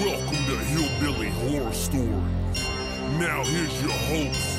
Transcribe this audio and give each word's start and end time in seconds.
Welcome 0.00 0.44
to 0.46 0.56
Hillbilly 0.56 1.28
Horror 1.28 1.72
Stories. 1.72 2.10
Now 3.16 3.44
here's 3.44 3.80
your 3.80 3.92
hosts, 3.92 4.58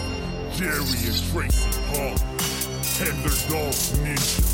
Jerry 0.58 0.80
and 0.80 1.24
Tracy 1.34 1.82
Paul, 1.90 2.16
and 3.02 3.18
their 3.22 3.36
dog 3.50 3.74
Ninja. 4.00 4.46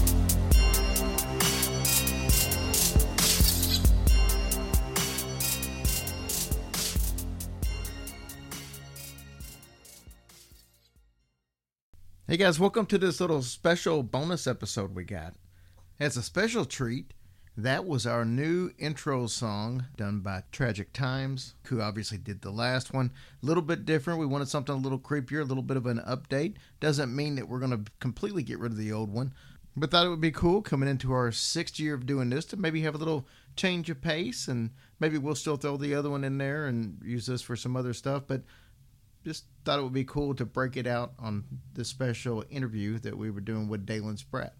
Hey 12.28 12.38
guys, 12.38 12.60
welcome 12.60 12.88
to 12.88 12.98
this 12.98 13.22
little 13.22 13.44
special 13.44 14.02
bonus 14.02 14.48
episode 14.48 14.96
we 14.96 15.04
got. 15.04 15.36
As 16.00 16.18
a 16.18 16.24
special 16.24 16.66
treat, 16.66 17.14
that 17.58 17.86
was 17.86 18.08
our 18.08 18.24
new 18.24 18.72
intro 18.78 19.28
song 19.28 19.86
done 19.98 20.22
by 20.22 20.44
Tragic 20.52 20.94
Times, 20.94 21.56
who 21.66 21.82
obviously 21.82 22.18
did 22.18 22.42
the 22.42 22.52
last 22.52 22.94
one. 22.94 23.12
A 23.44 23.46
little 23.46 23.64
bit 23.64 23.86
different. 23.86 24.20
We 24.20 24.26
wanted 24.26 24.48
something 24.48 24.74
a 24.74 24.78
little 24.78 25.00
creepier, 25.00 25.42
a 25.42 25.46
little 25.46 25.64
bit 25.64 25.76
of 25.76 25.86
an 25.86 26.00
update. 26.08 26.56
Doesn't 26.80 27.14
mean 27.14 27.36
that 27.36 27.50
we're 27.50 27.60
going 27.60 27.84
to 27.84 27.92
completely 28.00 28.42
get 28.42 28.60
rid 28.60 28.72
of 28.72 28.78
the 28.78 28.94
old 28.94 29.12
one, 29.12 29.34
but 29.76 29.92
thought 29.92 30.06
it 30.06 30.10
would 30.10 30.22
be 30.22 30.32
cool 30.32 30.62
coming 30.62 30.88
into 30.88 31.12
our 31.12 31.32
sixth 31.32 31.78
year 31.78 31.94
of 31.94 32.06
doing 32.06 32.30
this 32.30 32.46
to 32.46 32.58
maybe 32.58 32.82
have 32.84 32.96
a 32.96 33.00
little 33.00 33.28
change 33.58 33.90
of 33.90 34.02
pace 34.02 34.48
and 34.48 34.70
maybe 35.02 35.18
we'll 35.18 35.36
still 35.36 35.58
throw 35.58 35.76
the 35.76 35.94
other 35.94 36.10
one 36.10 36.24
in 36.24 36.38
there 36.38 36.68
and 36.68 37.02
use 37.04 37.26
this 37.26 37.42
for 37.42 37.58
some 37.58 37.76
other 37.76 37.94
stuff. 37.94 38.24
But 38.28 38.44
just 39.26 39.46
thought 39.66 39.78
it 39.78 39.84
would 39.84 39.92
be 39.92 40.06
cool 40.06 40.34
to 40.36 40.46
break 40.46 40.78
it 40.78 40.88
out 40.88 41.14
on 41.20 41.44
this 41.74 41.90
special 41.90 42.46
interview 42.50 42.98
that 43.00 43.18
we 43.18 43.30
were 43.30 43.42
doing 43.42 43.68
with 43.68 43.86
Dalen 43.86 44.18
Spratt. 44.18 44.54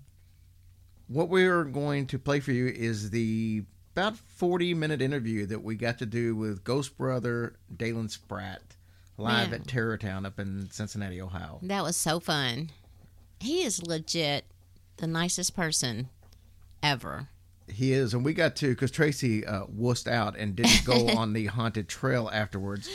What 1.12 1.28
we're 1.28 1.66
going 1.66 2.08
to 2.08 2.18
play 2.20 2.40
for 2.40 2.54
you 2.54 2.68
is 2.68 3.10
the 3.10 3.64
about 3.94 4.16
40 4.16 4.74
minute 4.74 5.02
interview 5.02 5.46
that 5.48 5.62
we 5.62 5.76
got 5.76 5.98
to 6.00 6.06
do 6.06 6.38
with 6.38 6.64
Ghost 6.64 6.98
Brother 6.98 7.58
Dalen 7.76 8.08
Spratt 8.08 8.62
live 9.18 9.52
Man. 9.52 9.60
at 9.60 9.68
Terrortown 9.68 10.26
up 10.26 10.40
in 10.40 10.70
Cincinnati, 10.72 11.22
Ohio. 11.22 11.60
That 11.64 11.84
was 11.84 11.98
so 11.98 12.22
fun. 12.22 12.70
He 13.42 13.64
is 13.64 13.86
legit 13.86 14.46
the 14.98 15.08
nicest 15.08 15.54
person 15.54 16.08
ever. 16.82 17.28
He 17.68 17.92
is, 17.92 18.14
and 18.14 18.24
we 18.24 18.34
got 18.34 18.56
to 18.58 18.70
because 18.70 18.92
Tracy 18.92 19.46
uh, 19.46 19.66
wussed 19.66 20.10
out 20.10 20.38
and 20.38 20.56
didn't 20.56 20.86
go 20.86 21.10
on 21.18 21.34
the 21.34 21.48
haunted 21.48 21.90
trail 21.90 22.30
afterwards. 22.32 22.90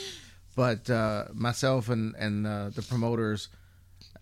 But 0.54 0.88
uh, 0.88 1.26
myself 1.34 1.90
and 1.90 2.14
and 2.16 2.46
uh, 2.46 2.70
the 2.70 2.80
promoters, 2.80 3.50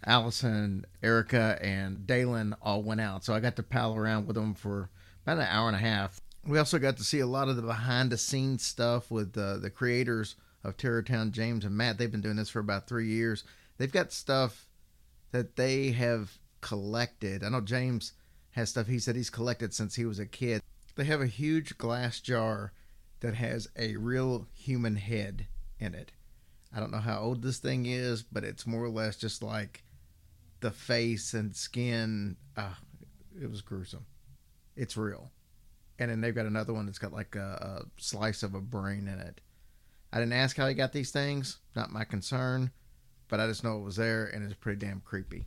Allison, 0.06 0.84
Erica, 1.02 1.58
and 1.60 2.06
Dalen 2.06 2.54
all 2.62 2.82
went 2.82 3.00
out, 3.00 3.24
so 3.24 3.34
I 3.34 3.40
got 3.40 3.56
to 3.56 3.62
pal 3.62 3.94
around 3.94 4.26
with 4.26 4.36
them 4.36 4.54
for 4.54 4.90
about 5.22 5.38
an 5.38 5.48
hour 5.48 5.68
and 5.68 5.76
a 5.76 5.80
half. 5.80 6.20
We 6.46 6.58
also 6.58 6.78
got 6.78 6.96
to 6.98 7.04
see 7.04 7.20
a 7.20 7.26
lot 7.26 7.48
of 7.48 7.56
the 7.56 7.62
behind 7.62 8.10
the 8.10 8.18
scenes 8.18 8.64
stuff 8.64 9.10
with 9.10 9.36
uh, 9.36 9.56
the 9.58 9.70
creators 9.70 10.36
of 10.62 10.76
Terrortown, 10.76 11.30
James 11.32 11.64
and 11.64 11.76
Matt. 11.76 11.98
They've 11.98 12.10
been 12.10 12.20
doing 12.20 12.36
this 12.36 12.50
for 12.50 12.58
about 12.58 12.86
three 12.86 13.08
years. 13.08 13.44
They've 13.78 13.90
got 13.90 14.12
stuff 14.12 14.66
that 15.32 15.56
they 15.56 15.92
have 15.92 16.38
collected. 16.60 17.42
I 17.42 17.48
know 17.48 17.60
James 17.60 18.12
has 18.52 18.70
stuff 18.70 18.86
he 18.86 18.98
said 18.98 19.16
he's 19.16 19.30
collected 19.30 19.74
since 19.74 19.94
he 19.94 20.04
was 20.04 20.18
a 20.18 20.26
kid. 20.26 20.62
They 20.96 21.04
have 21.04 21.20
a 21.20 21.26
huge 21.26 21.76
glass 21.76 22.20
jar 22.20 22.72
that 23.20 23.34
has 23.34 23.68
a 23.76 23.96
real 23.96 24.46
human 24.52 24.96
head 24.96 25.46
in 25.78 25.94
it. 25.94 26.12
I 26.74 26.80
don't 26.80 26.90
know 26.90 26.98
how 26.98 27.20
old 27.20 27.42
this 27.42 27.58
thing 27.58 27.86
is, 27.86 28.22
but 28.22 28.44
it's 28.44 28.66
more 28.66 28.84
or 28.84 28.88
less 28.88 29.16
just 29.16 29.42
like 29.42 29.83
the 30.64 30.70
face 30.70 31.34
and 31.34 31.54
skin. 31.54 32.36
Uh, 32.56 32.72
it 33.40 33.50
was 33.50 33.60
gruesome. 33.60 34.06
It's 34.76 34.96
real. 34.96 35.30
And 35.98 36.10
then 36.10 36.22
they've 36.22 36.34
got 36.34 36.46
another 36.46 36.72
one 36.72 36.86
that's 36.86 36.98
got 36.98 37.12
like 37.12 37.36
a, 37.36 37.84
a 37.84 38.00
slice 38.00 38.42
of 38.42 38.54
a 38.54 38.62
brain 38.62 39.06
in 39.06 39.20
it. 39.20 39.42
I 40.10 40.20
didn't 40.20 40.32
ask 40.32 40.56
how 40.56 40.66
he 40.66 40.72
got 40.72 40.94
these 40.94 41.10
things, 41.10 41.58
not 41.76 41.92
my 41.92 42.04
concern, 42.04 42.70
but 43.28 43.40
I 43.40 43.46
just 43.46 43.62
know 43.62 43.76
it 43.76 43.84
was 43.84 43.96
there 43.96 44.24
and 44.24 44.42
it's 44.42 44.54
pretty 44.54 44.78
damn 44.78 45.00
creepy. 45.00 45.44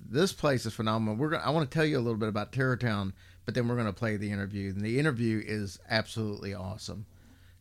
This 0.00 0.32
place 0.32 0.64
is 0.64 0.74
phenomenal. 0.74 1.16
We're 1.16 1.30
gonna, 1.30 1.42
I 1.42 1.50
want 1.50 1.68
to 1.68 1.74
tell 1.74 1.84
you 1.84 1.98
a 1.98 2.00
little 2.00 2.18
bit 2.18 2.28
about 2.28 2.52
Terrortown, 2.52 3.12
but 3.44 3.54
then 3.54 3.66
we're 3.66 3.74
going 3.74 3.86
to 3.88 3.92
play 3.92 4.16
the 4.16 4.30
interview. 4.30 4.70
And 4.70 4.80
the 4.80 5.00
interview 5.00 5.42
is 5.44 5.80
absolutely 5.90 6.54
awesome. 6.54 7.04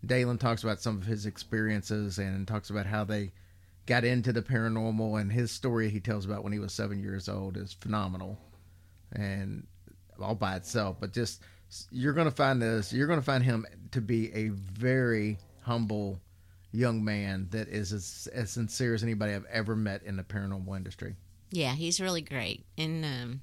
Dalen 0.06 0.38
talks 0.38 0.64
about 0.64 0.82
some 0.82 0.98
of 0.98 1.08
his 1.08 1.26
experiences 1.26 2.20
and 2.20 2.48
talks 2.48 2.70
about 2.70 2.86
how 2.86 3.06
they 3.06 3.32
got 3.86 4.04
into 4.04 4.32
the 4.32 4.42
paranormal 4.42 5.20
and 5.20 5.32
his 5.32 5.52
story 5.52 5.90
he 5.90 6.00
tells 6.00 6.26
about 6.26 6.44
when 6.44 6.54
he 6.54 6.60
was 6.60 6.74
seven 6.74 7.02
years 7.02 7.28
old 7.28 7.58
is 7.58 7.74
phenomenal 7.74 8.38
and 9.14 9.66
all 10.20 10.36
by 10.36 10.56
itself. 10.56 10.98
But 11.00 11.14
just 11.14 11.42
you're 11.90 12.14
going 12.14 12.30
to 12.30 12.36
find 12.36 12.62
this, 12.62 12.94
you're 12.94 13.08
going 13.08 13.20
to 13.20 13.26
find 13.26 13.44
him 13.44 13.66
to 13.92 14.02
be 14.02 14.32
a 14.34 14.50
very 14.50 15.38
humble 15.62 16.20
young 16.72 17.04
man 17.04 17.48
that 17.52 17.68
is 17.68 17.92
as, 17.92 18.30
as 18.34 18.52
sincere 18.52 18.94
as 18.94 19.04
anybody 19.04 19.34
I've 19.34 19.46
ever 19.46 19.76
met 19.76 20.04
in 20.04 20.16
the 20.16 20.24
paranormal 20.24 20.76
industry. 20.76 21.16
Yeah, 21.50 21.74
he's 21.74 22.00
really 22.00 22.22
great. 22.22 22.66
And 22.78 23.04
um, 23.04 23.42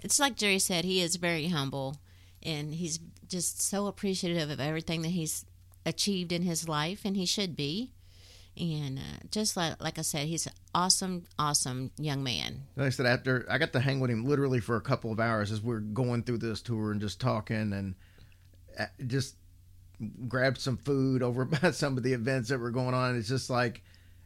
it's 0.00 0.18
like 0.18 0.36
Jerry 0.36 0.58
said, 0.58 0.84
he 0.84 1.00
is 1.00 1.16
very 1.16 1.48
humble 1.48 1.96
and 2.42 2.74
he's 2.74 3.00
just 3.28 3.62
so 3.62 3.86
appreciative 3.86 4.50
of 4.50 4.60
everything 4.60 5.02
that 5.02 5.08
he's 5.08 5.44
achieved 5.84 6.32
in 6.32 6.42
his 6.42 6.68
life, 6.68 7.00
and 7.04 7.16
he 7.16 7.26
should 7.26 7.56
be. 7.56 7.92
And 8.58 8.98
uh, 8.98 9.26
just 9.30 9.56
like, 9.56 9.82
like 9.82 9.98
I 9.98 10.02
said, 10.02 10.26
he's 10.26 10.46
an 10.46 10.52
awesome, 10.74 11.24
awesome 11.38 11.90
young 11.96 12.22
man. 12.22 12.62
Like 12.76 12.88
I 12.88 12.90
said, 12.90 13.06
after 13.06 13.46
I 13.48 13.58
got 13.58 13.72
to 13.72 13.80
hang 13.80 14.00
with 14.00 14.10
him 14.10 14.24
literally 14.24 14.60
for 14.60 14.76
a 14.76 14.80
couple 14.80 15.12
of 15.12 15.20
hours 15.20 15.52
as 15.52 15.62
we 15.62 15.74
are 15.74 15.80
going 15.80 16.22
through 16.24 16.38
this 16.38 16.60
tour 16.60 16.90
and 16.92 17.00
just 17.00 17.20
talking 17.20 17.72
and 17.72 17.94
uh, 18.78 18.86
just 19.06 19.36
grabbed 20.28 20.58
some 20.58 20.76
food 20.76 21.22
over 21.22 21.44
by 21.44 21.70
some 21.70 21.96
of 21.96 22.02
the 22.02 22.12
events 22.12 22.48
that 22.48 22.58
were 22.58 22.70
going 22.70 22.94
on. 22.94 23.16
It's 23.16 23.28
just 23.28 23.50
like 23.50 23.82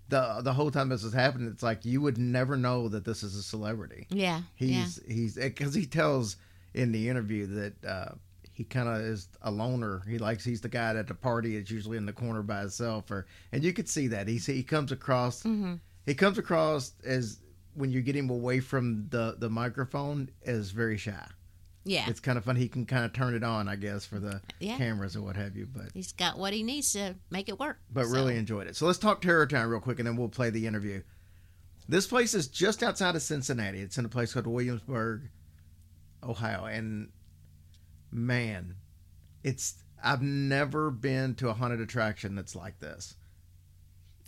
the 0.09 0.41
the 0.43 0.53
whole 0.53 0.71
time 0.71 0.89
this 0.89 1.05
is 1.05 1.15
happening, 1.15 1.49
it's 1.49 1.63
like 1.63 1.85
you 1.85 2.01
would 2.01 2.19
never 2.19 2.57
know 2.57 2.89
that 2.89 3.05
this 3.05 3.23
is 3.23 3.35
a 3.37 3.43
celebrity. 3.43 4.07
Yeah, 4.11 4.43
He's 4.55 5.01
he's 5.09 5.37
because 5.37 5.75
he 5.75 5.87
tells 5.87 6.37
in 6.75 6.93
the 6.93 7.09
interview 7.09 7.47
that 7.47 7.85
uh, 7.85 8.15
he 8.53 8.65
kind 8.65 8.89
of 8.89 8.99
is 9.01 9.29
a 9.43 9.51
loner. 9.51 10.03
He 10.09 10.19
likes 10.19 10.45
he's 10.45 10.61
the 10.61 10.69
guy 10.69 10.95
at 10.95 11.07
the 11.09 11.15
party. 11.15 11.57
It's 11.57 11.71
usually 11.71 11.97
in 11.97 12.07
the 12.07 12.13
corner 12.13 12.43
by 12.43 12.61
himself, 12.61 13.11
or 13.11 13.27
and 13.53 13.65
you 13.65 13.73
could 13.73 13.89
see 13.89 14.09
that 14.09 14.29
he's 14.29 14.47
he 14.47 14.63
comes 14.63 14.93
across 14.93 15.43
mm-hmm. 15.43 15.75
he 16.07 16.15
comes 16.15 16.39
across 16.39 16.93
as 17.05 17.39
when 17.75 17.91
you 17.91 18.03
get 18.03 18.15
him 18.17 18.29
away 18.31 18.61
from 18.61 19.09
the 19.11 19.37
the 19.39 19.49
microphone 19.49 20.29
as 20.45 20.71
very 20.71 20.99
shy. 20.99 21.13
yeah, 21.85 22.01
yeah. 22.05 22.11
It's 22.11 22.21
kind 22.21 22.37
of 22.37 22.45
fun. 22.45 22.57
He 22.57 22.69
can 22.69 22.85
kind 22.85 23.05
of 23.07 23.13
turn 23.15 23.35
it 23.35 23.43
on, 23.43 23.67
I 23.69 23.77
guess, 23.77 24.05
for 24.05 24.19
the 24.21 24.43
Yeah. 24.61 24.77
cameras 24.77 25.17
or 25.17 25.23
what 25.23 25.37
have 25.37 25.57
you. 25.57 25.67
But 25.67 25.87
He's 25.95 26.13
got 26.13 26.39
what 26.39 26.53
he 26.53 26.63
needs 26.63 26.93
to 26.93 27.17
make 27.31 27.49
it 27.49 27.59
work. 27.59 27.79
but 27.91 28.05
So, 28.05 28.11
really 28.13 28.37
enjoyed 28.37 28.67
it. 28.67 28.77
So 28.77 28.87
let's 28.87 28.99
talk 28.99 29.23
Terror 29.23 29.47
Town 29.47 29.69
real 29.69 29.81
quick, 29.81 29.99
and 29.99 30.07
then 30.07 30.17
we'll 30.17 30.29
play 30.29 30.51
the 30.51 30.67
interview. 30.67 31.03
This 31.89 32.07
place 32.07 32.35
is 32.35 32.47
just 32.47 32.83
outside 32.83 33.17
of 33.17 33.23
Cincinnati. 33.23 33.81
It's 33.81 33.99
in 33.99 34.05
a 34.05 34.09
place 34.09 34.35
called 34.35 34.47
Williamsburg, 34.47 35.31
Ohio, 36.23 36.67
and 36.67 37.09
man, 38.13 38.77
it's 39.43 39.83
I've 40.03 40.23
never 40.23 40.91
been 40.91 41.35
to 41.37 41.49
a 41.49 41.53
haunted 41.53 41.81
attraction 41.81 42.35
that's 42.35 42.55
like 42.57 42.81
this. 42.81 43.15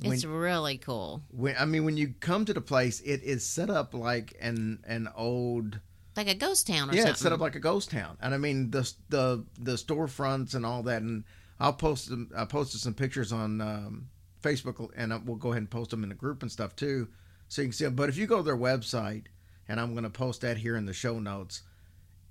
When, 0.01 0.13
it's 0.13 0.25
really 0.25 0.79
cool. 0.79 1.23
when 1.31 1.55
I 1.59 1.65
mean, 1.65 1.85
when 1.85 1.97
you 1.97 2.15
come 2.21 2.45
to 2.47 2.55
the 2.55 2.61
place, 2.61 3.01
it 3.01 3.23
is 3.23 3.47
set 3.47 3.71
up 3.71 3.95
like 3.95 4.37
an 4.41 4.83
an 4.87 5.09
old 5.15 5.81
Like 6.17 6.29
a 6.29 6.35
ghost 6.35 6.67
town 6.67 6.91
or 6.91 6.95
yeah, 6.95 7.01
something. 7.01 7.11
it's 7.13 7.21
set 7.21 7.33
up 7.33 7.41
like 7.41 7.55
a 7.55 7.61
ghost 7.61 7.91
town, 7.91 8.17
and 8.21 8.35
I 8.35 8.39
mean 8.39 8.71
the 8.71 8.93
the 9.09 9.45
the 9.59 9.73
storefronts 9.73 10.55
and 10.55 10.67
all 10.67 10.83
that. 10.85 11.03
And 11.03 11.25
I'll 11.61 11.73
post 11.73 12.09
them. 12.09 12.31
I 12.37 12.45
posted 12.45 12.81
some 12.81 12.95
pictures 12.95 13.33
on 13.33 13.61
um, 13.61 14.09
Facebook, 14.43 14.91
and 14.97 15.13
we'll 15.27 15.37
go 15.37 15.51
ahead 15.51 15.63
and 15.63 15.71
post 15.71 15.91
them 15.91 16.03
in 16.03 16.09
the 16.09 16.15
group 16.17 16.43
and 16.43 16.51
stuff 16.51 16.75
too, 16.75 17.09
so 17.49 17.63
you 17.63 17.69
can 17.69 17.73
see 17.73 17.85
them. 17.85 17.95
But 17.95 18.09
if 18.09 18.17
you 18.17 18.27
go 18.27 18.39
to 18.39 18.43
their 18.43 18.57
website, 18.57 19.27
and 19.69 19.81
I'm 19.81 19.93
going 19.93 20.05
to 20.05 20.11
post 20.11 20.41
that 20.41 20.57
here 20.57 20.77
in 20.77 20.87
the 20.87 20.93
show 20.93 21.21
notes, 21.21 21.63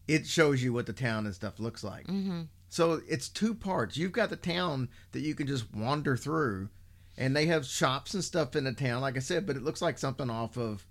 it 0.07 0.27
shows 0.27 0.61
you 0.63 0.73
what 0.73 0.85
the 0.85 0.93
town 0.93 1.25
and 1.25 1.35
stuff 1.35 1.59
looks 1.59 1.83
like. 1.83 2.07
hmm 2.07 2.41
So 2.69 3.01
it's 3.07 3.29
two 3.29 3.53
parts. 3.53 3.97
You've 3.97 4.11
got 4.11 4.29
the 4.29 4.35
town 4.35 4.89
that 5.11 5.21
you 5.21 5.35
can 5.35 5.47
just 5.47 5.73
wander 5.73 6.17
through, 6.17 6.69
and 7.17 7.35
they 7.35 7.45
have 7.45 7.65
shops 7.65 8.13
and 8.13 8.23
stuff 8.23 8.55
in 8.55 8.63
the 8.65 8.73
town, 8.73 9.01
like 9.01 9.15
I 9.15 9.19
said. 9.19 9.45
But 9.45 9.55
it 9.55 9.63
looks 9.63 9.81
like 9.81 9.97
something 9.97 10.29
off 10.29 10.57
of, 10.57 10.85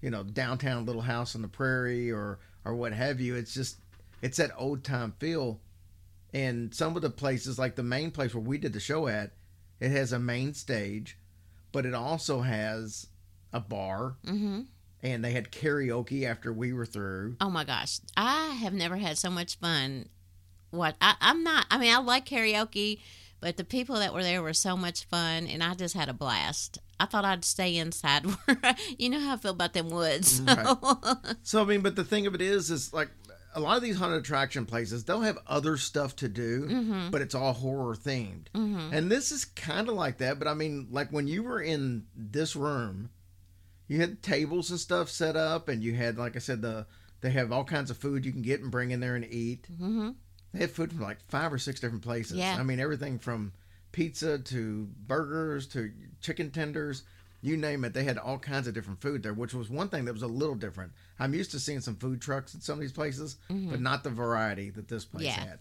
you 0.00 0.10
know, 0.10 0.22
downtown 0.22 0.86
Little 0.86 1.02
House 1.02 1.34
on 1.34 1.42
the 1.42 1.48
Prairie 1.48 2.10
or 2.10 2.38
or 2.64 2.74
what 2.74 2.92
have 2.92 3.20
you. 3.20 3.34
It's 3.34 3.54
just 3.54 3.78
it's 4.22 4.36
that 4.38 4.52
old 4.56 4.84
time 4.84 5.14
feel. 5.18 5.60
And 6.34 6.74
some 6.74 6.96
of 6.96 7.02
the 7.02 7.10
places, 7.10 7.58
like 7.58 7.76
the 7.76 7.82
main 7.82 8.10
place 8.10 8.34
where 8.34 8.42
we 8.42 8.58
did 8.58 8.72
the 8.74 8.80
show 8.80 9.08
at, 9.08 9.32
it 9.80 9.90
has 9.90 10.12
a 10.12 10.18
main 10.18 10.52
stage, 10.52 11.16
but 11.72 11.86
it 11.86 11.94
also 11.94 12.40
has 12.42 13.06
a 13.52 13.60
bar, 13.60 14.16
hmm 14.24 14.62
and 15.02 15.24
they 15.24 15.32
had 15.32 15.50
karaoke 15.50 16.24
after 16.24 16.52
we 16.52 16.72
were 16.72 16.86
through. 16.86 17.36
Oh 17.40 17.50
my 17.50 17.64
gosh, 17.64 18.00
I 18.16 18.48
have 18.60 18.72
never 18.72 18.96
had 18.96 19.18
so 19.18 19.30
much 19.30 19.58
fun. 19.58 20.08
What 20.70 20.96
I, 21.00 21.14
I'm 21.20 21.42
not. 21.42 21.66
I 21.70 21.78
mean, 21.78 21.94
I 21.94 21.98
like 21.98 22.26
karaoke, 22.26 23.00
but 23.40 23.56
the 23.56 23.64
people 23.64 23.96
that 23.96 24.12
were 24.12 24.22
there 24.22 24.42
were 24.42 24.54
so 24.54 24.76
much 24.76 25.04
fun, 25.04 25.46
and 25.46 25.62
I 25.62 25.74
just 25.74 25.94
had 25.94 26.08
a 26.08 26.14
blast. 26.14 26.78
I 26.98 27.06
thought 27.06 27.24
I'd 27.24 27.44
stay 27.44 27.76
inside. 27.76 28.24
You 28.98 29.10
know 29.10 29.20
how 29.20 29.34
I 29.34 29.36
feel 29.36 29.52
about 29.52 29.74
them 29.74 29.90
woods. 29.90 30.40
Mm, 30.40 30.56
right. 30.56 31.36
So 31.42 31.62
I 31.62 31.64
mean, 31.64 31.82
but 31.82 31.96
the 31.96 32.04
thing 32.04 32.26
of 32.26 32.34
it 32.34 32.40
is, 32.40 32.70
is 32.70 32.92
like 32.92 33.08
a 33.54 33.60
lot 33.60 33.76
of 33.76 33.82
these 33.82 33.96
haunted 33.96 34.20
attraction 34.20 34.66
places, 34.66 35.04
they'll 35.04 35.22
have 35.22 35.38
other 35.46 35.76
stuff 35.76 36.14
to 36.16 36.28
do, 36.28 36.66
mm-hmm. 36.68 37.10
but 37.10 37.22
it's 37.22 37.34
all 37.34 37.54
horror 37.54 37.94
themed. 37.94 38.48
Mm-hmm. 38.54 38.92
And 38.92 39.10
this 39.10 39.32
is 39.32 39.46
kind 39.46 39.88
of 39.88 39.94
like 39.94 40.18
that. 40.18 40.38
But 40.38 40.46
I 40.46 40.54
mean, 40.54 40.88
like 40.90 41.10
when 41.10 41.26
you 41.26 41.42
were 41.42 41.60
in 41.60 42.04
this 42.14 42.54
room, 42.54 43.10
you 43.88 43.98
had 44.00 44.22
tables 44.22 44.70
and 44.70 44.80
stuff 44.80 45.08
set 45.08 45.36
up, 45.36 45.68
and 45.68 45.82
you 45.82 45.94
had, 45.94 46.18
like 46.18 46.36
I 46.36 46.40
said, 46.40 46.62
the 46.62 46.86
they 47.20 47.30
have 47.30 47.50
all 47.52 47.64
kinds 47.64 47.90
of 47.90 47.96
food 47.96 48.24
you 48.24 48.32
can 48.32 48.42
get 48.42 48.60
and 48.60 48.70
bring 48.70 48.90
in 48.90 49.00
there 49.00 49.16
and 49.16 49.24
eat. 49.24 49.66
hmm 49.78 50.10
They 50.52 50.60
had 50.60 50.70
food 50.70 50.92
from 50.92 51.00
like 51.02 51.18
five 51.28 51.52
or 51.52 51.58
six 51.58 51.80
different 51.80 52.02
places. 52.04 52.36
Yeah. 52.36 52.56
I 52.58 52.62
mean, 52.62 52.78
everything 52.80 53.18
from 53.18 53.52
pizza 53.92 54.38
to 54.38 54.88
burgers 55.06 55.66
to 55.68 55.90
chicken 56.20 56.50
tenders, 56.50 57.04
you 57.40 57.56
name 57.56 57.84
it. 57.84 57.94
They 57.94 58.04
had 58.04 58.18
all 58.18 58.38
kinds 58.38 58.66
of 58.66 58.74
different 58.74 59.00
food 59.00 59.22
there, 59.22 59.32
which 59.32 59.54
was 59.54 59.70
one 59.70 59.88
thing 59.88 60.04
that 60.04 60.12
was 60.12 60.22
a 60.22 60.26
little 60.26 60.54
different. 60.54 60.92
I'm 61.18 61.32
used 61.34 61.50
to 61.52 61.58
seeing 61.60 61.80
some 61.80 61.96
food 61.96 62.20
trucks 62.20 62.54
at 62.54 62.62
some 62.62 62.74
of 62.74 62.80
these 62.80 62.92
places, 62.92 63.36
but 63.48 63.80
not 63.80 64.04
the 64.04 64.10
variety 64.10 64.70
that 64.70 64.88
this 64.88 65.04
place 65.04 65.26
Mm-hmm. 65.26 65.40
Yeah. 65.42 65.48
had. 65.50 65.58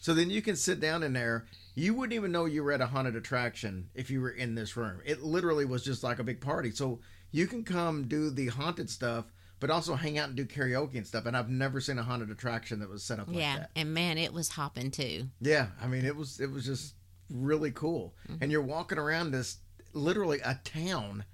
So 0.00 0.14
then 0.14 0.30
you 0.30 0.42
can 0.42 0.56
sit 0.56 0.80
down 0.80 1.02
in 1.04 1.12
there. 1.12 1.46
You 1.76 1.94
wouldn't 1.94 2.12
even 2.14 2.32
know 2.32 2.44
you 2.44 2.64
were 2.64 2.72
at 2.72 2.80
a 2.80 2.86
haunted 2.86 3.14
attraction 3.16 3.88
if 3.94 4.10
you 4.10 4.20
were 4.20 4.30
in 4.30 4.54
this 4.56 4.76
room. 4.76 5.00
It 5.06 5.22
literally 5.22 5.64
was 5.64 5.84
just 5.84 6.02
like 6.02 6.18
a 6.18 6.24
big 6.24 6.40
party. 6.40 6.72
So 6.72 6.98
you 7.32 7.46
can 7.46 7.64
come 7.64 8.06
do 8.08 8.30
the 8.30 8.46
haunted 8.48 8.88
stuff, 8.88 9.24
but 9.58 9.70
also 9.70 9.94
hang 9.94 10.18
out 10.18 10.28
and 10.28 10.36
do 10.36 10.44
karaoke 10.44 10.94
and 10.96 11.06
stuff. 11.06 11.26
And 11.26 11.36
I've 11.36 11.48
never 11.48 11.80
seen 11.80 11.98
a 11.98 12.02
haunted 12.02 12.30
attraction 12.30 12.78
that 12.80 12.88
was 12.88 13.02
set 13.02 13.18
up 13.18 13.28
like 13.28 13.36
Yeah, 13.38 13.58
that. 13.58 13.70
and 13.74 13.92
man, 13.94 14.18
it 14.18 14.32
was 14.32 14.50
hopping 14.50 14.90
too. 14.90 15.28
Yeah, 15.40 15.68
I 15.80 15.86
mean 15.86 16.04
it 16.04 16.14
was 16.16 16.38
it 16.40 16.50
was 16.50 16.64
just 16.66 16.94
really 17.30 17.70
cool. 17.70 18.14
Mm-hmm. 18.28 18.42
And 18.42 18.52
you're 18.52 18.62
walking 18.62 18.98
around 18.98 19.30
this 19.30 19.58
literally 19.92 20.40
a 20.44 20.60
town 20.64 21.24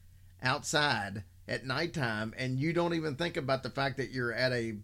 outside 0.43 1.25
at 1.47 1.67
nighttime 1.67 2.35
and 2.37 2.59
you 2.59 2.73
don't 2.73 2.95
even 2.95 3.17
think 3.17 3.37
about 3.37 3.63
the 3.63 3.71
fact 3.71 3.97
that 3.97 4.11
you're 4.11 4.33
at 4.33 4.53
a 4.53 4.77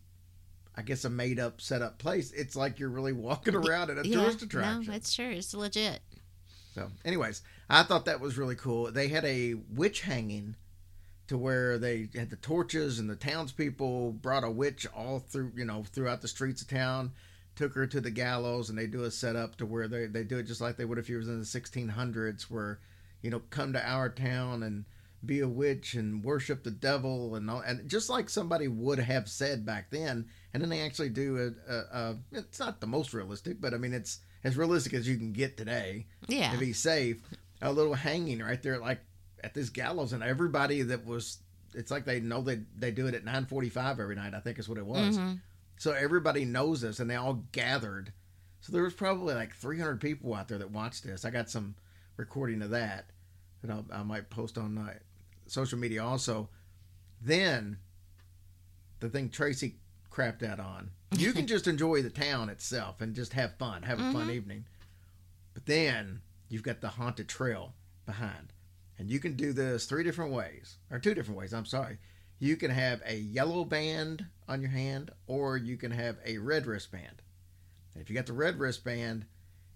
I 0.76 0.82
guess 0.82 1.04
a 1.04 1.10
made 1.10 1.38
up 1.38 1.60
set 1.60 1.82
up 1.82 1.98
place. 1.98 2.32
It's 2.32 2.56
like 2.56 2.80
you're 2.80 2.88
really 2.88 3.12
walking 3.12 3.54
around 3.54 3.90
at 3.90 3.98
a 3.98 4.08
yeah, 4.08 4.18
tourist 4.18 4.42
attraction. 4.42 4.86
no, 4.88 4.92
it's 4.94 5.14
true. 5.14 5.30
It's 5.30 5.54
legit. 5.54 6.00
So, 6.74 6.90
anyways, 7.04 7.42
I 7.70 7.84
thought 7.84 8.06
that 8.06 8.18
was 8.20 8.36
really 8.36 8.56
cool. 8.56 8.90
They 8.90 9.06
had 9.06 9.24
a 9.24 9.54
witch 9.54 10.00
hanging 10.00 10.56
to 11.28 11.38
where 11.38 11.78
they 11.78 12.08
had 12.14 12.30
the 12.30 12.36
torches 12.36 12.98
and 12.98 13.08
the 13.08 13.16
townspeople 13.16 14.12
brought 14.12 14.44
a 14.44 14.50
witch 14.50 14.86
all 14.94 15.20
through, 15.20 15.52
you 15.56 15.64
know, 15.64 15.84
throughout 15.84 16.20
the 16.22 16.28
streets 16.28 16.62
of 16.62 16.68
town, 16.68 17.12
took 17.56 17.74
her 17.74 17.86
to 17.86 18.00
the 18.00 18.10
gallows, 18.10 18.68
and 18.68 18.78
they 18.78 18.86
do 18.86 19.04
a 19.04 19.10
setup 19.10 19.56
to 19.56 19.66
where 19.66 19.88
they, 19.88 20.06
they 20.06 20.24
do 20.24 20.38
it 20.38 20.42
just 20.44 20.60
like 20.60 20.76
they 20.76 20.84
would 20.84 20.98
if 20.98 21.08
you 21.08 21.16
was 21.16 21.28
in 21.28 21.38
the 21.38 21.44
1600s, 21.44 22.42
where, 22.50 22.78
you 23.22 23.30
know, 23.30 23.40
come 23.50 23.72
to 23.72 23.88
our 23.88 24.08
town 24.08 24.62
and 24.62 24.84
be 25.24 25.40
a 25.40 25.48
witch 25.48 25.94
and 25.94 26.22
worship 26.22 26.62
the 26.64 26.70
devil 26.70 27.34
and 27.34 27.48
all, 27.50 27.60
and 27.60 27.88
just 27.88 28.10
like 28.10 28.28
somebody 28.28 28.68
would 28.68 28.98
have 28.98 29.26
said 29.28 29.64
back 29.64 29.88
then. 29.90 30.26
And 30.52 30.62
then 30.62 30.68
they 30.68 30.80
actually 30.82 31.08
do 31.08 31.54
a, 31.68 31.72
a, 31.72 31.78
a 32.10 32.16
it's 32.32 32.58
not 32.60 32.80
the 32.80 32.86
most 32.86 33.14
realistic, 33.14 33.60
but 33.60 33.72
I 33.72 33.78
mean, 33.78 33.94
it's 33.94 34.18
as 34.42 34.56
realistic 34.58 34.92
as 34.92 35.08
you 35.08 35.16
can 35.16 35.32
get 35.32 35.56
today 35.56 36.06
Yeah. 36.28 36.52
to 36.52 36.58
be 36.58 36.74
safe. 36.74 37.22
A 37.62 37.72
little 37.72 37.94
hanging 37.94 38.40
right 38.40 38.62
there, 38.62 38.78
like 38.78 39.00
at 39.44 39.54
this 39.54 39.68
gallows, 39.70 40.12
and 40.12 40.22
everybody 40.22 40.82
that 40.82 41.06
was. 41.06 41.38
It's 41.76 41.90
like 41.90 42.04
they 42.04 42.20
know 42.20 42.40
they 42.40 42.60
they 42.76 42.90
do 42.92 43.06
it 43.08 43.14
at 43.14 43.24
nine 43.24 43.46
forty 43.46 43.68
five 43.68 43.98
every 44.00 44.14
night. 44.14 44.32
I 44.34 44.40
think 44.40 44.58
is 44.58 44.68
what 44.68 44.78
it 44.78 44.86
was. 44.86 45.18
Mhm. 45.18 45.40
So 45.76 45.92
everybody 45.92 46.44
knows 46.44 46.80
this, 46.80 47.00
and 47.00 47.10
they 47.10 47.16
all 47.16 47.44
gathered. 47.52 48.12
So 48.60 48.72
there 48.72 48.82
was 48.84 48.94
probably 48.94 49.34
like 49.34 49.54
three 49.54 49.78
hundred 49.78 50.00
people 50.00 50.32
out 50.34 50.48
there 50.48 50.58
that 50.58 50.70
watched 50.70 51.02
this. 51.04 51.24
I 51.24 51.30
got 51.30 51.50
some 51.50 51.74
recording 52.16 52.62
of 52.62 52.70
that 52.70 53.10
that 53.62 53.70
I'll, 53.72 53.84
I 53.92 54.02
might 54.04 54.30
post 54.30 54.56
on 54.56 54.74
my 54.74 54.94
social 55.46 55.78
media 55.78 56.02
also. 56.04 56.48
Then 57.20 57.78
the 59.00 59.08
thing 59.08 59.28
Tracy 59.28 59.76
crapped 60.10 60.42
out 60.42 60.60
on. 60.60 60.90
You 61.16 61.32
can 61.32 61.46
just 61.48 61.66
enjoy 61.66 62.02
the 62.02 62.10
town 62.10 62.48
itself 62.48 63.00
and 63.00 63.14
just 63.14 63.32
have 63.32 63.56
fun, 63.58 63.82
have 63.82 63.98
a 64.00 64.12
fun 64.12 64.30
evening. 64.30 64.64
But 65.54 65.66
then 65.66 66.20
you've 66.48 66.62
got 66.62 66.80
the 66.80 66.88
haunted 66.88 67.28
trail 67.28 67.74
behind. 68.06 68.52
And 68.98 69.10
you 69.10 69.18
can 69.18 69.34
do 69.34 69.52
this 69.52 69.86
three 69.86 70.04
different 70.04 70.32
ways, 70.32 70.76
or 70.90 70.98
two 70.98 71.14
different 71.14 71.38
ways, 71.38 71.52
I'm 71.52 71.66
sorry. 71.66 71.98
You 72.38 72.56
can 72.56 72.70
have 72.70 73.02
a 73.06 73.16
yellow 73.16 73.64
band 73.64 74.26
on 74.48 74.60
your 74.60 74.70
hand, 74.70 75.10
or 75.26 75.56
you 75.56 75.76
can 75.76 75.90
have 75.90 76.18
a 76.24 76.38
red 76.38 76.66
wristband. 76.66 77.22
If 77.96 78.08
you 78.10 78.16
got 78.16 78.26
the 78.26 78.32
red 78.32 78.58
wristband, 78.58 79.26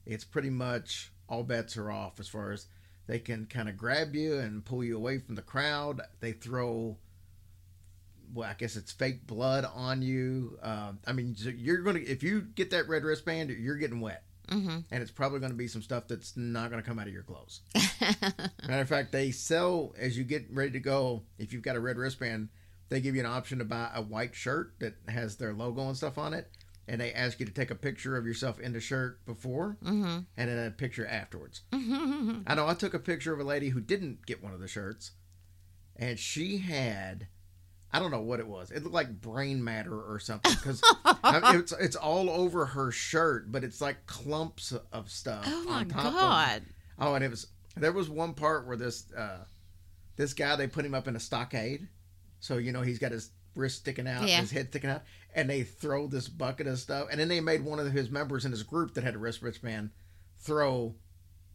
it's 0.06 0.24
pretty 0.24 0.50
much 0.50 1.12
all 1.28 1.42
bets 1.42 1.76
are 1.76 1.90
off 1.90 2.20
as 2.20 2.28
far 2.28 2.52
as 2.52 2.66
they 3.06 3.18
can 3.18 3.46
kind 3.46 3.68
of 3.68 3.76
grab 3.76 4.14
you 4.14 4.38
and 4.38 4.64
pull 4.64 4.84
you 4.84 4.96
away 4.96 5.18
from 5.18 5.34
the 5.34 5.42
crowd. 5.42 6.00
They 6.20 6.32
throw, 6.32 6.98
well, 8.34 8.48
I 8.48 8.54
guess 8.54 8.76
it's 8.76 8.92
fake 8.92 9.26
blood 9.26 9.64
on 9.74 10.02
you. 10.02 10.58
Um, 10.62 10.98
I 11.06 11.12
mean, 11.12 11.34
you're 11.38 11.78
going 11.78 11.96
to, 11.96 12.06
if 12.06 12.22
you 12.22 12.42
get 12.42 12.70
that 12.70 12.88
red 12.88 13.04
wristband, 13.04 13.50
you're 13.50 13.76
getting 13.76 14.00
wet. 14.00 14.24
Hmm 14.48 14.78
And 14.90 15.02
it's 15.02 15.10
probably 15.10 15.40
going 15.40 15.52
to 15.52 15.58
be 15.58 15.68
some 15.68 15.82
stuff 15.82 16.08
that's 16.08 16.36
not 16.36 16.70
going 16.70 16.82
to 16.82 16.88
come 16.88 16.98
out 16.98 17.06
of 17.06 17.12
your 17.12 17.22
clothes. 17.22 17.60
Matter 18.66 18.82
of 18.82 18.88
fact, 18.88 19.12
they 19.12 19.30
sell 19.30 19.94
as 19.98 20.16
you 20.16 20.24
get 20.24 20.46
ready 20.50 20.70
to 20.72 20.80
go. 20.80 21.22
If 21.38 21.52
you've 21.52 21.62
got 21.62 21.76
a 21.76 21.80
red 21.80 21.96
wristband, 21.96 22.48
they 22.88 23.00
give 23.00 23.14
you 23.14 23.20
an 23.20 23.26
option 23.26 23.58
to 23.58 23.64
buy 23.64 23.90
a 23.94 24.02
white 24.02 24.34
shirt 24.34 24.74
that 24.80 24.94
has 25.08 25.36
their 25.36 25.52
logo 25.52 25.86
and 25.88 25.96
stuff 25.96 26.16
on 26.18 26.32
it, 26.34 26.50
and 26.86 27.00
they 27.00 27.12
ask 27.12 27.38
you 27.38 27.46
to 27.46 27.52
take 27.52 27.70
a 27.70 27.74
picture 27.74 28.16
of 28.16 28.26
yourself 28.26 28.58
in 28.58 28.72
the 28.72 28.80
shirt 28.80 29.24
before, 29.26 29.76
hmm 29.82 30.20
and 30.36 30.48
then 30.50 30.66
a 30.66 30.70
picture 30.70 31.06
afterwards. 31.06 31.62
I 31.72 32.54
know 32.54 32.66
I 32.66 32.74
took 32.74 32.94
a 32.94 32.98
picture 32.98 33.32
of 33.34 33.40
a 33.40 33.44
lady 33.44 33.68
who 33.70 33.80
didn't 33.80 34.24
get 34.26 34.42
one 34.42 34.54
of 34.54 34.60
the 34.60 34.68
shirts, 34.68 35.12
and 35.96 36.18
she 36.18 36.58
had. 36.58 37.26
I 37.92 37.98
don't 38.00 38.10
know 38.10 38.20
what 38.20 38.38
it 38.40 38.46
was. 38.46 38.70
It 38.70 38.82
looked 38.82 38.94
like 38.94 39.20
brain 39.20 39.64
matter 39.64 39.94
or 39.98 40.18
something 40.18 40.52
because 40.52 40.82
it's 41.24 41.72
it's 41.72 41.96
all 41.96 42.28
over 42.30 42.66
her 42.66 42.90
shirt, 42.90 43.50
but 43.50 43.64
it's 43.64 43.80
like 43.80 44.04
clumps 44.06 44.74
of 44.92 45.10
stuff. 45.10 45.44
Oh 45.46 45.64
my 45.64 45.80
on 45.80 45.88
top 45.88 46.04
of- 46.06 46.12
god. 46.12 46.62
Oh, 46.98 47.14
and 47.14 47.24
it 47.24 47.30
was 47.30 47.46
there 47.76 47.92
was 47.92 48.10
one 48.10 48.34
part 48.34 48.66
where 48.66 48.76
this 48.76 49.10
uh 49.16 49.38
this 50.16 50.34
guy 50.34 50.56
they 50.56 50.66
put 50.66 50.84
him 50.84 50.94
up 50.94 51.08
in 51.08 51.16
a 51.16 51.20
stockade, 51.20 51.88
so 52.40 52.58
you 52.58 52.72
know 52.72 52.82
he's 52.82 52.98
got 52.98 53.12
his 53.12 53.30
wrist 53.54 53.78
sticking 53.78 54.06
out, 54.06 54.28
Yeah. 54.28 54.40
his 54.40 54.50
head 54.50 54.68
sticking 54.68 54.90
out, 54.90 55.02
and 55.34 55.48
they 55.48 55.62
throw 55.62 56.06
this 56.08 56.28
bucket 56.28 56.66
of 56.66 56.78
stuff, 56.78 57.08
and 57.10 57.18
then 57.18 57.28
they 57.28 57.40
made 57.40 57.64
one 57.64 57.78
of 57.78 57.90
his 57.92 58.10
members 58.10 58.44
in 58.44 58.50
his 58.52 58.62
group 58.64 58.94
that 58.94 59.04
had 59.04 59.14
a 59.14 59.18
wrist 59.18 59.40
wristband 59.42 59.90
throw 60.38 60.94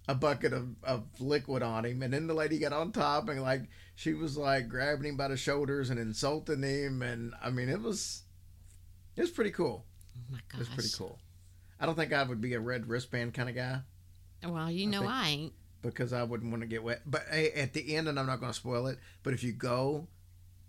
a 0.08 0.16
bucket 0.16 0.52
of, 0.52 0.70
of 0.84 1.04
liquid 1.22 1.62
on 1.64 1.86
him, 1.86 2.02
and 2.02 2.14
then 2.14 2.28
the 2.28 2.34
lady 2.34 2.58
got 2.60 2.74
on 2.74 2.92
top 2.92 3.30
and 3.30 3.42
like 3.42 3.70
she 3.96 4.14
was 4.14 4.38
like 4.38 4.68
grabbing 4.70 5.06
him 5.10 5.18
by 5.18 5.28
the 5.28 5.38
shoulders 5.38 5.90
and 5.90 6.00
insulting 6.00 6.64
him, 6.64 7.02
and 7.02 7.34
I 7.44 7.50
mean 7.50 7.70
it 7.70 7.82
was 7.82 8.24
it 9.16 9.22
was 9.22 9.32
pretty 9.32 9.52
cool. 9.52 9.86
Oh 10.18 10.22
my 10.32 10.40
It 10.54 10.60
was 10.60 10.70
pretty 10.70 10.90
cool. 10.98 11.20
I 11.80 11.86
don't 11.86 11.96
think 11.96 12.14
I 12.14 12.24
would 12.24 12.42
be 12.42 12.54
a 12.54 12.60
red 12.60 12.88
wristband 12.88 13.34
kind 13.34 13.50
of 13.50 13.56
guy 13.56 13.80
Well, 14.48 14.72
you 14.72 14.88
know 14.88 15.00
think- 15.02 15.12
I 15.12 15.28
ain't. 15.30 15.54
because 15.82 16.14
I 16.14 16.24
wouldn't 16.24 16.50
want 16.52 16.62
to 16.62 16.68
get 16.68 16.84
wet. 16.84 17.02
But 17.06 17.24
hey, 17.30 17.52
at 17.52 17.74
the 17.74 17.96
end, 17.96 18.08
and 18.08 18.20
I'm 18.20 18.26
not 18.26 18.40
going 18.40 18.52
to 18.52 18.58
spoil 18.58 18.88
it, 18.88 19.00
but 19.24 19.34
if 19.34 19.44
you 19.44 19.52
go, 19.52 20.08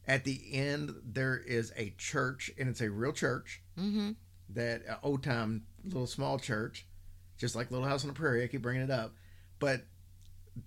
at 0.08 0.24
the 0.24 0.40
end 0.52 0.90
there 1.04 1.36
is 1.38 1.72
a 1.76 1.94
church, 1.96 2.50
and 2.58 2.68
it's 2.68 2.80
a 2.80 2.90
real 2.90 3.12
church 3.12 3.62
hmm 3.76 4.12
that 4.50 4.82
uh, 4.88 4.96
old 5.02 5.22
time 5.22 5.64
little 5.84 6.06
small 6.06 6.38
church, 6.38 6.86
just 7.38 7.56
like 7.56 7.70
Little 7.70 7.86
House 7.88 8.04
on 8.04 8.08
the 8.08 8.14
Prairie. 8.14 8.42
I 8.44 8.46
keep 8.46 8.60
bringing 8.62 8.82
it 8.82 8.90
up, 8.90 9.14
but 9.58 9.82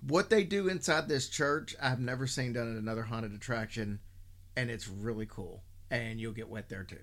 what 0.08 0.30
they 0.30 0.44
do 0.44 0.68
inside 0.68 1.08
this 1.08 1.30
church, 1.30 1.76
I've 1.82 2.00
never 2.00 2.28
seen 2.28 2.54
done 2.54 2.72
at 2.76 2.82
another 2.82 3.04
haunted 3.04 3.34
attraction, 3.34 4.00
and 4.56 4.70
it's 4.70 4.88
really 4.88 5.26
cool. 5.26 5.64
And 5.90 6.20
you'll 6.20 6.34
get 6.34 6.50
wet 6.50 6.70
there 6.70 6.84
too. 6.84 7.00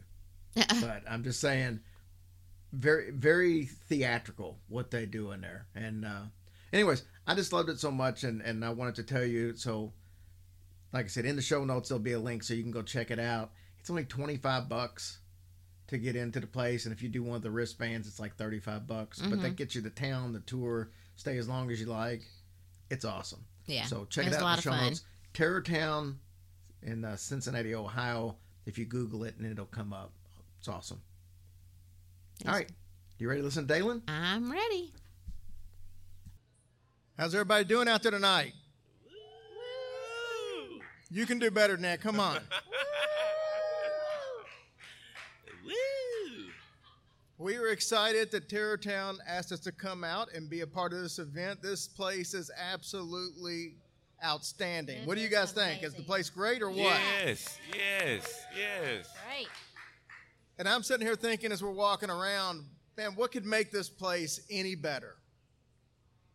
but 0.80 1.02
I'm 1.08 1.24
just 1.24 1.40
saying, 1.40 1.80
very 2.72 3.10
very 3.10 3.64
theatrical 3.64 4.58
what 4.68 4.90
they 4.90 5.06
do 5.06 5.30
in 5.32 5.40
there. 5.40 5.66
And 5.74 6.04
uh, 6.04 6.22
anyways, 6.72 7.02
I 7.26 7.34
just 7.34 7.52
loved 7.52 7.70
it 7.70 7.80
so 7.80 7.90
much, 7.90 8.24
and 8.24 8.42
and 8.42 8.64
I 8.64 8.70
wanted 8.70 8.96
to 8.96 9.02
tell 9.02 9.24
you. 9.24 9.56
So, 9.56 9.92
like 10.92 11.06
I 11.06 11.08
said, 11.08 11.24
in 11.24 11.36
the 11.36 11.42
show 11.42 11.64
notes 11.64 11.88
there'll 11.88 12.02
be 12.02 12.12
a 12.12 12.20
link 12.20 12.42
so 12.42 12.54
you 12.54 12.62
can 12.62 12.72
go 12.72 12.82
check 12.82 13.10
it 13.10 13.18
out. 13.18 13.52
It's 13.78 13.90
only 13.90 14.04
25 14.04 14.68
bucks 14.68 15.18
to 15.88 15.98
get 15.98 16.16
into 16.16 16.40
the 16.40 16.46
place, 16.46 16.84
and 16.86 16.94
if 16.94 17.02
you 17.02 17.08
do 17.08 17.22
one 17.22 17.36
of 17.36 17.42
the 17.42 17.50
wristbands, 17.50 18.08
it's 18.08 18.20
like 18.20 18.36
35 18.36 18.86
bucks. 18.86 19.20
But 19.20 19.42
that 19.42 19.56
gets 19.56 19.74
you 19.74 19.80
the 19.80 19.90
town, 19.90 20.32
the 20.32 20.40
tour, 20.40 20.90
stay 21.16 21.36
as 21.36 21.48
long 21.48 21.70
as 21.70 21.80
you 21.80 21.86
like. 21.86 22.22
It's 22.90 23.04
awesome. 23.04 23.44
Yeah. 23.66 23.84
So 23.86 24.06
check 24.10 24.26
it 24.26 24.32
it 24.32 24.36
out 24.36 24.40
a 24.40 24.44
lot 24.44 24.50
in 24.50 24.54
the 24.56 24.58
of 24.58 24.62
show 24.64 24.70
fun. 24.70 24.84
notes. 24.90 25.02
Terror 25.32 25.60
Town 25.62 26.18
in 26.82 27.04
uh, 27.04 27.16
Cincinnati, 27.16 27.74
Ohio. 27.74 28.36
If 28.66 28.78
you 28.78 28.84
Google 28.84 29.24
it, 29.24 29.36
and 29.38 29.46
it'll 29.50 29.66
come 29.66 29.92
up. 29.92 30.10
It's 30.58 30.68
awesome. 30.68 31.00
All 32.46 32.52
Yes. 32.52 32.54
right. 32.54 32.70
You 33.18 33.28
ready 33.28 33.40
to 33.40 33.44
listen 33.44 33.66
to 33.66 33.74
Dalen? 33.74 34.02
I'm 34.08 34.50
ready. 34.50 34.92
How's 37.18 37.34
everybody 37.34 37.64
doing 37.64 37.88
out 37.88 38.02
there 38.02 38.10
tonight? 38.10 38.52
You 41.10 41.26
can 41.26 41.38
do 41.38 41.50
better 41.50 41.74
than 41.74 41.82
that. 41.82 42.00
Come 42.00 42.18
on. 42.18 42.40
Woo! 45.64 45.72
We 47.44 47.58
are 47.58 47.68
excited 47.68 48.30
that 48.30 48.48
Terrortown 48.48 49.18
asked 49.28 49.52
us 49.52 49.60
to 49.60 49.72
come 49.72 50.02
out 50.02 50.32
and 50.32 50.48
be 50.48 50.62
a 50.62 50.66
part 50.66 50.94
of 50.94 51.02
this 51.02 51.18
event. 51.18 51.60
This 51.60 51.86
place 51.86 52.32
is 52.32 52.50
absolutely 52.58 53.74
outstanding. 54.24 55.02
It 55.02 55.06
what 55.06 55.16
do 55.16 55.20
you 55.20 55.26
is 55.26 55.34
guys 55.34 55.52
think? 55.52 55.82
Is 55.82 55.92
the 55.92 56.04
place 56.04 56.30
great 56.30 56.62
or 56.62 56.70
what? 56.70 56.98
Yes, 57.22 57.58
yes, 57.70 58.46
yes. 58.56 59.14
Great. 59.28 59.48
And 60.58 60.66
I'm 60.66 60.82
sitting 60.82 61.06
here 61.06 61.16
thinking 61.16 61.52
as 61.52 61.62
we're 61.62 61.70
walking 61.70 62.08
around, 62.08 62.64
man, 62.96 63.10
what 63.14 63.30
could 63.30 63.44
make 63.44 63.70
this 63.70 63.90
place 63.90 64.40
any 64.50 64.74
better? 64.74 65.16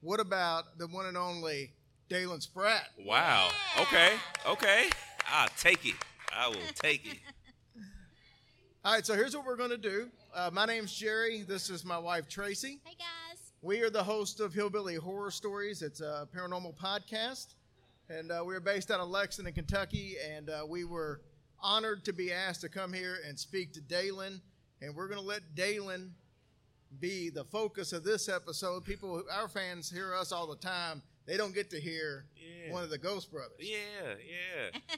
What 0.02 0.20
about 0.20 0.78
the 0.78 0.86
one 0.86 1.08
and 1.08 1.18
only 1.18 1.72
Dalen 2.08 2.42
Spratt? 2.42 2.86
Wow. 3.04 3.50
Okay, 3.82 4.14
okay. 4.46 4.90
I'll 5.28 5.50
take 5.58 5.88
it. 5.88 5.96
I 6.32 6.50
will 6.50 6.58
take 6.76 7.08
it. 7.08 7.18
All 8.86 8.94
right, 8.94 9.04
so 9.04 9.16
here's 9.16 9.36
what 9.36 9.48
we're 9.48 9.58
going 9.58 9.72
to 9.72 9.78
do. 9.78 10.12
Uh, 10.34 10.50
my 10.54 10.66
name's 10.66 10.94
Jerry. 10.94 11.44
This 11.48 11.70
is 11.70 11.84
my 11.84 11.98
wife, 11.98 12.28
Tracy. 12.28 12.80
Hey 12.84 12.96
guys. 12.98 13.52
We 13.62 13.82
are 13.82 13.90
the 13.90 14.04
host 14.04 14.40
of 14.40 14.54
Hillbilly 14.54 14.96
Horror 14.96 15.32
Stories. 15.32 15.82
It's 15.82 16.02
a 16.02 16.28
paranormal 16.36 16.78
podcast. 16.78 17.56
And 18.10 18.32
uh, 18.32 18.44
we're 18.46 18.60
based 18.60 18.92
out 18.92 19.00
of 19.00 19.10
Lexington, 19.10 19.54
Kentucky. 19.54 20.16
And 20.36 20.50
uh, 20.50 20.66
we 20.68 20.84
were 20.86 21.22
honored 21.60 22.06
to 22.06 22.14
be 22.14 22.32
asked 22.32 22.62
to 22.62 22.70
come 22.70 22.94
here 22.94 23.18
and 23.28 23.38
speak 23.38 23.74
to 23.74 23.82
Dalen. 23.82 24.42
And 24.82 24.96
we're 24.96 25.08
going 25.08 25.20
to 25.20 25.26
let 25.26 25.56
Dalen 25.56 26.14
be 27.00 27.30
the 27.30 27.44
focus 27.44 27.92
of 27.92 28.04
this 28.04 28.30
episode. 28.30 28.86
People, 28.86 29.24
our 29.32 29.48
fans 29.48 29.90
hear 29.92 30.16
us 30.16 30.32
all 30.32 30.48
the 30.48 30.56
time. 30.56 31.02
They 31.26 31.38
don't 31.38 31.54
get 31.54 31.70
to 31.72 31.80
hear 31.80 32.26
Yeah. 32.36 32.72
one 32.74 32.84
of 32.84 32.90
the 32.90 32.98
Ghost 32.98 33.32
Brothers. 33.32 33.58
Yeah, 33.60 33.78
yeah. 34.08 34.80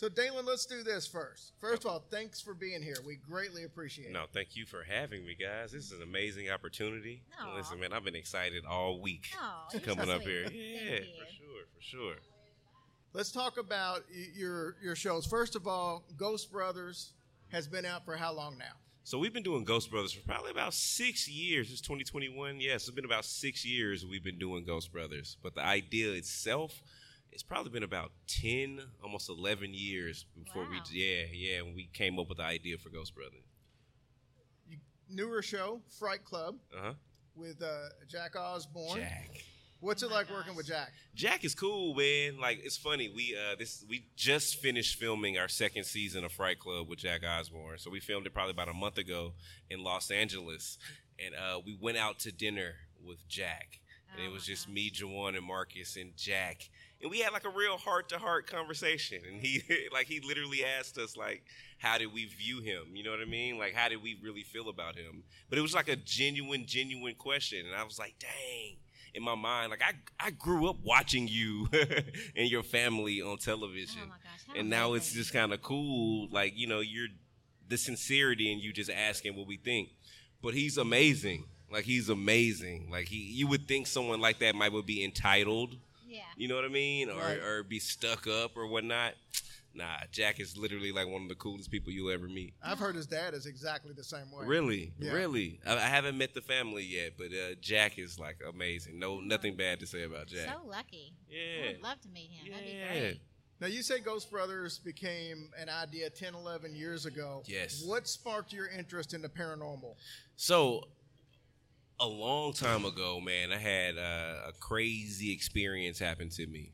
So, 0.00 0.08
Dalen, 0.08 0.46
let's 0.46 0.64
do 0.64 0.82
this 0.82 1.06
first. 1.06 1.52
First 1.60 1.84
of 1.84 1.90
oh. 1.90 1.92
all, 1.92 2.04
thanks 2.10 2.40
for 2.40 2.54
being 2.54 2.80
here. 2.80 2.96
We 3.06 3.16
greatly 3.16 3.64
appreciate 3.64 4.06
it. 4.06 4.12
No, 4.12 4.24
thank 4.32 4.56
you 4.56 4.64
for 4.64 4.82
having 4.82 5.26
me, 5.26 5.36
guys. 5.38 5.72
This 5.72 5.84
is 5.84 5.92
an 5.92 6.02
amazing 6.02 6.48
opportunity. 6.48 7.20
Aw. 7.38 7.54
Listen, 7.54 7.78
man, 7.78 7.92
I've 7.92 8.02
been 8.02 8.16
excited 8.16 8.64
all 8.64 9.02
week 9.02 9.28
Aw, 9.38 9.66
you're 9.74 9.82
coming 9.82 10.06
so 10.06 10.12
up 10.12 10.22
sweet. 10.22 10.32
here. 10.32 10.44
Thank 10.44 10.56
Yeah, 10.56 10.90
you. 10.90 11.00
for 11.18 11.32
sure, 11.36 11.64
for 11.74 11.82
sure. 11.82 12.14
Let's 13.12 13.30
talk 13.30 13.58
about 13.58 14.04
your 14.34 14.76
your 14.82 14.96
shows. 14.96 15.26
First 15.26 15.54
of 15.54 15.66
all, 15.66 16.04
Ghost 16.16 16.50
Brothers 16.50 17.12
has 17.52 17.68
been 17.68 17.84
out 17.84 18.06
for 18.06 18.16
how 18.16 18.32
long 18.32 18.56
now? 18.56 18.72
So 19.04 19.18
we've 19.18 19.34
been 19.34 19.42
doing 19.42 19.64
Ghost 19.64 19.90
Brothers 19.90 20.12
for 20.12 20.26
probably 20.26 20.50
about 20.50 20.72
six 20.72 21.28
years. 21.28 21.70
It's 21.70 21.82
2021. 21.82 22.58
Yes, 22.58 22.88
it's 22.88 22.90
been 22.92 23.04
about 23.04 23.26
six 23.26 23.66
years 23.66 24.06
we've 24.06 24.24
been 24.24 24.38
doing 24.38 24.64
Ghost 24.64 24.92
Brothers. 24.92 25.36
But 25.42 25.54
the 25.54 25.62
idea 25.62 26.12
itself, 26.12 26.80
it's 27.32 27.42
probably 27.42 27.70
been 27.70 27.82
about 27.82 28.12
10, 28.26 28.80
almost 29.02 29.28
11 29.28 29.72
years 29.74 30.26
before 30.36 30.64
Wow. 30.64 30.70
we, 30.70 30.98
yeah, 30.98 31.24
yeah, 31.32 31.62
when 31.62 31.74
we 31.74 31.88
came 31.92 32.18
up 32.18 32.28
with 32.28 32.38
the 32.38 32.44
idea 32.44 32.76
for 32.78 32.90
Ghost 32.90 33.14
Brothers. 33.14 33.44
Newer 35.08 35.42
show, 35.42 35.80
Fright 35.98 36.24
Club, 36.24 36.56
Uh 36.76 36.80
huh. 36.82 36.92
with 37.34 37.60
uh, 37.62 37.88
Jack 38.08 38.36
Osbourne. 38.36 38.96
Jack. 39.00 39.28
What's 39.80 40.02
it 40.02 40.10
Oh 40.10 40.14
like 40.14 40.28
gosh. 40.28 40.36
working 40.36 40.54
with 40.54 40.66
Jack? 40.66 40.92
Jack 41.14 41.42
is 41.44 41.54
cool, 41.54 41.94
man. 41.94 42.38
Like 42.38 42.60
it's 42.62 42.76
funny. 42.76 43.08
We 43.08 43.34
uh 43.36 43.56
this 43.58 43.82
we 43.88 44.04
just 44.14 44.56
finished 44.60 44.96
filming 44.98 45.38
our 45.38 45.48
second 45.48 45.84
season 45.84 46.22
of 46.22 46.32
Fright 46.32 46.58
Club 46.60 46.86
with 46.88 46.98
Jack 46.98 47.22
Osbourne. 47.26 47.78
So 47.78 47.90
we 47.90 47.98
filmed 47.98 48.26
it 48.26 48.34
probably 48.34 48.52
about 48.52 48.68
a 48.68 48.74
month 48.74 48.98
ago 48.98 49.32
in 49.70 49.82
Los 49.82 50.10
Angeles, 50.10 50.76
and 51.18 51.34
uh, 51.34 51.60
we 51.64 51.76
went 51.80 51.96
out 51.96 52.18
to 52.20 52.30
dinner 52.30 52.74
with 53.02 53.26
Jack, 53.26 53.80
and 54.12 54.20
Oh 54.22 54.28
it 54.28 54.32
was 54.32 54.44
just 54.44 54.66
gosh. 54.66 54.74
me, 54.74 54.90
Juwan, 54.90 55.34
and 55.36 55.44
Marcus 55.46 55.96
and 55.96 56.14
Jack, 56.16 56.68
and 57.02 57.10
we 57.10 57.20
had 57.20 57.32
like 57.32 57.44
a 57.44 57.50
real 57.50 57.76
heart 57.76 58.08
to 58.10 58.18
heart 58.18 58.46
conversation. 58.46 59.20
And 59.26 59.40
he 59.40 59.62
like 59.92 60.06
he 60.06 60.20
literally 60.20 60.64
asked 60.64 60.98
us 60.98 61.16
like, 61.16 61.44
how 61.78 61.98
did 61.98 62.12
we 62.12 62.26
view 62.26 62.60
him? 62.60 62.94
You 62.94 63.04
know 63.04 63.10
what 63.10 63.20
I 63.20 63.24
mean? 63.24 63.58
Like 63.58 63.74
how 63.74 63.88
did 63.88 64.02
we 64.02 64.18
really 64.22 64.42
feel 64.42 64.68
about 64.68 64.96
him? 64.96 65.22
But 65.48 65.58
it 65.58 65.62
was 65.62 65.74
like 65.74 65.88
a 65.88 65.96
genuine, 65.96 66.66
genuine 66.66 67.14
question, 67.14 67.66
and 67.66 67.74
I 67.74 67.84
was 67.84 67.98
like, 67.98 68.14
dang 68.18 68.76
in 69.14 69.22
my 69.22 69.34
mind. 69.34 69.70
Like 69.70 69.82
I, 69.82 69.92
I 70.24 70.30
grew 70.30 70.68
up 70.68 70.76
watching 70.84 71.28
you 71.28 71.68
and 72.36 72.48
your 72.48 72.62
family 72.62 73.20
on 73.20 73.38
television, 73.38 74.02
Oh 74.04 74.08
my 74.08 74.14
gosh, 74.22 74.56
and 74.56 74.70
now 74.70 74.94
it's 74.94 75.12
just 75.12 75.32
kind 75.32 75.52
of 75.52 75.62
cool. 75.62 76.28
Like 76.30 76.52
you 76.56 76.66
know, 76.66 76.80
you're 76.80 77.08
the 77.68 77.78
sincerity 77.78 78.52
and 78.52 78.62
you 78.62 78.72
just 78.72 78.90
asking 78.90 79.36
what 79.36 79.46
we 79.46 79.56
think. 79.56 79.90
But 80.42 80.54
he's 80.54 80.76
amazing. 80.78 81.44
Like 81.70 81.84
he's 81.84 82.08
amazing. 82.08 82.88
Like 82.90 83.06
he, 83.06 83.16
you 83.16 83.46
would 83.46 83.68
think 83.68 83.86
someone 83.86 84.20
like 84.20 84.40
that 84.40 84.54
might 84.54 84.72
would 84.72 84.86
be 84.86 85.04
entitled. 85.04 85.76
Yeah. 86.10 86.22
You 86.36 86.48
know 86.48 86.56
what 86.56 86.64
I 86.64 86.68
mean, 86.68 87.08
or 87.08 87.20
Right. 87.20 87.38
or 87.38 87.62
be 87.62 87.78
stuck 87.78 88.26
up 88.26 88.56
or 88.56 88.66
whatnot. 88.66 89.14
Nah, 89.72 89.98
Jack 90.10 90.40
is 90.40 90.56
literally 90.56 90.90
like 90.90 91.06
one 91.06 91.22
of 91.22 91.28
the 91.28 91.36
coolest 91.36 91.70
people 91.70 91.92
you'll 91.92 92.10
ever 92.10 92.26
meet. 92.28 92.54
I've 92.60 92.80
heard 92.80 92.96
his 92.96 93.06
dad 93.06 93.34
is 93.34 93.46
exactly 93.46 93.92
the 93.92 94.02
same 94.02 94.32
way. 94.32 94.44
Really, 94.44 94.92
Yeah. 94.98 95.12
really. 95.12 95.60
I, 95.64 95.76
I 95.76 95.80
haven't 95.82 96.18
met 96.18 96.34
the 96.34 96.40
family 96.42 96.82
yet, 96.82 97.12
but 97.16 97.26
uh, 97.28 97.54
Jack 97.60 97.96
is 97.96 98.18
like 98.18 98.40
amazing. 98.46 98.98
No, 98.98 99.20
nothing 99.20 99.54
bad 99.56 99.78
to 99.80 99.86
say 99.86 100.02
about 100.02 100.26
Jack. 100.26 100.48
So 100.52 100.66
lucky. 100.66 101.14
Yeah. 101.28 101.66
I 101.68 101.72
would 101.74 101.82
love 101.82 102.00
to 102.00 102.08
meet 102.08 102.30
him. 102.32 102.50
That'd 102.50 102.66
be 102.66 102.72
Yeah. 102.72 102.88
great. 102.88 103.20
Now, 103.60 103.66
you 103.68 103.82
say 103.82 104.00
Ghost 104.00 104.30
Brothers 104.30 104.78
became 104.78 105.50
an 105.56 105.68
idea 105.68 106.08
10, 106.10 106.34
11 106.34 106.74
years 106.74 107.04
ago. 107.06 107.44
Yes. 107.46 107.84
What 107.84 108.08
sparked 108.08 108.52
your 108.54 108.66
interest 108.68 109.12
in 109.14 109.20
the 109.22 109.28
paranormal? 109.28 109.94
So, 110.36 110.88
a 112.00 112.06
long 112.06 112.54
time 112.54 112.86
ago, 112.86 113.20
man, 113.20 113.52
I 113.52 113.58
had 113.58 113.98
uh, 113.98 114.48
a 114.48 114.52
crazy 114.58 115.32
experience 115.32 115.98
happen 115.98 116.30
to 116.30 116.46
me. 116.46 116.72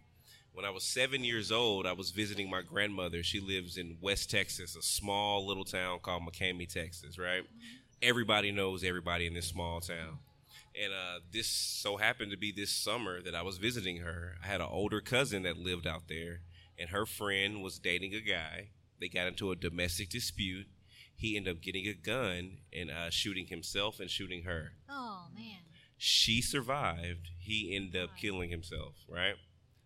When 0.52 0.64
I 0.64 0.70
was 0.70 0.84
seven 0.84 1.24
years 1.24 1.50
old, 1.50 1.84
I 1.84 1.92
was 1.92 2.12
visiting 2.12 2.48
my 2.48 2.62
grandmother. 2.62 3.22
She 3.22 3.40
lives 3.40 3.76
in 3.76 3.98
West 4.00 4.30
Texas, 4.30 4.76
a 4.76 4.82
small 4.82 5.44
little 5.46 5.64
town 5.64 5.98
called 6.00 6.22
McCamey, 6.22 6.72
Texas, 6.72 7.18
right? 7.18 7.42
Everybody 8.00 8.52
knows 8.52 8.84
everybody 8.84 9.26
in 9.26 9.34
this 9.34 9.48
small 9.48 9.80
town. 9.80 10.18
And 10.80 10.92
uh, 10.92 11.20
this 11.32 11.48
so 11.48 11.96
happened 11.96 12.30
to 12.30 12.38
be 12.38 12.52
this 12.52 12.70
summer 12.70 13.20
that 13.22 13.34
I 13.34 13.42
was 13.42 13.58
visiting 13.58 13.98
her. 13.98 14.36
I 14.42 14.46
had 14.46 14.60
an 14.60 14.68
older 14.70 15.00
cousin 15.00 15.42
that 15.42 15.58
lived 15.58 15.86
out 15.86 16.08
there, 16.08 16.40
and 16.78 16.90
her 16.90 17.04
friend 17.04 17.62
was 17.62 17.78
dating 17.78 18.14
a 18.14 18.20
guy. 18.20 18.68
They 19.00 19.08
got 19.08 19.26
into 19.26 19.50
a 19.50 19.56
domestic 19.56 20.08
dispute. 20.08 20.66
He 21.16 21.36
ended 21.36 21.56
up 21.56 21.62
getting 21.62 21.86
a 21.86 21.94
gun 21.94 22.58
and 22.72 22.90
uh, 22.90 23.10
shooting 23.10 23.46
himself 23.46 24.00
and 24.00 24.10
shooting 24.10 24.44
her. 24.44 24.72
Oh 24.88 25.26
man. 25.34 25.60
She 25.96 26.42
survived. 26.42 27.30
He 27.38 27.74
ended 27.74 28.00
up 28.00 28.10
killing 28.20 28.50
himself, 28.50 28.94
right? 29.08 29.36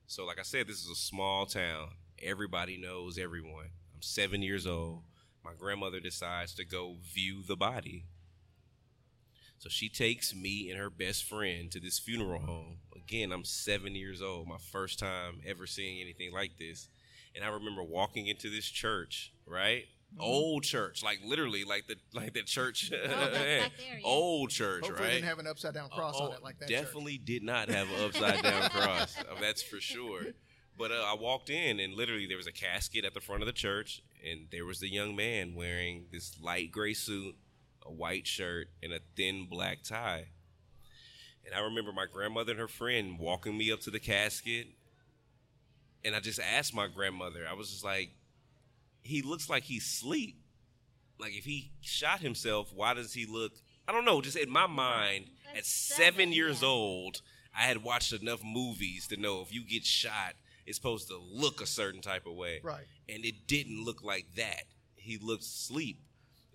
So, 0.07 0.27
like 0.27 0.41
I 0.41 0.43
said, 0.43 0.67
this 0.67 0.83
is 0.83 0.91
a 0.91 0.97
small 0.97 1.47
town. 1.47 1.91
Everybody 2.21 2.77
knows 2.77 3.17
everyone. 3.17 3.67
I'm 3.95 4.03
seven 4.03 4.43
years 4.43 4.67
old. 4.67 5.05
My 5.45 5.53
grandmother 5.57 6.01
decides 6.01 6.53
to 6.57 6.65
go 6.65 6.97
view 7.15 7.43
the 7.47 7.57
body. 7.57 8.07
So 9.59 9.69
she 9.69 9.89
takes 9.89 10.35
me 10.35 10.71
and 10.71 10.79
her 10.81 10.91
best 10.91 11.25
friend 11.25 11.71
to 11.71 11.79
this 11.79 11.99
funeral 11.99 12.41
home. 12.41 12.79
Again, 12.97 13.31
I'm 13.31 13.45
seven 13.45 13.95
years 13.95 14.23
old, 14.23 14.49
my 14.49 14.57
first 14.73 14.99
time 14.99 15.41
ever 15.47 15.67
seeing 15.67 16.01
anything 16.01 16.33
like 16.33 16.59
this. 16.59 16.89
And 17.35 17.45
I 17.45 17.49
remember 17.49 17.83
walking 17.83 18.27
into 18.27 18.51
this 18.51 18.67
church, 18.67 19.33
right? 19.47 19.85
Old 20.19 20.65
church, 20.65 21.03
like 21.03 21.21
literally, 21.25 21.65
like 21.65 21.87
the 21.87 21.97
like 22.13 22.35
the 22.35 22.43
church, 22.43 22.91
back 22.91 23.01
there, 23.33 23.61
yeah. 23.61 24.01
old 24.05 24.51
church, 24.51 24.85
Hopefully, 24.87 25.01
right? 25.07 25.09
it 25.13 25.15
didn't 25.17 25.29
have 25.29 25.39
an 25.39 25.47
upside 25.47 25.73
down 25.75 25.89
cross 25.89 26.17
on 26.21 26.31
Oh, 26.31 26.35
it 26.35 26.43
like 26.43 26.59
that. 26.59 26.69
church. 26.69 26.79
Definitely 26.83 27.19
did 27.19 27.43
not 27.43 27.69
have 27.71 27.89
an 27.89 28.05
upside 28.05 28.43
down 28.43 28.69
cross. 28.71 29.17
Uh, 29.19 29.41
That's 29.41 29.63
for 29.63 29.81
sure. 29.81 30.23
But 30.77 30.91
uh, 30.91 31.05
I 31.07 31.15
walked 31.19 31.49
in, 31.49 31.79
and 31.81 31.95
literally 31.95 32.27
there 32.27 32.37
was 32.37 32.47
a 32.47 32.53
casket 32.53 33.05
at 33.05 33.15
the 33.15 33.21
front 33.21 33.43
of 33.43 33.47
the 33.47 33.53
church, 33.53 34.03
and 34.29 34.47
there 34.51 34.65
was 34.67 34.81
the 34.81 34.89
young 34.91 35.15
man 35.15 35.55
wearing 35.55 36.07
this 36.13 36.37
light 36.43 36.71
gray 36.73 36.95
suit, 36.95 37.35
a 37.87 37.93
white 37.93 38.27
shirt, 38.27 38.69
and 38.83 38.93
a 38.93 39.01
thin 39.17 39.47
black 39.49 39.83
tie. 39.85 40.27
And 41.47 41.55
I 41.55 41.61
remember 41.61 41.93
my 41.93 42.07
grandmother 42.13 42.53
and 42.53 42.61
her 42.61 42.69
friend 42.69 43.19
walking 43.19 43.57
me 43.57 43.71
up 43.73 43.81
to 43.83 43.91
the 43.91 44.01
casket, 44.01 44.67
and 46.05 46.15
I 46.17 46.21
just 46.21 46.41
asked 46.41 46.75
my 46.75 46.89
grandmother. 46.89 47.47
I 47.49 47.55
was 47.55 47.71
just 47.71 47.85
like, 47.85 48.11
"He 49.03 49.23
looks 49.23 49.49
like 49.49 49.65
he's 49.65 49.85
asleep. 49.85 50.37
Like 51.19 51.37
if 51.37 51.45
he 51.45 51.73
shot 51.81 52.21
himself, 52.21 52.73
why 52.75 52.95
does 52.95 53.13
he 53.13 53.27
look?" 53.27 53.53
I 53.89 53.93
don't 53.93 54.05
know. 54.05 54.21
Just 54.21 54.37
in 54.37 54.51
my 54.51 54.67
mind, 54.67 55.27
at 55.57 55.67
seven 55.67 56.15
seven, 56.15 56.33
years 56.33 56.63
yeah. 56.63 56.69
old, 56.69 57.23
I 57.57 57.63
had 57.63 57.83
watched 57.83 58.13
enough 58.13 58.41
movies 58.45 59.09
to 59.09 59.17
know 59.17 59.41
if 59.41 59.53
you 59.53 59.65
get 59.65 59.85
shot, 59.85 60.35
it's 60.67 60.77
supposed 60.77 61.09
to 61.09 61.19
look 61.19 61.61
a 61.61 61.67
certain 61.67 62.01
type 62.01 62.27
of 62.27 62.35
way. 62.35 62.61
Right. 62.63 62.85
And 63.09 63.25
it 63.25 63.47
didn't 63.47 63.85
look 63.85 64.05
like 64.05 64.27
that. 64.37 64.65
He 64.95 65.19
looked 65.19 65.43
asleep. 65.43 65.99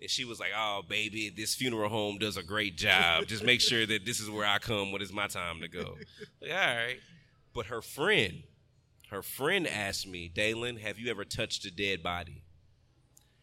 And 0.00 0.10
she 0.10 0.24
was 0.24 0.38
like, 0.38 0.50
"Oh, 0.56 0.82
baby, 0.86 1.30
this 1.30 1.54
funeral 1.54 1.88
home 1.88 2.18
does 2.18 2.36
a 2.36 2.42
great 2.42 2.76
job. 2.76 3.26
Just 3.26 3.44
make 3.44 3.60
sure 3.60 3.86
that 3.86 4.04
this 4.04 4.20
is 4.20 4.28
where 4.28 4.46
I 4.46 4.58
come 4.58 4.92
when 4.92 5.00
it's 5.00 5.12
my 5.12 5.26
time 5.26 5.60
to 5.60 5.68
go." 5.68 5.96
Like, 6.40 6.50
all 6.50 6.56
right. 6.56 7.00
But 7.54 7.66
her 7.66 7.80
friend, 7.80 8.42
her 9.10 9.22
friend 9.22 9.66
asked 9.66 10.06
me, 10.06 10.28
"Dalen, 10.28 10.78
have 10.78 10.98
you 10.98 11.10
ever 11.10 11.24
touched 11.24 11.64
a 11.64 11.70
dead 11.70 12.02
body?" 12.02 12.42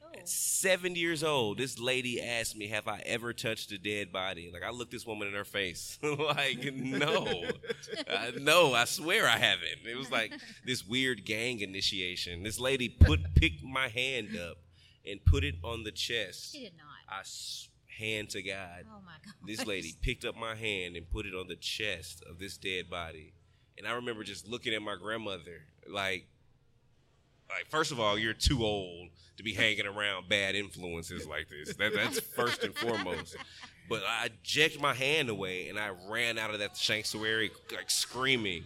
Oh. 0.02 0.18
At 0.18 0.28
seven 0.28 0.96
years 0.96 1.24
old, 1.24 1.58
this 1.58 1.80
lady 1.80 2.22
asked 2.22 2.56
me, 2.56 2.68
"Have 2.68 2.88
I 2.88 3.02
ever 3.06 3.34
touched 3.34 3.72
a 3.72 3.78
dead 3.78 4.12
body?" 4.12 4.50
Like 4.52 4.64
I 4.64 4.72
looked 4.72 4.92
this 4.92 5.06
woman 5.06 5.28
in 5.28 5.34
her 5.34 5.46
face, 5.46 5.98
like 6.04 6.74
no, 6.74 7.44
uh, 8.08 8.32
no, 8.40 8.74
I 8.74 8.86
swear 8.86 9.28
I 9.28 9.38
haven't. 9.38 9.86
It 9.86 9.98
was 9.98 10.12
like 10.12 10.34
this 10.66 10.86
weird 10.86 11.26
gang 11.26 11.62
initiation. 11.62 12.44
This 12.44 12.60
lady 12.60 12.90
put 12.90 13.36
picked 13.36 13.64
my 13.64 13.88
hand 13.88 14.38
up 14.38 14.58
and 15.06 15.24
put 15.26 15.44
it 15.44 15.56
on 15.64 15.84
the 15.84 15.92
chest. 15.92 16.52
She 16.54 16.62
did 16.62 16.74
not. 16.78 16.88
I 17.10 17.24
hand 17.98 18.30
to 18.32 18.42
God. 18.42 18.86
Oh 18.88 19.02
my 19.06 19.14
god. 19.24 19.34
This 19.46 19.66
lady 19.66 19.94
picked 20.02 20.26
up 20.26 20.36
my 20.36 20.56
hand 20.56 20.96
and 20.96 21.10
put 21.10 21.26
it 21.26 21.36
on 21.36 21.48
the 21.48 21.56
chest 21.56 22.24
of 22.30 22.40
this 22.40 22.58
dead 22.58 22.90
body. 22.90 23.34
And 23.78 23.88
I 23.88 23.94
remember 23.94 24.24
just 24.24 24.48
looking 24.48 24.74
at 24.74 24.82
my 24.82 24.96
grandmother 24.96 25.62
like 25.88 26.28
like 27.50 27.70
first 27.70 27.92
of 27.92 28.00
all, 28.00 28.18
you're 28.18 28.34
too 28.34 28.64
old 28.64 29.10
to 29.38 29.44
be 29.44 29.54
hanging 29.54 29.86
around 29.86 30.30
bad 30.30 30.56
influences 30.56 31.28
like 31.28 31.48
this. 31.50 31.76
That, 31.76 31.94
that's 31.94 32.20
first 32.20 32.64
and 32.64 32.76
foremost. 32.76 33.36
But 33.90 34.04
I 34.08 34.30
jerked 34.44 34.80
my 34.80 34.94
hand 34.94 35.30
away 35.30 35.70
and 35.70 35.78
I 35.78 35.92
ran 36.10 36.38
out 36.38 36.52
of 36.52 36.60
that 36.60 36.78
sanctuary 36.78 37.52
like 37.76 37.90
screaming. 37.90 38.66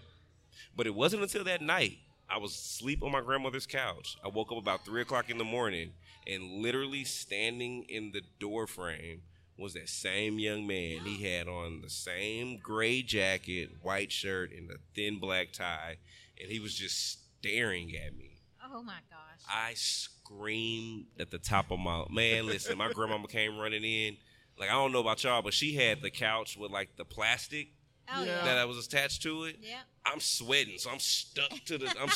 But 0.76 0.88
it 0.88 0.94
wasn't 0.96 1.24
until 1.24 1.44
that 1.46 1.62
night 1.62 1.98
I 2.30 2.38
was 2.38 2.52
asleep 2.52 3.04
on 3.04 3.12
my 3.12 3.22
grandmother's 3.22 3.66
couch. 3.66 4.18
I 4.24 4.28
woke 4.28 4.52
up 4.52 4.58
about 4.58 4.86
three 4.86 5.02
o'clock 5.02 5.30
in 5.30 5.38
the 5.38 5.44
morning 5.44 5.92
and 6.28 6.44
literally 6.62 7.04
standing 7.04 7.84
in 7.90 8.12
the 8.12 8.22
door 8.40 8.68
frame 8.68 9.22
was 9.58 9.74
that 9.74 9.90
same 9.90 10.40
young 10.40 10.68
man. 10.68 11.00
He 11.06 11.24
had 11.24 11.48
on 11.48 11.82
the 11.82 11.90
same 11.90 12.58
gray 12.58 13.02
jacket, 13.02 13.70
white 13.82 14.12
shirt, 14.12 14.52
and 14.52 14.70
a 14.70 14.76
thin 14.96 15.20
black 15.20 15.52
tie, 15.52 15.98
and 16.40 16.52
he 16.52 16.60
was 16.60 16.76
just 16.76 17.20
staring 17.40 17.96
at 17.96 18.16
me. 18.16 18.40
Oh 18.74 18.84
my 18.84 19.00
gosh. 19.10 19.42
I 19.50 19.74
screamed 19.76 21.06
at 21.20 21.32
the 21.32 21.38
top 21.38 21.72
of 21.72 21.80
my 21.80 22.04
man. 22.10 22.46
Listen, 22.48 22.78
my 22.78 22.92
grandmama 22.92 23.28
came 23.28 23.58
running 23.58 23.84
in. 23.84 24.18
Like 24.60 24.70
I 24.70 24.74
don't 24.74 24.92
know 24.92 25.00
about 25.00 25.24
y'all, 25.24 25.42
but 25.42 25.54
she 25.54 25.76
had 25.76 26.02
the 26.02 26.10
couch 26.10 26.58
with 26.58 26.72
like 26.72 26.96
the 26.98 27.06
plastic 27.06 27.70
oh 28.14 28.24
Yeah. 28.24 28.46
yeah. 28.46 28.56
that 28.56 28.68
was 28.68 28.86
attached 28.86 29.22
to 29.24 29.44
it. 29.46 29.58
Yep. 29.62 29.78
I'm 30.06 30.20
sweating, 30.20 30.78
so 30.78 30.90
I'm 30.90 31.00
stuck 31.00 31.52
to 31.66 31.78
the. 31.78 31.88
I'm 32.02 32.10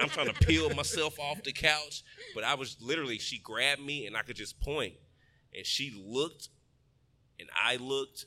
I'm 0.00 0.08
trying 0.08 0.32
to 0.32 0.46
peel 0.46 0.70
myself 0.74 1.18
off 1.18 1.42
the 1.42 1.52
couch, 1.52 2.02
but 2.34 2.44
I 2.44 2.54
was 2.54 2.76
literally. 2.80 3.18
She 3.18 3.38
grabbed 3.38 3.80
me, 3.82 4.06
and 4.06 4.16
I 4.16 4.22
could 4.22 4.36
just 4.36 4.60
point, 4.60 4.94
and 5.54 5.66
she 5.66 5.92
looked, 6.06 6.48
and 7.38 7.48
I 7.62 7.76
looked, 7.76 8.26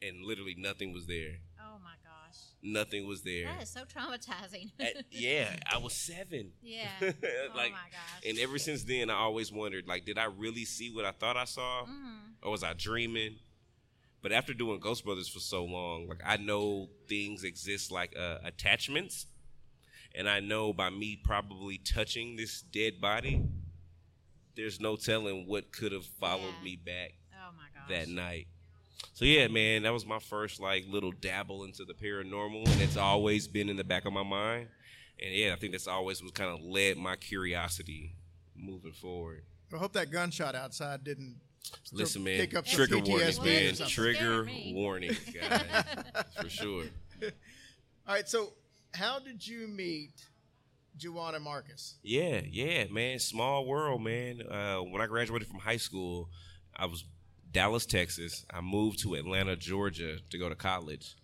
and 0.00 0.24
literally 0.24 0.54
nothing 0.58 0.92
was 0.92 1.06
there. 1.06 1.36
Oh 1.60 1.78
my 1.82 1.94
gosh. 2.04 2.38
Nothing 2.62 3.06
was 3.06 3.22
there. 3.22 3.46
That 3.46 3.62
is 3.62 3.70
so 3.70 3.80
traumatizing. 3.84 4.70
At- 4.80 5.04
yeah, 5.10 5.56
I 5.70 5.78
was 5.78 5.92
seven. 5.94 6.52
yeah. 6.62 6.88
like, 7.00 7.12
oh 7.14 7.54
my 7.54 7.60
gosh. 7.90 8.26
and 8.28 8.38
ever 8.38 8.58
since 8.58 8.84
then, 8.84 9.10
I 9.10 9.14
always 9.14 9.52
wondered, 9.52 9.86
like, 9.88 10.04
did 10.04 10.18
I 10.18 10.24
really 10.26 10.64
see 10.64 10.90
what 10.90 11.04
I 11.04 11.12
thought 11.12 11.36
I 11.36 11.44
saw, 11.44 11.84
Mm. 11.84 12.34
or 12.42 12.50
was 12.52 12.62
I 12.64 12.72
dreaming? 12.74 13.36
But 14.22 14.30
after 14.32 14.54
doing 14.54 14.78
Ghost 14.78 15.04
Brothers 15.04 15.28
for 15.28 15.40
so 15.40 15.64
long, 15.64 16.06
like 16.08 16.20
I 16.24 16.36
know 16.36 16.88
things 17.08 17.42
exist 17.42 17.90
like 17.90 18.14
uh, 18.16 18.38
attachments, 18.44 19.26
and 20.14 20.28
I 20.28 20.38
know 20.38 20.72
by 20.72 20.90
me 20.90 21.20
probably 21.24 21.78
touching 21.78 22.36
this 22.36 22.62
dead 22.62 23.00
body, 23.00 23.42
there's 24.56 24.80
no 24.80 24.96
telling 24.96 25.46
what 25.46 25.72
could 25.72 25.92
have 25.92 26.04
followed 26.04 26.54
Yeah. 26.58 26.64
me 26.64 26.76
back 26.76 27.12
oh 27.34 27.50
my 27.56 27.64
gosh. 27.74 27.88
that 27.88 28.08
night. 28.08 28.46
So 29.14 29.24
yeah, 29.24 29.48
man, 29.48 29.82
that 29.82 29.92
was 29.92 30.06
my 30.06 30.18
first 30.18 30.60
like 30.60 30.84
little 30.88 31.12
dabble 31.12 31.64
into 31.64 31.84
the 31.84 31.94
paranormal, 31.94 32.66
and 32.68 32.80
it's 32.80 32.96
always 32.96 33.46
been 33.48 33.68
in 33.68 33.76
the 33.76 33.84
back 33.84 34.04
of 34.04 34.12
my 34.12 34.22
mind. 34.22 34.68
And 35.22 35.34
yeah, 35.34 35.52
I 35.52 35.56
think 35.56 35.72
that's 35.72 35.86
always 35.86 36.22
what 36.22 36.34
kind 36.34 36.50
of 36.50 36.60
led 36.64 36.96
my 36.96 37.16
curiosity 37.16 38.14
moving 38.56 38.92
forward. 38.92 39.42
I 39.72 39.76
hope 39.78 39.92
that 39.94 40.10
gunshot 40.10 40.54
outside 40.54 41.04
didn't. 41.04 41.36
Listen, 41.92 42.24
man, 42.24 42.38
kick 42.38 42.56
up 42.56 42.66
trigger 42.66 42.98
warnings, 42.98 43.38
PTSD 43.38 43.40
or 43.40 43.44
man, 43.44 43.88
trigger 43.88 44.18
Scared 44.18 44.46
me. 44.46 44.72
warnings, 44.74 45.18
guys, 45.32 45.62
for 46.40 46.48
sure. 46.48 46.84
All 47.22 48.14
right, 48.14 48.28
so 48.28 48.52
how 48.94 49.18
did 49.20 49.46
you 49.46 49.68
meet 49.68 50.10
Juwan 50.98 51.34
and 51.34 51.44
Marcus? 51.44 51.96
Yeah, 52.02 52.40
yeah, 52.48 52.84
man. 52.90 53.18
Small 53.18 53.66
world, 53.66 54.02
man. 54.02 54.42
Uh, 54.42 54.78
when 54.78 55.00
I 55.00 55.06
graduated 55.06 55.48
from 55.48 55.60
high 55.60 55.76
school, 55.76 56.28
I 56.76 56.86
was 56.86 57.04
Dallas, 57.50 57.86
Texas. 57.86 58.44
I 58.52 58.60
moved 58.60 59.00
to 59.00 59.14
Atlanta, 59.14 59.56
Georgia 59.56 60.18
to 60.30 60.38
go 60.38 60.48
to 60.48 60.54
college. 60.54 61.16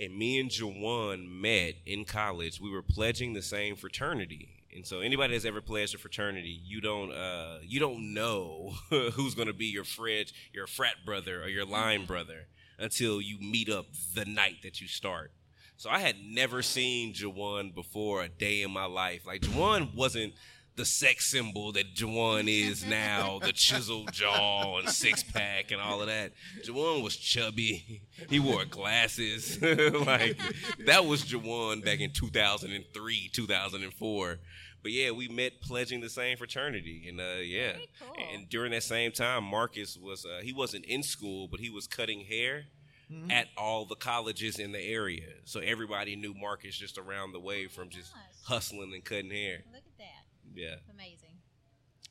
And 0.00 0.16
me 0.16 0.38
and 0.38 0.50
Juwan 0.50 1.28
met 1.28 1.74
in 1.86 2.04
college. 2.04 2.60
We 2.60 2.70
were 2.70 2.82
pledging 2.82 3.32
the 3.32 3.42
same 3.42 3.76
fraternity. 3.76 4.50
And 4.74 4.86
so 4.86 5.00
anybody 5.00 5.32
that's 5.32 5.46
ever 5.46 5.62
pledged 5.62 5.94
a 5.94 5.98
fraternity, 5.98 6.60
you 6.62 6.82
don't 6.82 7.10
uh, 7.10 7.58
you 7.62 7.80
don't 7.80 8.12
know 8.12 8.74
who's 8.90 9.34
gonna 9.34 9.54
be 9.54 9.66
your 9.66 9.84
friend, 9.84 10.30
your 10.52 10.66
frat 10.66 10.96
brother 11.06 11.42
or 11.42 11.48
your 11.48 11.64
line 11.64 12.04
brother 12.04 12.46
until 12.78 13.22
you 13.22 13.38
meet 13.40 13.70
up 13.70 13.86
the 14.14 14.26
night 14.26 14.56
that 14.62 14.82
you 14.82 14.86
start. 14.86 15.32
So 15.78 15.90
I 15.90 15.98
had 15.98 16.16
never 16.24 16.62
seen 16.62 17.12
Juwan 17.12 17.74
before 17.74 18.22
a 18.22 18.28
day 18.28 18.62
in 18.62 18.70
my 18.70 18.86
life. 18.86 19.26
Like 19.26 19.42
Juwan 19.42 19.94
wasn't 19.94 20.32
the 20.76 20.84
sex 20.84 21.30
symbol 21.30 21.72
that 21.72 21.94
Juwan 21.94 22.48
is 22.48 22.84
now, 22.88 23.38
the 23.40 23.52
chiseled 23.52 24.12
jaw 24.12 24.78
and 24.78 24.88
six 24.88 25.22
pack 25.22 25.72
and 25.72 25.80
all 25.80 26.00
of 26.00 26.06
that. 26.06 26.32
Juwan 26.64 27.02
was 27.02 27.16
chubby. 27.16 28.02
He 28.30 28.38
wore 28.38 28.64
glasses. 28.64 29.60
like 30.06 30.38
that 30.86 31.04
was 31.04 31.24
Juwan 31.24 31.84
back 31.84 32.00
in 32.00 32.10
2003, 32.10 33.30
2004. 33.32 34.38
But 34.82 34.92
yeah, 34.92 35.10
we 35.10 35.28
met 35.28 35.60
pledging 35.60 36.00
the 36.00 36.08
same 36.08 36.36
fraternity, 36.36 37.06
and 37.08 37.20
uh, 37.20 37.40
yeah, 37.42 37.72
cool. 37.98 38.14
and 38.32 38.48
during 38.48 38.70
that 38.70 38.84
same 38.84 39.10
time, 39.10 39.42
Marcus 39.42 39.98
was 40.00 40.24
uh, 40.24 40.42
he 40.42 40.52
wasn't 40.52 40.84
in 40.84 41.02
school, 41.02 41.48
but 41.48 41.58
he 41.58 41.70
was 41.70 41.88
cutting 41.88 42.20
hair 42.20 42.66
Mm-hmm. 43.12 43.30
at 43.30 43.46
all 43.56 43.84
the 43.84 43.94
colleges 43.94 44.58
in 44.58 44.72
the 44.72 44.80
area. 44.80 45.28
So 45.44 45.60
everybody 45.60 46.16
knew 46.16 46.34
Marcus 46.34 46.76
just 46.76 46.98
around 46.98 47.30
the 47.30 47.38
way 47.38 47.68
from 47.68 47.88
just 47.88 48.12
hustling 48.44 48.92
and 48.94 49.04
cutting 49.04 49.30
hair. 49.30 49.62
Look 49.72 49.84
at 49.86 49.98
that. 49.98 50.24
Yeah. 50.52 50.74
Amazing. 50.92 51.38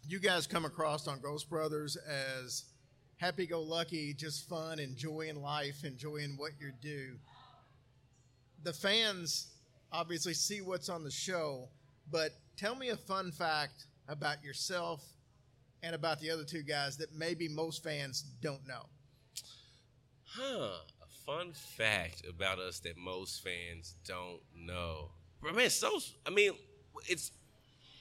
You 0.07 0.19
guys 0.19 0.47
come 0.47 0.63
across 0.63 1.05
on 1.05 1.19
Ghost 1.19 1.49
Brothers 1.49 1.97
as 1.97 2.63
happy-go-lucky, 3.17 4.13
just 4.13 4.47
fun, 4.47 4.79
enjoying 4.79 5.41
life, 5.41 5.83
enjoying 5.83 6.35
what 6.37 6.51
you 6.61 6.71
do. 6.81 7.17
The 8.63 8.71
fans 8.71 9.47
obviously 9.91 10.33
see 10.33 10.61
what's 10.61 10.87
on 10.87 11.03
the 11.03 11.11
show, 11.11 11.67
but 12.09 12.31
tell 12.55 12.75
me 12.75 12.89
a 12.89 12.97
fun 12.97 13.33
fact 13.33 13.87
about 14.07 14.41
yourself 14.45 15.03
and 15.83 15.93
about 15.93 16.21
the 16.21 16.31
other 16.31 16.45
two 16.45 16.63
guys 16.63 16.95
that 16.97 17.13
maybe 17.13 17.49
most 17.49 17.83
fans 17.83 18.21
don't 18.41 18.65
know. 18.65 18.85
Huh. 20.35 20.69
A 21.01 21.07
fun 21.25 21.53
fact 21.53 22.23
about 22.27 22.59
us 22.59 22.79
that 22.79 22.97
most 22.97 23.43
fans 23.43 23.95
don't 24.05 24.41
know. 24.55 25.11
But 25.41 25.55
man, 25.55 25.69
so 25.69 25.99
I 26.25 26.29
mean, 26.29 26.53
it's 27.07 27.31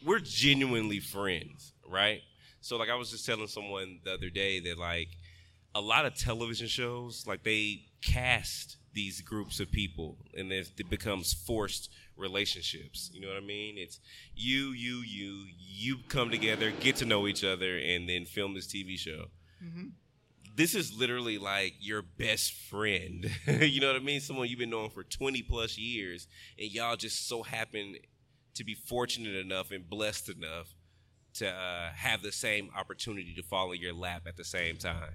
we're 0.04 0.18
genuinely 0.18 1.00
friends, 1.00 1.72
right? 1.88 2.22
So 2.60 2.76
like 2.76 2.88
I 2.88 2.94
was 2.94 3.10
just 3.10 3.26
telling 3.26 3.46
someone 3.46 4.00
the 4.04 4.14
other 4.14 4.30
day 4.30 4.60
that 4.60 4.78
like 4.78 5.08
a 5.74 5.80
lot 5.80 6.06
of 6.06 6.14
television 6.14 6.68
shows 6.68 7.26
like 7.26 7.42
they 7.42 7.82
cast 8.02 8.76
these 8.92 9.20
groups 9.20 9.58
of 9.58 9.70
people 9.70 10.16
and 10.36 10.52
it 10.52 10.88
becomes 10.88 11.32
forced 11.32 11.90
relationships 12.16 13.10
you 13.12 13.20
know 13.20 13.26
what 13.26 13.36
i 13.36 13.44
mean 13.44 13.76
it's 13.76 13.98
you 14.36 14.70
you 14.70 15.02
you 15.02 15.46
you 15.58 15.96
come 16.08 16.30
together 16.30 16.72
get 16.78 16.94
to 16.94 17.04
know 17.04 17.26
each 17.26 17.42
other 17.42 17.76
and 17.76 18.08
then 18.08 18.24
film 18.24 18.54
this 18.54 18.68
tv 18.68 18.96
show 18.96 19.24
mm-hmm. 19.62 19.88
This 20.54 20.74
is 20.74 20.96
literally 20.96 21.38
like 21.38 21.74
your 21.80 22.02
best 22.02 22.52
friend. 22.52 23.28
you 23.46 23.80
know 23.80 23.88
what 23.88 23.96
I 23.96 24.04
mean? 24.04 24.20
Someone 24.20 24.48
you've 24.48 24.58
been 24.58 24.70
knowing 24.70 24.90
for 24.90 25.02
20 25.02 25.42
plus 25.42 25.76
years, 25.76 26.28
and 26.58 26.70
y'all 26.70 26.96
just 26.96 27.28
so 27.28 27.42
happen 27.42 27.96
to 28.54 28.64
be 28.64 28.74
fortunate 28.74 29.34
enough 29.34 29.70
and 29.72 29.88
blessed 29.88 30.28
enough 30.30 30.74
to 31.34 31.48
uh, 31.48 31.90
have 31.94 32.22
the 32.22 32.30
same 32.30 32.70
opportunity 32.76 33.34
to 33.34 33.42
fall 33.42 33.72
in 33.72 33.80
your 33.80 33.92
lap 33.92 34.22
at 34.26 34.36
the 34.36 34.44
same 34.44 34.76
time. 34.76 35.14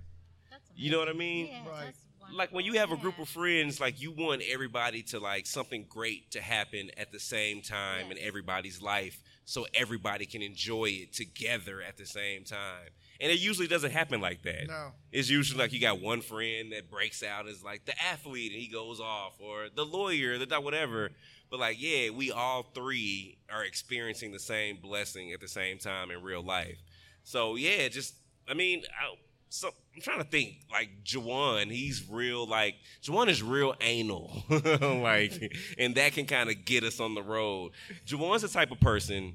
That's 0.49 0.63
You 0.75 0.91
know 0.91 0.99
what 0.99 1.07
I 1.07 1.13
mean? 1.13 1.47
Yeah, 1.47 1.69
Right. 1.69 1.85
that's 1.85 2.35
Like 2.35 2.51
when 2.51 2.65
you 2.65 2.73
have 2.73 2.91
a 2.91 2.97
group 2.97 3.17
of 3.17 3.29
friends, 3.29 3.79
like 3.79 4.01
you 4.01 4.11
want 4.11 4.41
everybody 4.49 5.01
to 5.03 5.19
like 5.19 5.45
something 5.47 5.85
great 5.87 6.31
to 6.31 6.41
happen 6.41 6.91
at 6.97 7.11
the 7.11 7.19
same 7.19 7.61
time 7.61 8.11
in 8.11 8.17
everybody's 8.19 8.81
life 8.81 9.23
so 9.45 9.65
everybody 9.73 10.25
can 10.25 10.41
enjoy 10.41 10.85
it 10.85 11.13
together 11.13 11.81
at 11.81 11.97
the 11.97 12.05
same 12.05 12.43
time. 12.43 12.89
And 13.21 13.31
it 13.31 13.39
usually 13.39 13.67
doesn't 13.67 13.91
happen 13.91 14.21
like 14.21 14.43
that. 14.43 14.67
No. 14.67 14.91
It's 15.11 15.29
usually 15.29 15.59
like 15.59 15.73
you 15.73 15.81
got 15.81 16.01
one 16.01 16.21
friend 16.21 16.71
that 16.71 16.89
breaks 16.89 17.21
out 17.21 17.47
as 17.47 17.63
like 17.63 17.85
the 17.85 17.93
athlete 18.01 18.53
and 18.53 18.61
he 18.61 18.67
goes 18.67 18.99
off, 18.99 19.33
or 19.39 19.67
the 19.73 19.85
lawyer, 19.85 20.37
the 20.37 20.61
whatever. 20.61 21.09
But 21.49 21.59
like, 21.59 21.81
yeah, 21.81 22.11
we 22.11 22.31
all 22.31 22.63
three 22.73 23.37
are 23.51 23.63
experiencing 23.63 24.31
the 24.31 24.39
same 24.39 24.77
blessing 24.77 25.33
at 25.33 25.41
the 25.41 25.47
same 25.47 25.79
time 25.79 26.11
in 26.11 26.21
real 26.21 26.43
life. 26.43 26.77
So 27.23 27.55
yeah, 27.55 27.87
just 27.89 28.15
I 28.47 28.53
mean, 28.53 28.83
I, 28.89 29.15
so 29.49 29.71
I'm 29.95 30.01
trying 30.01 30.19
to 30.19 30.23
think. 30.23 30.57
Like 30.71 31.03
Juwan, 31.03 31.71
he's 31.71 32.07
real. 32.09 32.47
Like 32.47 32.75
Juwan 33.03 33.27
is 33.27 33.43
real 33.43 33.75
anal. 33.81 34.43
like, 34.49 35.53
and 35.77 35.95
that 35.95 36.13
can 36.13 36.25
kind 36.25 36.49
of 36.49 36.63
get 36.65 36.83
us 36.83 36.99
on 36.99 37.15
the 37.15 37.23
road. 37.23 37.71
Juwan's 38.07 38.43
the 38.43 38.47
type 38.47 38.71
of 38.71 38.79
person 38.79 39.33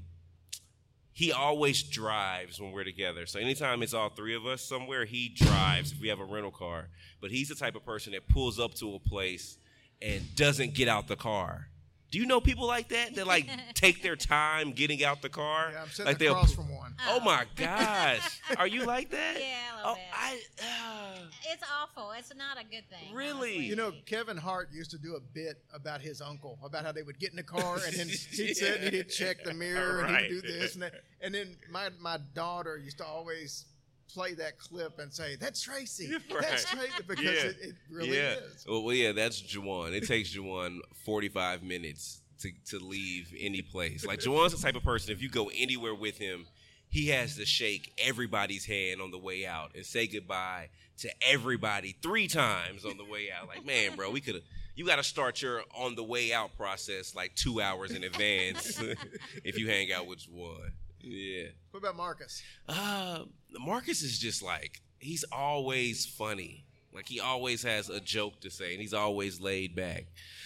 he 1.15 1.31
always 1.31 1.81
drives 1.81 2.59
when 2.59 2.73
we're 2.73 2.83
together. 2.83 3.25
So 3.25 3.39
anytime 3.39 3.81
it's 3.81 3.93
all 3.93 4.09
three 4.09 4.35
of 4.35 4.45
us 4.45 4.61
somewhere, 4.61 5.05
he 5.05 5.29
drives 5.29 5.93
if 5.93 6.01
we 6.01 6.09
have 6.09 6.19
a 6.19 6.25
rental 6.25 6.51
car. 6.51 6.89
But 7.21 7.31
he's 7.31 7.47
the 7.47 7.55
type 7.55 7.75
of 7.75 7.85
person 7.85 8.11
that 8.11 8.27
pulls 8.27 8.59
up 8.59 8.73
to 8.75 8.95
a 8.95 8.99
place 8.99 9.57
and 10.01 10.35
doesn't 10.35 10.73
get 10.73 10.89
out 10.89 11.07
the 11.07 11.15
car. 11.15 11.69
Do 12.11 12.19
you 12.19 12.25
know 12.25 12.39
people 12.39 12.67
like 12.67 12.89
that 12.89 13.15
that 13.15 13.27
like 13.27 13.49
take 13.73 14.01
their 14.01 14.15
time 14.15 14.71
getting 14.71 15.03
out 15.03 15.21
the 15.21 15.29
car? 15.29 15.71
Yeah, 15.71 15.81
I'm 15.81 15.89
sitting 15.89 16.05
like 16.05 16.17
they'll 16.17 16.33
across 16.33 16.53
from 16.53 16.73
one. 16.73 16.95
Oh 17.09 17.19
my 17.19 17.45
gosh, 17.55 18.41
are 18.57 18.67
you 18.67 18.85
like 18.85 19.09
that? 19.11 19.35
Yeah, 19.45 19.75
a 19.75 19.77
little 19.77 19.91
oh, 19.91 19.95
bit. 19.95 20.03
I. 20.13 20.39
Uh, 20.61 21.19
It's 21.51 21.63
awful. 21.81 22.11
It's 22.17 22.33
not 22.35 22.57
a 22.57 22.63
good 22.63 22.89
thing. 22.89 23.13
Really? 23.13 23.31
honestly. 23.31 23.65
You 23.65 23.75
know, 23.75 23.91
Kevin 24.05 24.37
Hart 24.37 24.69
used 24.71 24.91
to 24.91 24.97
do 24.97 25.15
a 25.15 25.19
bit 25.19 25.57
about 25.73 26.01
his 26.01 26.21
uncle, 26.21 26.57
about 26.63 26.85
how 26.85 26.91
they 26.91 27.03
would 27.03 27.19
get 27.19 27.31
in 27.31 27.35
the 27.35 27.43
car 27.43 27.79
and 27.85 27.95
then 27.95 28.07
he'd 28.31 28.55
sit 28.55 28.81
and 28.81 28.93
he'd 28.93 29.09
check 29.09 29.43
the 29.43 29.53
mirror 29.53 30.05
and 30.05 30.17
he'd 30.17 30.29
do 30.29 30.41
this 30.41 30.73
and 30.75 30.83
that. 30.83 30.93
And 31.21 31.33
then 31.33 31.57
my 31.69 31.89
my 31.99 32.17
daughter 32.33 32.77
used 32.77 32.97
to 32.99 33.05
always 33.05 33.65
play 34.07 34.33
that 34.35 34.57
clip 34.59 34.99
and 34.99 35.13
say, 35.13 35.35
"That's 35.35 35.61
Tracy. 35.61 36.15
That's 36.41 36.65
Tracy," 36.65 36.91
because 37.07 37.23
Yeah. 37.23 37.31
it, 37.31 37.55
it 37.61 37.75
really 37.89 38.15
yeah. 38.17 38.33
is. 38.35 38.65
Well, 38.67 38.83
well, 38.83 38.95
yeah, 38.95 39.11
that's 39.11 39.41
Juwan. 39.41 39.93
It 39.93 40.07
takes 40.07 40.35
Juwan 40.35 40.79
45 41.05 41.63
minutes 41.63 42.21
to, 42.41 42.51
to 42.69 42.79
leave 42.79 43.33
any 43.39 43.61
place. 43.61 44.05
Like, 44.05 44.19
Juwan's 44.19 44.53
the 44.55 44.61
type 44.61 44.75
of 44.75 44.83
person, 44.83 45.11
if 45.13 45.21
you 45.21 45.29
go 45.29 45.49
anywhere 45.55 45.95
with 45.95 46.17
him, 46.17 46.45
he 46.89 47.07
has 47.09 47.35
to 47.37 47.45
shake 47.45 47.93
everybody's 47.97 48.65
hand 48.65 49.01
on 49.01 49.11
the 49.11 49.17
way 49.17 49.45
out 49.45 49.71
and 49.75 49.85
say 49.85 50.07
goodbye 50.07 50.69
to 50.99 51.09
everybody 51.21 51.95
three 52.01 52.27
times 52.27 52.85
on 52.85 52.97
the 52.97 53.03
way 53.05 53.29
out. 53.31 53.47
Like, 53.47 53.65
man, 53.65 53.95
bro, 53.95 54.11
we 54.11 54.21
could 54.21 54.35
have. 54.35 54.43
You 54.75 54.85
got 54.85 54.97
to 54.97 55.03
start 55.03 55.41
your 55.41 55.61
on 55.77 55.95
the 55.95 56.03
way 56.03 56.33
out 56.33 56.55
process 56.57 57.15
like 57.15 57.33
two 57.35 57.61
hours 57.61 57.91
in 57.91 58.03
advance 58.03 58.81
if 59.43 59.57
you 59.57 59.67
hang 59.67 59.91
out 59.93 60.05
with 60.05 60.19
Juwan. 60.19 60.71
Yeah. 61.05 61.49
What 61.71 61.79
about 61.79 61.95
Marcus? 61.95 62.41
Uh, 62.67 63.19
Marcus 63.59 64.01
is 64.01 64.17
just 64.19 64.41
like 64.41 64.81
he's 64.99 65.23
always 65.31 66.05
funny. 66.05 66.65
Like 66.93 67.07
he 67.07 67.19
always 67.19 67.61
has 67.63 67.89
a 67.89 67.99
joke 67.99 68.39
to 68.41 68.49
say, 68.49 68.71
and 68.71 68.81
he's 68.81 68.93
always 68.93 69.39
laid 69.41 69.75
back. 69.75 70.05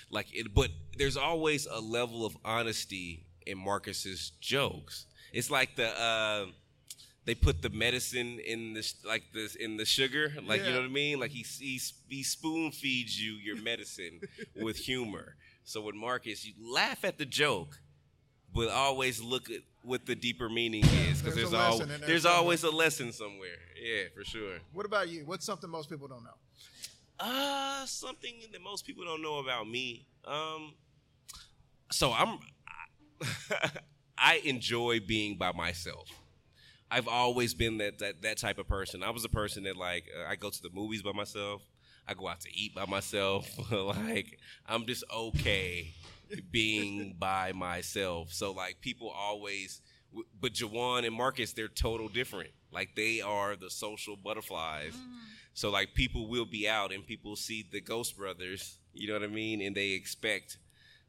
Like 0.10 0.28
it, 0.34 0.54
but 0.54 0.70
there's 0.98 1.18
always 1.18 1.68
a 1.68 1.80
level 1.80 2.26
of 2.26 2.36
honesty 2.44 3.26
in 3.46 3.58
Marcus's 3.58 4.32
jokes. 4.42 5.06
It's 5.32 5.52
like 5.52 5.76
the 5.76 5.88
uh, 6.00 6.46
they 7.26 7.36
put 7.36 7.62
the 7.62 7.70
medicine 7.70 8.40
in 8.40 8.74
the 8.74 8.94
like 9.06 9.24
this 9.34 9.56
in 9.56 9.78
the 9.78 9.86
sugar, 9.86 10.34
like 10.44 10.66
you 10.66 10.72
know 10.72 10.80
what 10.80 10.86
I 10.86 10.90
mean. 10.90 11.20
Like 11.20 11.32
he 11.32 11.44
he, 11.44 11.80
he 12.08 12.24
spoon 12.24 12.72
feeds 12.72 13.22
you 13.22 13.34
your 13.34 13.62
medicine 13.62 14.22
with 14.56 14.78
humor. 14.78 15.36
So 15.64 15.82
with 15.82 15.94
Marcus, 15.94 16.44
you 16.44 16.54
laugh 16.60 17.06
at 17.06 17.20
the 17.20 17.26
joke, 17.26 17.80
but 18.56 18.70
always 18.70 19.22
look 19.22 19.52
at 19.52 19.62
what 19.90 20.06
the 20.06 20.16
deeper 20.16 20.48
meaning 20.50 20.84
is 20.86 21.20
because 21.22 21.36
There's 21.36 21.36
there's, 21.36 21.54
a 21.54 21.58
al- 21.58 21.72
lesson 21.72 21.90
there 21.90 21.98
there's 22.08 22.22
somewhere. 22.24 22.40
always 22.40 22.64
a 22.64 22.70
lesson 22.70 23.12
somewhere. 23.12 23.58
Yeah, 23.84 24.04
for 24.16 24.24
sure. 24.24 24.58
What 24.72 24.86
about 24.86 25.10
you? 25.10 25.24
What's 25.26 25.46
something 25.46 25.70
most 25.70 25.90
people 25.90 26.08
don't 26.08 26.24
know? 26.24 26.38
Uh, 27.20 27.86
something 27.86 28.36
that 28.52 28.62
most 28.62 28.86
people 28.86 29.04
don't 29.04 29.22
know 29.22 29.40
about 29.40 29.68
me. 29.68 30.06
Um, 30.26 30.74
so 31.92 32.14
I'm, 32.14 32.38
I 34.18 34.42
enjoy 34.46 35.00
being 35.00 35.38
by 35.38 35.52
myself. 35.52 36.08
I've 36.92 37.08
always 37.08 37.54
been 37.54 37.78
that 37.80 38.00
that 38.00 38.22
that 38.22 38.38
type 38.38 38.58
of 38.58 38.68
person. 38.68 39.04
I 39.04 39.10
was 39.10 39.26
a 39.26 39.30
person 39.30 39.64
that 39.64 39.76
like 39.76 40.06
uh, 40.18 40.30
I 40.30 40.36
go 40.36 40.50
to 40.50 40.62
the 40.62 40.70
movies 40.74 41.02
by 41.02 41.12
myself. 41.12 41.62
I 42.08 42.14
go 42.14 42.28
out 42.28 42.42
to 42.42 42.50
eat 42.56 42.74
by 42.74 42.86
myself. 42.86 43.48
like 43.72 44.40
I'm 44.68 44.86
just 44.86 45.04
okay 45.14 45.94
being 46.52 47.16
by 47.20 47.52
myself. 47.54 48.32
So 48.32 48.52
like 48.52 48.82
people 48.82 49.10
always, 49.10 49.82
but 50.40 50.54
Juwan 50.54 51.06
and 51.06 51.16
Marcus, 51.16 51.54
they're 51.54 51.68
total 51.68 52.08
different. 52.08 52.52
Like 52.72 52.96
they 52.96 53.22
are 53.22 53.56
the 53.56 53.70
social 53.70 54.16
butterflies. 54.16 54.94
Mm-hmm. 54.94 55.18
So 55.54 55.70
like 55.70 55.94
people 55.94 56.30
will 56.30 56.46
be 56.46 56.68
out 56.70 56.92
and 56.92 57.06
people 57.06 57.36
see 57.36 57.68
the 57.72 57.82
Ghost 57.82 58.18
Brothers, 58.18 58.78
you 58.94 59.08
know 59.08 59.14
what 59.14 59.24
I 59.24 59.28
mean, 59.28 59.62
and 59.62 59.76
they 59.76 59.90
expect 59.92 60.58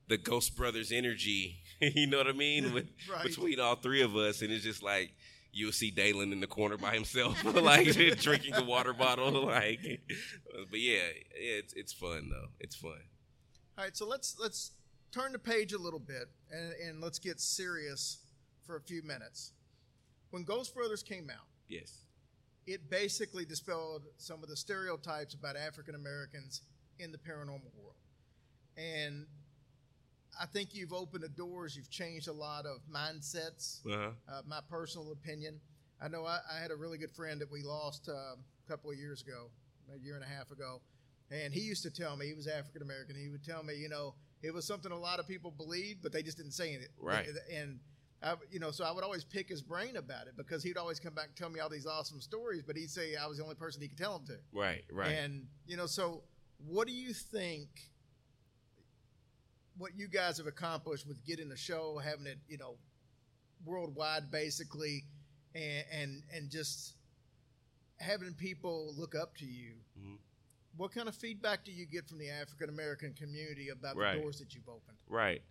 the 0.09 0.19
Ghost 0.19 0.57
Brothers 0.57 0.91
energy, 0.91 1.61
you 1.81 2.07
know 2.07 2.19
what 2.19 2.27
I 2.27 2.33
mean, 2.33 2.73
with, 2.73 2.89
Right. 3.11 3.25
between 3.25 3.61
all 3.61 3.77
three 3.77 4.03
of 4.03 4.17
us, 4.17 4.43
and 4.43 4.51
it's 4.51 4.65
just 4.65 4.83
like 4.83 5.13
you'll 5.53 5.73
see 5.73 5.91
Dalen 5.91 6.33
in 6.33 6.41
the 6.41 6.47
corner 6.47 6.77
by 6.77 6.95
himself, 6.95 7.43
like 7.55 7.87
drinking 8.19 8.55
the 8.55 8.65
water 8.65 8.93
bottle, 8.93 9.47
like. 9.47 9.81
But 10.71 10.81
yeah, 10.81 11.09
yeah, 11.41 11.59
it's 11.59 11.73
it's 11.75 11.93
fun 11.93 12.29
though. 12.31 12.49
It's 12.61 12.77
fun. 12.77 13.01
All 13.79 13.85
right, 13.85 13.97
so 13.97 14.07
let's 14.07 14.37
let's 14.41 14.73
turn 15.13 15.33
the 15.33 15.39
page 15.39 15.73
a 15.73 15.79
little 15.79 15.99
bit 16.01 16.29
and, 16.51 16.73
and 16.87 17.01
let's 17.01 17.19
get 17.19 17.41
serious 17.41 18.19
for 18.67 18.77
a 18.77 18.81
few 18.81 19.03
minutes. 19.03 19.53
When 20.31 20.45
Ghost 20.45 20.75
Brothers 20.75 21.03
came 21.03 21.29
out, 21.31 21.47
Yes. 21.69 21.99
it 22.67 22.89
basically 22.91 23.45
dispelled 23.45 24.03
some 24.17 24.43
of 24.43 24.49
the 24.49 24.57
stereotypes 24.57 25.35
about 25.35 25.57
African 25.57 25.95
Americans 25.95 26.63
in 26.99 27.11
the 27.13 27.19
paranormal 27.19 27.73
world. 27.77 27.97
And 28.77 29.27
I 30.41 30.47
think 30.47 30.75
you've 30.75 30.93
opened 30.93 31.25
the 31.25 31.29
doors, 31.29 31.77
you've 31.77 31.91
changed 31.91 32.29
a 32.29 32.33
lot 32.33 32.67
of 32.67 32.79
mindsets. 32.93 33.85
Uh-huh. 33.87 34.11
Uh, 34.29 34.43
my 34.47 34.61
personal 34.71 35.13
opinion. 35.13 35.61
I 36.01 36.09
know 36.09 36.25
I, 36.25 36.39
I 36.51 36.61
had 36.61 36.71
a 36.71 36.77
really 36.77 36.97
good 36.99 37.11
friend 37.11 37.41
that 37.41 37.51
we 37.51 37.63
lost 37.63 38.09
uh, 38.09 38.13
a 38.13 38.69
couple 38.69 38.91
of 38.91 38.97
years 38.97 39.23
ago, 39.23 39.51
a 39.95 39.99
year 39.99 40.15
and 40.15 40.25
a 40.25 40.27
half 40.27 40.51
ago. 40.51 40.81
And 41.31 41.53
he 41.53 41.61
used 41.61 41.83
to 41.83 41.91
tell 41.91 42.17
me, 42.17 42.27
he 42.27 42.35
was 42.35 42.47
African 42.47 42.83
American, 42.83 43.17
he 43.17 43.29
would 43.29 43.45
tell 43.45 43.63
me, 43.63 43.75
you 43.77 43.89
know, 43.89 44.15
it 44.43 44.53
was 44.53 44.67
something 44.67 44.91
a 44.93 44.99
lot 44.99 45.19
of 45.19 45.27
people 45.29 45.51
believed, 45.51 46.03
but 46.03 46.13
they 46.13 46.23
just 46.23 46.37
didn't 46.37 46.53
say 46.53 46.73
it. 46.73 46.89
Right. 46.99 47.27
And, 47.55 47.81
I, 48.23 48.35
you 48.51 48.61
know, 48.61 48.71
so 48.71 48.85
I 48.85 48.91
would 48.93 49.03
always 49.05 49.25
pick 49.25 49.49
his 49.49 49.63
brain 49.63 49.97
about 49.97 50.27
it 50.27 50.37
because 50.37 50.63
he'd 50.63 50.77
always 50.77 51.01
come 51.01 51.15
back 51.15 51.27
and 51.29 51.37
tell 51.37 51.49
me 51.49 51.59
all 51.61 51.71
these 51.71 51.87
awesome 51.87 52.21
stories, 52.21 52.63
but 52.63 52.77
he'd 52.77 52.91
say 52.91 53.17
I 53.17 53.27
was 53.27 53.39
the 53.39 53.43
only 53.43 53.55
person 53.55 53.81
he 53.81 53.89
could 53.89 53.97
tell 53.99 54.19
them 54.19 54.27
to. 54.27 54.37
Right. 54.53 54.85
Right. 54.93 55.13
And 55.13 55.47
you 55.67 55.77
know, 55.77 55.87
so 55.87 56.23
what 56.67 56.87
do 56.87 56.93
you 56.93 57.13
think? 57.15 57.69
What 59.79 59.93
you 59.97 60.09
guys 60.09 60.37
have 60.37 60.47
accomplished 60.47 61.07
with 61.07 61.25
getting 61.25 61.49
the 61.49 61.57
show, 61.57 61.99
having 61.99 62.27
it, 62.27 62.39
you 62.49 62.59
know, 62.59 62.77
worldwide, 63.65 64.31
basically, 64.31 65.05
and 65.55 65.85
and 65.91 66.23
and 66.35 66.51
just 66.51 66.95
having 67.99 68.35
people 68.35 68.93
look 68.99 69.15
up 69.15 69.37
to 69.37 69.47
you. 69.47 69.77
Mhm. 69.99 70.19
What 70.81 70.93
kind 70.93 71.09
of 71.09 71.15
feedback 71.15 71.63
do 71.63 71.73
you 71.73 71.85
get 71.85 72.09
from 72.09 72.17
the 72.17 72.31
African 72.31 72.71
American 72.71 73.13
community 73.13 73.69
about 73.69 73.97
Right. 73.97 74.15
the 74.15 74.23
doors 74.23 74.39
that 74.39 74.55
you've 74.55 74.67
opened? 74.67 74.97
Right. 75.07 75.43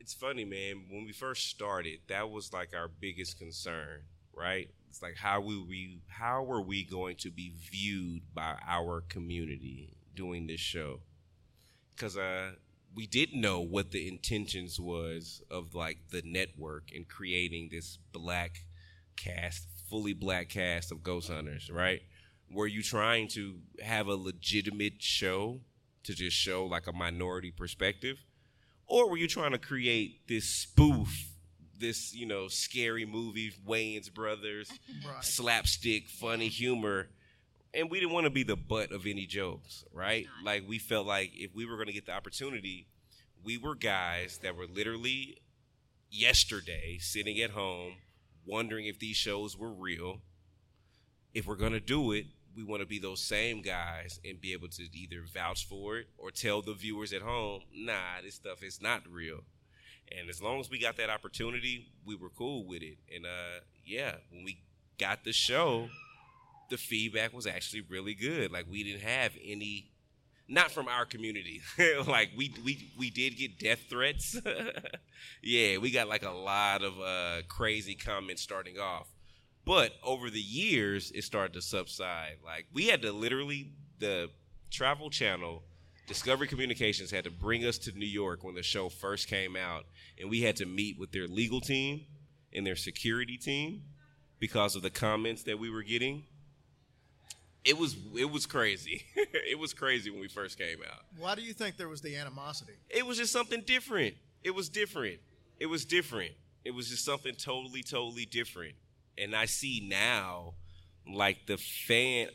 It's 0.00 0.12
funny, 0.12 0.44
man. 0.44 0.86
When 0.90 1.04
we 1.04 1.12
first 1.12 1.46
started, 1.46 2.00
that 2.08 2.28
was 2.28 2.52
like 2.52 2.74
our 2.74 2.88
biggest 2.88 3.38
concern, 3.38 4.00
right? 4.34 4.68
It's 4.88 5.02
like 5.02 5.14
how 5.14 5.40
we, 5.40 5.62
we 5.62 6.00
how 6.08 6.42
were 6.42 6.60
we 6.60 6.82
going 6.82 7.14
to 7.18 7.30
be 7.30 7.52
viewed 7.56 8.22
by 8.34 8.56
our 8.66 9.02
community 9.02 9.96
doing 10.16 10.48
this 10.48 10.58
show? 10.58 10.98
Because 11.92 12.16
uh, 12.16 12.54
we 12.92 13.06
didn't 13.06 13.40
know 13.40 13.60
what 13.60 13.92
the 13.92 14.08
intentions 14.08 14.80
was 14.80 15.42
of 15.48 15.76
like 15.76 15.98
the 16.10 16.22
network 16.24 16.90
and 16.92 17.06
creating 17.06 17.68
this 17.70 17.98
black 18.10 18.64
cast, 19.14 19.68
fully 19.88 20.12
black 20.12 20.48
cast 20.48 20.90
of 20.90 21.04
ghost 21.04 21.30
hunters, 21.30 21.70
right? 21.70 22.02
Were 22.52 22.66
you 22.66 22.82
trying 22.82 23.28
to 23.28 23.58
have 23.82 24.06
a 24.08 24.14
legitimate 24.16 25.00
show 25.02 25.60
to 26.04 26.14
just 26.14 26.36
show 26.36 26.66
like 26.66 26.86
a 26.86 26.92
minority 26.92 27.50
perspective? 27.50 28.24
or 28.92 29.08
were 29.08 29.16
you 29.16 29.28
trying 29.28 29.52
to 29.52 29.58
create 29.58 30.26
this 30.26 30.44
spoof, 30.46 31.28
this 31.78 32.12
you 32.12 32.26
know 32.26 32.48
scary 32.48 33.06
movie, 33.06 33.52
Wayans 33.64 34.12
Brothers, 34.12 34.68
Right. 35.06 35.22
slapstick, 35.24 36.08
funny 36.08 36.48
humor, 36.48 37.08
and 37.72 37.88
we 37.88 38.00
didn't 38.00 38.12
want 38.12 38.24
to 38.24 38.30
be 38.30 38.42
the 38.42 38.56
butt 38.56 38.90
of 38.90 39.06
any 39.06 39.26
jokes, 39.26 39.84
right? 39.92 40.26
Like 40.44 40.64
we 40.66 40.78
felt 40.80 41.06
like 41.06 41.30
if 41.34 41.54
we 41.54 41.66
were 41.66 41.76
going 41.76 41.86
to 41.86 41.92
get 41.92 42.06
the 42.06 42.12
opportunity, 42.12 42.88
we 43.44 43.56
were 43.58 43.76
guys 43.76 44.40
that 44.42 44.56
were 44.56 44.66
literally 44.66 45.38
yesterday 46.10 46.98
sitting 46.98 47.38
at 47.40 47.50
home 47.50 47.94
wondering 48.44 48.86
if 48.86 48.98
these 48.98 49.16
shows 49.16 49.56
were 49.56 49.72
real. 49.72 50.20
If 51.32 51.46
we're 51.46 51.54
going 51.54 51.72
to 51.72 51.80
do 51.80 52.10
it, 52.10 52.26
we 52.56 52.64
want 52.64 52.80
to 52.80 52.86
be 52.86 52.98
those 52.98 53.22
same 53.22 53.62
guys 53.62 54.20
and 54.24 54.40
be 54.40 54.52
able 54.52 54.68
to 54.68 54.82
either 54.92 55.22
vouch 55.32 55.66
for 55.66 55.98
it 55.98 56.06
or 56.18 56.30
tell 56.30 56.62
the 56.62 56.74
viewers 56.74 57.12
at 57.12 57.22
home, 57.22 57.62
nah, 57.74 58.20
this 58.22 58.34
stuff 58.34 58.62
is 58.62 58.80
not 58.82 59.02
real. 59.10 59.40
And 60.18 60.28
as 60.28 60.42
long 60.42 60.58
as 60.60 60.68
we 60.68 60.78
got 60.78 60.96
that 60.96 61.10
opportunity, 61.10 61.86
we 62.04 62.16
were 62.16 62.30
cool 62.30 62.64
with 62.66 62.82
it. 62.82 62.98
And 63.14 63.24
uh, 63.24 63.60
yeah, 63.84 64.14
when 64.30 64.44
we 64.44 64.60
got 64.98 65.24
the 65.24 65.32
show, 65.32 65.88
the 66.68 66.76
feedback 66.76 67.32
was 67.32 67.46
actually 67.46 67.82
really 67.82 68.14
good. 68.14 68.50
Like 68.50 68.66
we 68.68 68.82
didn't 68.82 69.02
have 69.02 69.32
any, 69.44 69.90
not 70.48 70.72
from 70.72 70.88
our 70.88 71.04
community. 71.04 71.60
like 72.06 72.30
we 72.36 72.52
we 72.64 72.90
we 72.98 73.10
did 73.10 73.36
get 73.36 73.58
death 73.58 73.80
threats. 73.88 74.36
yeah, 75.42 75.78
we 75.78 75.90
got 75.92 76.08
like 76.08 76.24
a 76.24 76.30
lot 76.30 76.82
of 76.82 77.00
uh, 77.00 77.42
crazy 77.48 77.94
comments 77.94 78.42
starting 78.42 78.78
off. 78.78 79.06
But 79.64 79.92
over 80.02 80.30
the 80.30 80.40
years, 80.40 81.12
it 81.14 81.22
started 81.22 81.52
to 81.54 81.62
subside. 81.62 82.36
Like 82.44 82.66
we 82.72 82.86
had 82.86 83.02
to 83.02 83.12
literally 83.12 83.72
the 83.98 84.30
Travel 84.70 85.10
Channel, 85.10 85.62
Discovery 86.06 86.48
Communications 86.48 87.10
had 87.10 87.24
to 87.24 87.30
bring 87.30 87.64
us 87.64 87.78
to 87.78 87.92
New 87.92 88.06
York 88.06 88.42
when 88.42 88.54
the 88.54 88.62
show 88.62 88.88
first 88.88 89.28
came 89.28 89.56
out, 89.56 89.84
and 90.18 90.28
we 90.28 90.40
had 90.42 90.56
to 90.56 90.66
meet 90.66 90.98
with 90.98 91.12
their 91.12 91.28
legal 91.28 91.60
team 91.60 92.06
and 92.52 92.66
their 92.66 92.76
security 92.76 93.36
team 93.36 93.82
because 94.38 94.74
of 94.74 94.82
the 94.82 94.90
comments 94.90 95.44
that 95.44 95.58
we 95.58 95.70
were 95.70 95.82
getting. 95.82 96.24
It 97.64 97.76
was 97.76 97.96
it 98.16 98.30
was 98.30 98.46
crazy. 98.46 99.04
it 99.16 99.58
was 99.58 99.74
crazy 99.74 100.10
when 100.10 100.20
we 100.20 100.28
first 100.28 100.58
came 100.58 100.78
out. 100.90 101.02
Why 101.18 101.34
do 101.34 101.42
you 101.42 101.52
think 101.52 101.76
there 101.76 101.88
was 101.88 102.00
the 102.00 102.16
animosity? 102.16 102.72
It 102.88 103.06
was 103.06 103.18
just 103.18 103.32
something 103.32 103.62
different. 103.66 104.14
It 104.42 104.54
was 104.54 104.68
different. 104.68 105.20
It 105.58 105.66
was 105.66 105.84
different. 105.84 106.32
It 106.64 106.72
was 106.72 106.88
just 106.88 107.04
something 107.04 107.34
totally, 107.34 107.82
totally 107.82 108.24
different. 108.24 108.74
And 109.18 109.34
I 109.34 109.46
see 109.46 109.86
now, 109.88 110.54
like 111.06 111.46
the 111.46 111.56
fan, 111.56 112.28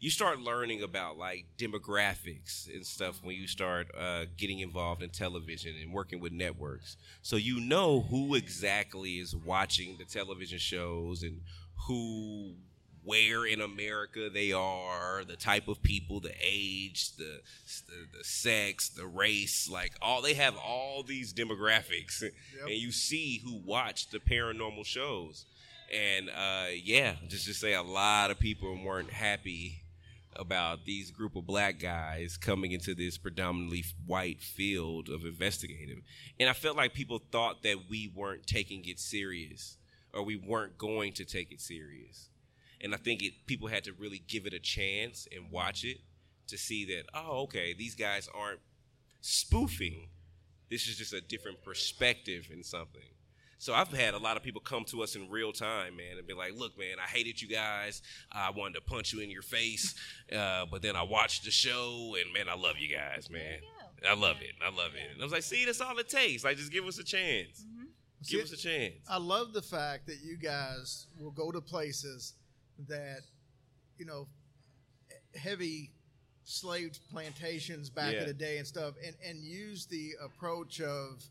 you 0.00 0.10
start 0.10 0.38
learning 0.40 0.82
about 0.82 1.18
like 1.18 1.46
demographics 1.56 2.72
and 2.72 2.86
stuff 2.86 3.20
when 3.22 3.36
you 3.36 3.46
start 3.48 3.88
uh, 3.98 4.26
getting 4.36 4.60
involved 4.60 5.02
in 5.02 5.10
television 5.10 5.74
and 5.80 5.92
working 5.92 6.20
with 6.20 6.32
networks. 6.32 6.96
So 7.22 7.36
you 7.36 7.60
know 7.60 8.02
who 8.02 8.34
exactly 8.34 9.18
is 9.18 9.34
watching 9.34 9.96
the 9.98 10.04
television 10.04 10.58
shows 10.58 11.22
and 11.22 11.40
who 11.86 12.54
where 13.04 13.46
in 13.46 13.60
America 13.62 14.28
they 14.28 14.52
are, 14.52 15.24
the 15.26 15.36
type 15.36 15.66
of 15.66 15.82
people, 15.82 16.20
the 16.20 16.34
age, 16.42 17.16
the, 17.16 17.40
the 17.86 18.18
the, 18.18 18.24
sex, 18.24 18.90
the 18.90 19.06
race, 19.06 19.68
like 19.70 19.94
all 20.02 20.20
they 20.20 20.34
have 20.34 20.56
all 20.56 21.02
these 21.02 21.32
demographics, 21.32 22.22
and 22.66 22.74
you 22.74 22.92
see 22.92 23.40
who 23.42 23.62
watch 23.64 24.10
the 24.10 24.18
paranormal 24.18 24.84
shows, 24.84 25.46
and 25.92 26.28
uh, 26.30 26.66
yeah, 26.82 27.14
just 27.28 27.46
to 27.46 27.54
say 27.54 27.74
a 27.74 27.82
lot 27.82 28.30
of 28.30 28.38
people 28.38 28.78
weren't 28.84 29.10
happy 29.10 29.82
about 30.36 30.84
these 30.84 31.10
group 31.10 31.34
of 31.34 31.46
black 31.46 31.80
guys 31.80 32.36
coming 32.36 32.72
into 32.72 32.94
this 32.94 33.18
predominantly 33.18 33.84
white 34.06 34.40
field 34.40 35.08
of 35.08 35.24
investigative, 35.24 35.98
and 36.38 36.48
I 36.48 36.52
felt 36.52 36.76
like 36.76 36.94
people 36.94 37.20
thought 37.32 37.62
that 37.62 37.88
we 37.88 38.12
weren't 38.14 38.46
taking 38.46 38.84
it 38.86 38.98
serious 38.98 39.76
or 40.12 40.22
we 40.22 40.36
weren't 40.36 40.78
going 40.78 41.12
to 41.14 41.24
take 41.24 41.52
it 41.52 41.60
serious. 41.60 42.28
And 42.80 42.94
I 42.94 42.98
think 42.98 43.22
it 43.22 43.32
people 43.46 43.68
had 43.68 43.84
to 43.84 43.92
really 43.92 44.22
give 44.28 44.46
it 44.46 44.52
a 44.52 44.60
chance 44.60 45.26
and 45.34 45.50
watch 45.50 45.84
it 45.84 45.98
to 46.46 46.56
see 46.56 46.84
that 46.86 47.04
oh 47.14 47.42
okay 47.42 47.74
these 47.74 47.94
guys 47.94 48.28
aren't 48.34 48.60
spoofing. 49.20 50.08
This 50.70 50.86
is 50.86 50.96
just 50.96 51.12
a 51.12 51.20
different 51.20 51.62
perspective 51.62 52.48
in 52.52 52.62
something 52.62 53.08
so 53.58 53.74
I've 53.74 53.88
had 53.88 54.14
a 54.14 54.18
lot 54.18 54.36
of 54.36 54.42
people 54.42 54.60
come 54.60 54.84
to 54.86 55.02
us 55.02 55.16
in 55.16 55.28
real 55.28 55.52
time, 55.52 55.96
man, 55.96 56.16
and 56.18 56.26
be 56.26 56.34
like, 56.34 56.54
"Look, 56.54 56.78
man, 56.78 56.96
I 56.98 57.08
hated 57.08 57.40
you 57.42 57.48
guys. 57.48 58.02
I 58.32 58.50
wanted 58.50 58.74
to 58.74 58.80
punch 58.82 59.12
you 59.12 59.20
in 59.20 59.30
your 59.30 59.42
face, 59.42 59.94
uh, 60.32 60.66
but 60.70 60.80
then 60.82 60.94
I 60.96 61.02
watched 61.02 61.44
the 61.44 61.50
show, 61.50 62.14
and 62.20 62.32
man, 62.32 62.48
I 62.48 62.54
love 62.54 62.78
you 62.78 62.94
guys, 62.94 63.28
man. 63.30 63.58
I 64.08 64.14
love 64.14 64.36
it. 64.40 64.54
I 64.64 64.68
love 64.70 64.92
it." 64.94 65.10
And 65.12 65.20
I 65.20 65.24
was 65.24 65.32
like, 65.32 65.42
"See, 65.42 65.64
that's 65.64 65.80
all 65.80 65.98
it 65.98 66.08
takes. 66.08 66.44
Like, 66.44 66.56
just 66.56 66.70
give 66.72 66.84
us 66.86 66.98
a 66.98 67.04
chance. 67.04 67.64
Give 68.28 68.42
us 68.42 68.52
a 68.52 68.56
chance." 68.56 68.94
I 69.08 69.18
love 69.18 69.52
the 69.52 69.62
fact 69.62 70.06
that 70.06 70.18
you 70.22 70.36
guys 70.36 71.06
will 71.18 71.30
go 71.32 71.50
to 71.50 71.60
places 71.60 72.34
that, 72.88 73.20
you 73.98 74.04
know, 74.06 74.28
heavy 75.34 75.90
slave 76.44 76.98
plantations 77.10 77.90
back 77.90 78.14
Yeah. 78.14 78.20
in 78.22 78.26
the 78.28 78.34
day 78.34 78.58
and 78.58 78.66
stuff, 78.66 78.94
and, 79.04 79.14
and 79.24 79.38
use 79.44 79.86
the 79.86 80.12
approach 80.22 80.80
of, 80.80 81.22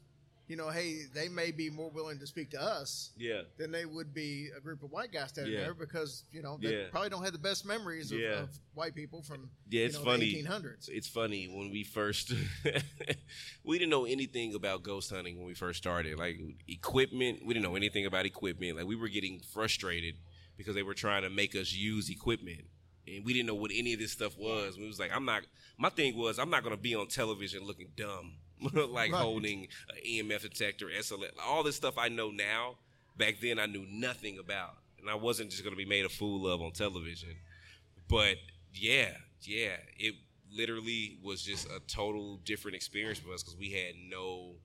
you 0.48 0.56
know, 0.56 0.70
hey, 0.70 1.00
they 1.14 1.28
may 1.28 1.52
be 1.52 1.70
more 1.70 1.90
willing 1.90 2.20
to 2.20 2.26
speak 2.28 2.52
to 2.52 2.62
us 2.62 3.12
Yeah. 3.18 3.42
than 3.58 3.70
they 3.72 3.86
would 3.86 4.14
be 4.14 4.50
a 4.58 4.62
group 4.62 4.82
of 4.82 4.92
white 4.92 5.12
guys 5.12 5.30
standing 5.30 5.54
Yeah. 5.54 5.60
there 5.62 5.74
because, 5.74 6.24
you 6.32 6.42
know, 6.42 6.58
they 6.62 6.72
Yeah. 6.84 6.90
probably 6.90 7.10
don't 7.10 7.24
have 7.24 7.34
the 7.34 7.40
best 7.40 7.66
memories 7.66 8.12
of, 8.14 8.20
Yeah. 8.20 8.44
of 8.44 8.50
white 8.74 8.96
people 8.96 9.22
from 9.22 9.50
Yeah, 9.70 9.84
it's 9.86 9.96
you 9.96 10.00
know, 10.00 10.06
funny. 10.06 10.26
the 10.26 10.36
1800s. 10.40 10.88
It's 10.90 11.08
funny 11.08 11.48
when 11.48 11.70
we 11.70 11.84
first 11.84 12.32
we 13.64 13.78
didn't 13.78 13.92
know 13.92 14.06
anything 14.06 14.56
about 14.56 14.84
ghost 14.84 15.10
hunting 15.12 15.38
when 15.38 15.48
we 15.48 15.54
first 15.54 15.78
started. 15.80 16.18
Like 16.18 16.40
equipment, 16.68 17.46
we 17.46 17.54
didn't 17.54 17.64
know 17.64 17.76
anything 17.76 18.06
about 18.06 18.26
equipment. 18.26 18.78
Like 18.78 18.86
we 18.88 18.96
were 18.96 19.10
getting 19.10 19.42
frustrated 19.54 20.16
because 20.58 20.76
they 20.76 20.84
were 20.84 20.94
trying 20.94 21.24
to 21.24 21.30
make 21.30 21.56
us 21.56 21.74
use 21.74 22.10
equipment. 22.10 22.66
And 23.08 23.24
we 23.26 23.34
didn't 23.34 23.48
know 23.48 23.56
what 23.56 23.72
any 23.74 23.94
of 23.94 24.00
this 24.00 24.12
stuff 24.12 24.38
was. 24.38 24.78
We 24.78 24.88
was 24.88 25.00
like, 25.00 25.12
I'm 25.14 25.26
not 25.26 25.44
my 25.78 25.90
thing 25.90 26.16
was 26.16 26.40
I'm 26.40 26.50
not 26.50 26.64
gonna 26.64 26.78
be 26.78 26.96
on 26.96 27.08
television 27.08 27.64
looking 27.66 27.90
dumb. 27.96 28.36
like 28.74 29.12
Right. 29.12 29.22
holding 29.22 29.68
an 29.90 29.98
EMF 30.06 30.42
detector, 30.42 30.88
SLS, 30.88 31.32
all 31.46 31.64
this 31.64 31.76
stuff 31.76 31.98
I 31.98 32.10
know 32.10 32.32
now. 32.32 32.76
Back 33.18 33.40
then 33.42 33.60
I 33.60 33.66
knew 33.66 33.86
nothing 33.90 34.38
about. 34.40 34.78
And 35.00 35.10
I 35.10 35.16
wasn't 35.16 35.52
just 35.52 35.64
gonna 35.64 35.76
be 35.76 35.86
made 35.86 36.06
a 36.06 36.10
fool 36.10 36.48
of 36.48 36.62
on 36.62 36.72
television. 36.72 37.36
But 38.08 38.38
yeah, 38.74 39.10
yeah, 39.42 39.78
it 39.98 40.16
literally 40.52 41.18
was 41.24 41.42
just 41.44 41.68
a 41.68 41.80
total 41.88 42.38
different 42.46 42.76
experience 42.76 43.20
for 43.20 43.34
us 43.34 43.44
because 43.44 43.58
we 43.58 43.72
had 43.72 43.96
no 44.10 44.56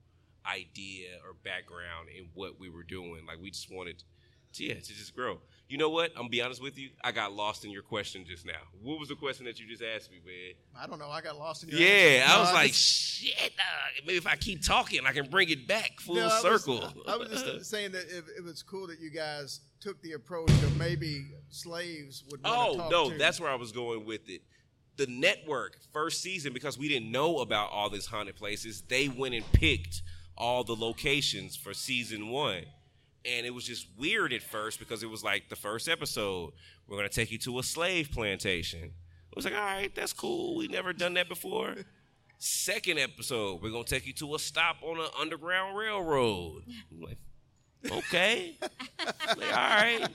idea 0.45 1.09
or 1.25 1.33
background 1.43 2.09
in 2.15 2.27
what 2.33 2.59
we 2.59 2.69
were 2.69 2.83
doing. 2.83 3.25
Like 3.27 3.39
we 3.41 3.51
just 3.51 3.71
wanted, 3.71 4.03
to, 4.53 4.63
yeah, 4.63 4.75
to 4.75 4.81
just 4.81 5.15
grow. 5.15 5.39
You 5.73 5.79
know 5.79 5.89
what? 5.89 6.11
I'm 6.11 6.17
gonna 6.17 6.29
be 6.29 6.39
honest 6.39 6.61
with 6.61 6.77
you. 6.77 6.89
I 7.03 7.11
got 7.11 7.33
lost 7.33 7.65
in 7.65 7.71
your 7.71 7.81
question 7.81 8.25
just 8.27 8.45
now. 8.45 8.61
What 8.83 8.99
was 8.99 9.09
the 9.09 9.15
question 9.15 9.47
that 9.47 9.59
you 9.59 9.65
just 9.67 9.81
asked 9.81 10.11
me, 10.11 10.19
man? 10.23 10.53
I 10.79 10.85
don't 10.85 10.99
know. 10.99 11.09
I 11.09 11.19
got 11.19 11.35
lost 11.39 11.63
in 11.63 11.69
your 11.69 11.79
Yeah, 11.79 11.87
answer. 11.87 12.31
I 12.31 12.35
No, 12.35 12.41
was 12.43 12.53
like, 12.53 12.67
just- 12.67 12.83
shit. 13.23 13.33
Uh, 13.57 13.61
maybe 14.05 14.17
if 14.17 14.27
I 14.27 14.35
keep 14.35 14.63
talking, 14.63 14.99
I 15.03 15.13
can 15.13 15.31
bring 15.31 15.49
it 15.49 15.67
back 15.67 15.99
full 15.99 16.13
No, 16.13 16.21
I 16.21 16.25
was- 16.27 16.41
circle. 16.43 16.93
I 17.07 17.15
was 17.17 17.29
just 17.41 17.71
saying 17.71 17.91
that 17.93 18.03
it, 18.07 18.23
it 18.37 18.43
was 18.43 18.61
cool 18.61 18.85
that 18.85 18.99
you 18.99 19.09
guys 19.09 19.61
took 19.81 19.99
the 20.03 20.11
approach 20.11 20.51
of 20.51 20.77
maybe 20.77 21.25
slaves 21.49 22.23
would. 22.29 22.41
Oh 22.45 22.77
talk 22.77 22.91
no, 22.91 23.09
to. 23.09 23.17
that's 23.17 23.39
where 23.39 23.49
I 23.49 23.55
was 23.55 23.71
going 23.71 24.05
with 24.05 24.29
it. 24.29 24.43
The 24.97 25.07
network 25.07 25.77
first 25.91 26.21
season 26.21 26.53
because 26.53 26.77
we 26.77 26.87
didn't 26.87 27.11
know 27.11 27.39
about 27.39 27.71
all 27.71 27.89
these 27.89 28.05
haunted 28.05 28.35
places. 28.35 28.83
They 28.83 29.07
went 29.09 29.33
and 29.33 29.51
picked 29.53 30.03
all 30.37 30.63
the 30.63 30.75
locations 30.75 31.55
for 31.55 31.73
season 31.73 32.27
one, 32.29 32.65
and 33.25 33.45
it 33.45 33.53
was 33.53 33.65
just 33.65 33.87
weird 33.97 34.33
at 34.33 34.41
first 34.41 34.79
because 34.79 35.03
it 35.03 35.09
was 35.09 35.23
like 35.23 35.49
the 35.49 35.55
first 35.55 35.87
episode. 35.87 36.51
We're 36.87 36.97
gonna 36.97 37.09
take 37.09 37.31
you 37.31 37.37
to 37.39 37.59
a 37.59 37.63
slave 37.63 38.11
plantation. 38.11 38.83
I 38.83 39.33
was 39.35 39.45
like, 39.45 39.55
all 39.55 39.61
right, 39.61 39.93
that's 39.95 40.13
cool. 40.13 40.55
We 40.55 40.67
never 40.67 40.93
done 40.93 41.15
that 41.15 41.27
before. 41.29 41.75
Second 42.37 42.99
episode, 42.99 43.61
we're 43.61 43.71
gonna 43.71 43.83
take 43.85 44.05
you 44.05 44.13
to 44.13 44.35
a 44.35 44.39
stop 44.39 44.77
on 44.83 44.99
an 44.99 45.07
underground 45.19 45.77
railroad. 45.77 46.63
I'm 46.91 47.01
like, 47.01 47.17
okay. 47.91 48.55
Like, 49.37 49.51
all 49.51 49.77
right. 49.77 50.07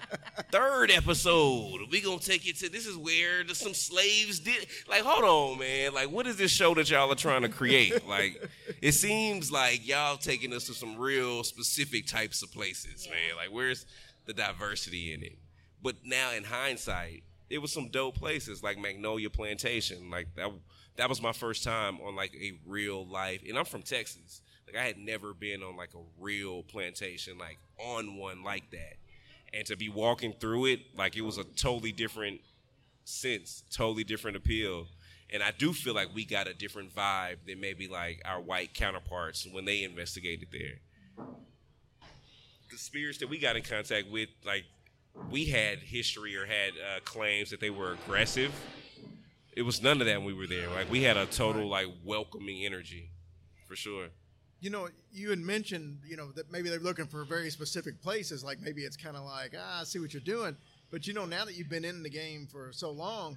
Third 0.50 0.90
episode, 0.90 1.81
we 1.90 2.00
gonna 2.00 2.18
take 2.18 2.46
you 2.46 2.52
to 2.54 2.68
this 2.68 2.87
is 2.87 2.96
where 2.96 3.44
the, 3.44 3.54
some 3.54 3.74
slaves 3.74 4.40
did. 4.40 4.66
Like, 4.88 5.02
hold 5.02 5.24
on, 5.24 5.59
man. 5.59 5.94
Like, 5.94 6.11
what 6.11 6.26
is 6.26 6.37
this 6.37 6.50
show 6.50 6.74
that 6.74 6.90
y'all 6.90 7.11
are 7.11 7.16
trying 7.16 7.42
to 7.42 7.48
create? 7.48 8.07
Like, 8.09 8.42
it 8.81 8.92
seems 8.92 9.52
like 9.52 9.87
y'all 9.87 10.16
taking 10.16 10.52
us 10.54 10.66
to 10.66 10.74
some 10.74 10.96
real 10.96 11.44
specific 11.44 12.07
types 12.07 12.42
of 12.42 12.52
places, 12.52 13.07
man. 13.11 13.37
Like, 13.37 13.50
where's 13.50 13.87
the 14.26 14.33
diversity 14.33 15.12
in 15.12 15.22
it? 15.22 15.38
But 15.83 15.96
now, 16.04 16.33
in 16.33 16.44
hindsight, 16.44 17.22
it 17.50 17.59
was 17.59 17.72
some 17.72 17.88
dope 17.88 18.16
places 18.16 18.62
like 18.62 18.78
Magnolia 18.78 19.31
Plantation. 19.31 20.11
Like 20.11 20.28
that, 20.37 20.50
that 20.96 21.09
was 21.09 21.22
my 21.22 21.33
first 21.33 21.64
time 21.64 21.98
on 22.00 22.16
like 22.16 22.35
a 22.35 22.59
real 22.66 23.07
life, 23.07 23.42
and 23.48 23.59
I'm 23.59 23.64
from 23.64 23.83
Texas. 23.83 24.42
Like 24.68 24.83
I 24.83 24.87
had 24.87 24.98
never 24.98 25.33
been 25.33 25.62
on 25.62 25.76
like 25.76 25.94
a 25.94 26.02
real 26.20 26.62
plantation, 26.62 27.38
like 27.38 27.59
on 27.78 28.16
one 28.16 28.42
like 28.44 28.70
that. 28.70 28.96
And 29.54 29.64
to 29.66 29.76
be 29.76 29.88
walking 29.88 30.35
through 30.38 30.66
it, 30.66 30.81
like 30.96 31.16
it 31.16 31.22
was 31.22 31.38
a 31.38 31.44
totally 31.44 31.92
different 31.92 32.40
sense, 33.04 33.64
totally 33.70 34.04
different 34.04 34.37
appeal. 34.37 34.87
And 35.31 35.42
I 35.42 35.52
do 35.57 35.72
feel 35.72 35.94
like 35.94 36.14
we 36.14 36.24
got 36.24 36.48
a 36.48 36.54
different 36.54 36.94
vibe 36.94 37.37
than 37.46 37.61
maybe 37.61 37.88
like 37.88 38.20
our 38.24 38.40
white 38.40 38.74
counterparts 38.74 39.46
when 39.50 39.64
they 39.64 39.85
investigated 39.85 40.48
there. 40.52 41.26
The 42.70 42.78
spirits 42.78 43.18
that 43.18 43.28
we 43.28 43.38
got 43.38 43.57
in 43.57 43.62
contact 43.62 44.11
with, 44.11 44.28
like 44.44 44.64
we 45.31 45.46
had 45.46 45.78
history 45.78 46.37
or 46.37 46.46
had 46.46 46.72
uh, 46.72 47.00
claims 47.04 47.50
that 47.50 47.61
they 47.61 47.70
were 47.70 47.92
aggressive. 47.92 48.52
It 49.52 49.62
was 49.62 49.83
none 49.83 50.00
of 50.00 50.07
that 50.07 50.18
when 50.18 50.26
we 50.26 50.35
were 50.35 50.46
there. 50.46 50.68
Like 50.68 50.90
we 50.90 51.02
had 51.02 51.16
a 51.16 51.26
total 51.26 51.68
like 51.68 51.87
welcoming 52.04 52.64
energy, 52.64 53.11
for 53.66 53.76
sure. 53.76 54.09
You 54.61 54.71
know, 54.71 54.88
you 55.12 55.31
had 55.31 55.38
mentioned, 55.38 55.99
you 56.07 56.16
know, 56.16 56.33
that 56.33 56.51
maybe 56.51 56.68
they're 56.68 56.81
looking 56.81 57.07
for 57.07 57.25
very 57.25 57.51
specific 57.51 58.01
places. 58.03 58.42
Like 58.42 58.61
maybe 58.61 58.83
it's 58.83 58.97
kind 58.97 59.16
of 59.16 59.25
like, 59.25 59.55
ah, 59.59 59.81
I 59.81 59.85
see 59.85 59.99
what 60.01 60.12
you're 60.12 60.21
doing. 60.21 60.57
But 60.90 61.07
you 61.07 61.14
know, 61.14 61.25
now 61.27 61.44
that 61.44 61.55
you've 61.57 61.68
been 61.68 61.85
in 61.85 62.03
the 62.03 62.11
game 62.11 62.49
for 62.51 62.73
so 62.73 62.90
long, 62.90 63.37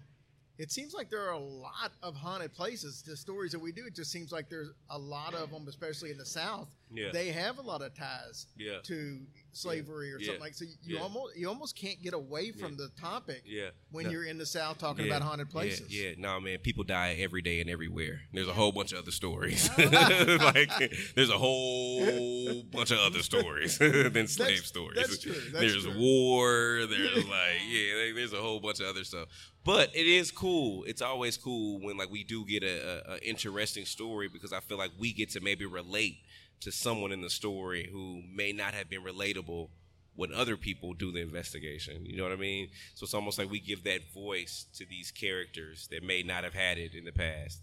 it 0.57 0.71
seems 0.71 0.93
like 0.93 1.09
there 1.09 1.21
are 1.27 1.31
a 1.33 1.39
lot 1.39 1.91
of 2.03 2.15
haunted 2.15 2.53
places. 2.53 3.01
The 3.01 3.15
stories 3.17 3.51
that 3.51 3.59
we 3.59 3.71
do, 3.71 3.85
it 3.85 3.95
just 3.95 4.11
seems 4.11 4.31
like 4.31 4.49
there's 4.49 4.69
a 4.89 4.97
lot 4.97 5.33
of 5.33 5.51
them, 5.51 5.67
especially 5.67 6.11
in 6.11 6.17
the 6.17 6.25
South. 6.25 6.69
Yeah. 6.93 7.09
They 7.11 7.29
have 7.29 7.57
a 7.57 7.61
lot 7.61 7.81
of 7.81 7.93
ties 7.95 8.47
Yeah. 8.57 8.79
to 8.83 9.19
slavery 9.53 10.11
or 10.13 10.19
Yeah. 10.19 10.25
something 10.27 10.41
like. 10.41 10.53
So 10.53 10.65
you 10.65 10.95
Yeah. 10.95 11.01
almost 11.01 11.35
you 11.35 11.47
almost 11.49 11.75
can't 11.75 12.01
get 12.01 12.13
away 12.13 12.51
from 12.51 12.71
Yeah. 12.71 12.77
the 12.87 12.89
topic. 13.01 13.43
Yeah. 13.45 13.69
When 13.91 14.05
No. 14.05 14.11
you're 14.11 14.25
in 14.25 14.37
the 14.37 14.45
South 14.45 14.77
talking 14.77 15.05
about 15.05 15.21
haunted 15.21 15.49
places. 15.49 15.91
Yeah, 15.93 16.09
yeah. 16.09 16.15
No, 16.17 16.39
man, 16.39 16.59
people 16.59 16.83
die 16.83 17.15
every 17.19 17.41
day 17.41 17.59
and 17.61 17.69
everywhere. 17.69 18.21
There's 18.33 18.47
a 18.47 18.53
whole 18.53 18.71
bunch 18.71 18.91
of 18.93 18.99
other 18.99 19.11
stories. 19.11 19.69
like, 19.77 20.69
there's 21.15 21.29
a 21.29 21.37
whole 21.37 22.63
bunch 22.63 22.91
of 22.91 22.99
other 22.99 23.21
stories 23.23 23.77
than 23.79 24.27
slave 24.27 24.65
stories. 24.65 24.97
that's 24.97 25.17
true, 25.19 25.33
that's 25.33 25.51
there's 25.51 25.83
true. 25.83 25.97
war. 25.97 26.85
There's 26.87 27.25
like, 27.27 27.61
yeah, 27.69 28.13
there's 28.15 28.33
a 28.33 28.41
whole 28.41 28.59
bunch 28.59 28.79
of 28.79 28.87
other 28.87 29.03
stuff. 29.03 29.27
But 29.63 29.95
it 29.95 30.07
is 30.07 30.31
cool. 30.31 30.83
It's 30.85 31.01
always 31.01 31.37
cool 31.37 31.79
when 31.81 31.97
like 31.97 32.09
we 32.09 32.23
do 32.23 32.45
get 32.45 32.63
a, 32.63 33.11
a, 33.11 33.13
a 33.15 33.27
interesting 33.27 33.85
story 33.85 34.27
because 34.27 34.51
I 34.53 34.59
feel 34.59 34.77
like 34.77 34.91
we 34.97 35.13
get 35.13 35.29
to 35.31 35.39
maybe 35.39 35.65
relate 35.65 36.17
to 36.61 36.71
someone 36.71 37.11
in 37.11 37.21
the 37.21 37.29
story 37.29 37.89
who 37.91 38.21
may 38.33 38.51
not 38.51 38.73
have 38.73 38.89
been 38.89 39.03
relatable 39.03 39.69
when 40.15 40.33
other 40.33 40.57
people 40.57 40.93
do 40.93 41.11
the 41.11 41.21
investigation. 41.21 42.05
You 42.05 42.17
know 42.17 42.23
what 42.23 42.31
I 42.31 42.37
mean? 42.37 42.69
So 42.95 43.03
it's 43.05 43.13
almost 43.13 43.37
like 43.37 43.49
we 43.49 43.59
give 43.59 43.83
that 43.85 44.01
voice 44.13 44.65
to 44.75 44.85
these 44.85 45.11
characters 45.11 45.87
that 45.91 46.03
may 46.03 46.21
not 46.21 46.43
have 46.43 46.53
had 46.53 46.77
it 46.77 46.93
in 46.93 47.05
the 47.05 47.11
past. 47.11 47.61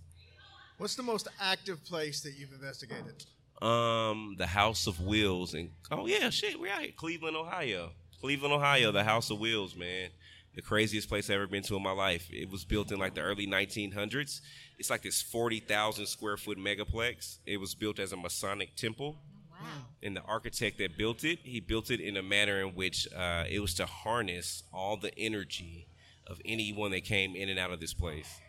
What's 0.79 0.95
the 0.95 1.03
most 1.03 1.29
active 1.41 1.85
place 1.85 2.21
that 2.23 2.35
you've 2.39 2.53
investigated? 2.53 3.25
Um, 3.61 4.37
the 4.39 4.47
House 4.47 4.87
of 4.87 5.01
Wills 5.01 5.55
and 5.55 5.71
oh 5.91 6.07
yeah, 6.07 6.31
shit, 6.31 6.59
we're 6.59 6.73
out 6.73 6.83
here, 6.83 6.93
Cleveland, 6.97 7.37
Ohio. 7.37 7.91
Cleveland, 8.21 8.55
Ohio, 8.55 8.93
the 8.93 9.05
House 9.05 9.31
of 9.31 9.39
Wills, 9.39 9.77
man. 9.77 10.11
The 10.59 10.63
craziest 10.63 11.09
place 11.09 11.31
I've 11.31 11.37
ever 11.37 11.47
been 11.47 11.63
to 11.63 11.77
in 11.77 11.85
my 11.85 11.93
life. 11.93 12.29
It 12.33 12.51
was 12.51 12.65
built 12.65 12.91
in 12.91 12.99
like 12.99 13.15
the 13.15 13.21
early 13.21 13.47
1900s. 13.47 14.41
It's 14.77 14.91
like 14.91 15.03
this 15.03 15.23
40,000 15.23 16.05
square 16.05 16.37
foot 16.37 16.59
megaplex. 16.59 17.39
It 17.47 17.59
was 17.59 17.77
built 17.77 18.01
as 18.01 18.11
a 18.11 18.17
Masonic 18.17 18.75
temple. 18.75 19.21
Wow. 19.53 19.69
And 20.03 20.17
the 20.17 20.23
architect 20.23 20.79
that 20.79 20.99
built 20.99 21.23
it, 21.23 21.39
he 21.45 21.61
built 21.61 21.93
it 21.93 22.01
in 22.01 22.17
a 22.17 22.25
manner 22.25 22.59
in 22.59 22.75
which 22.75 23.07
uh, 23.15 23.45
it 23.49 23.61
was 23.61 23.73
to 23.75 23.87
harness 23.87 24.65
all 24.73 24.97
the 24.97 25.17
energy 25.17 25.87
of 26.27 26.41
anyone 26.45 26.91
that 26.91 27.05
came 27.05 27.37
in 27.37 27.49
and 27.49 27.61
out 27.61 27.71
of 27.71 27.79
this 27.79 27.95
place. 27.95 28.41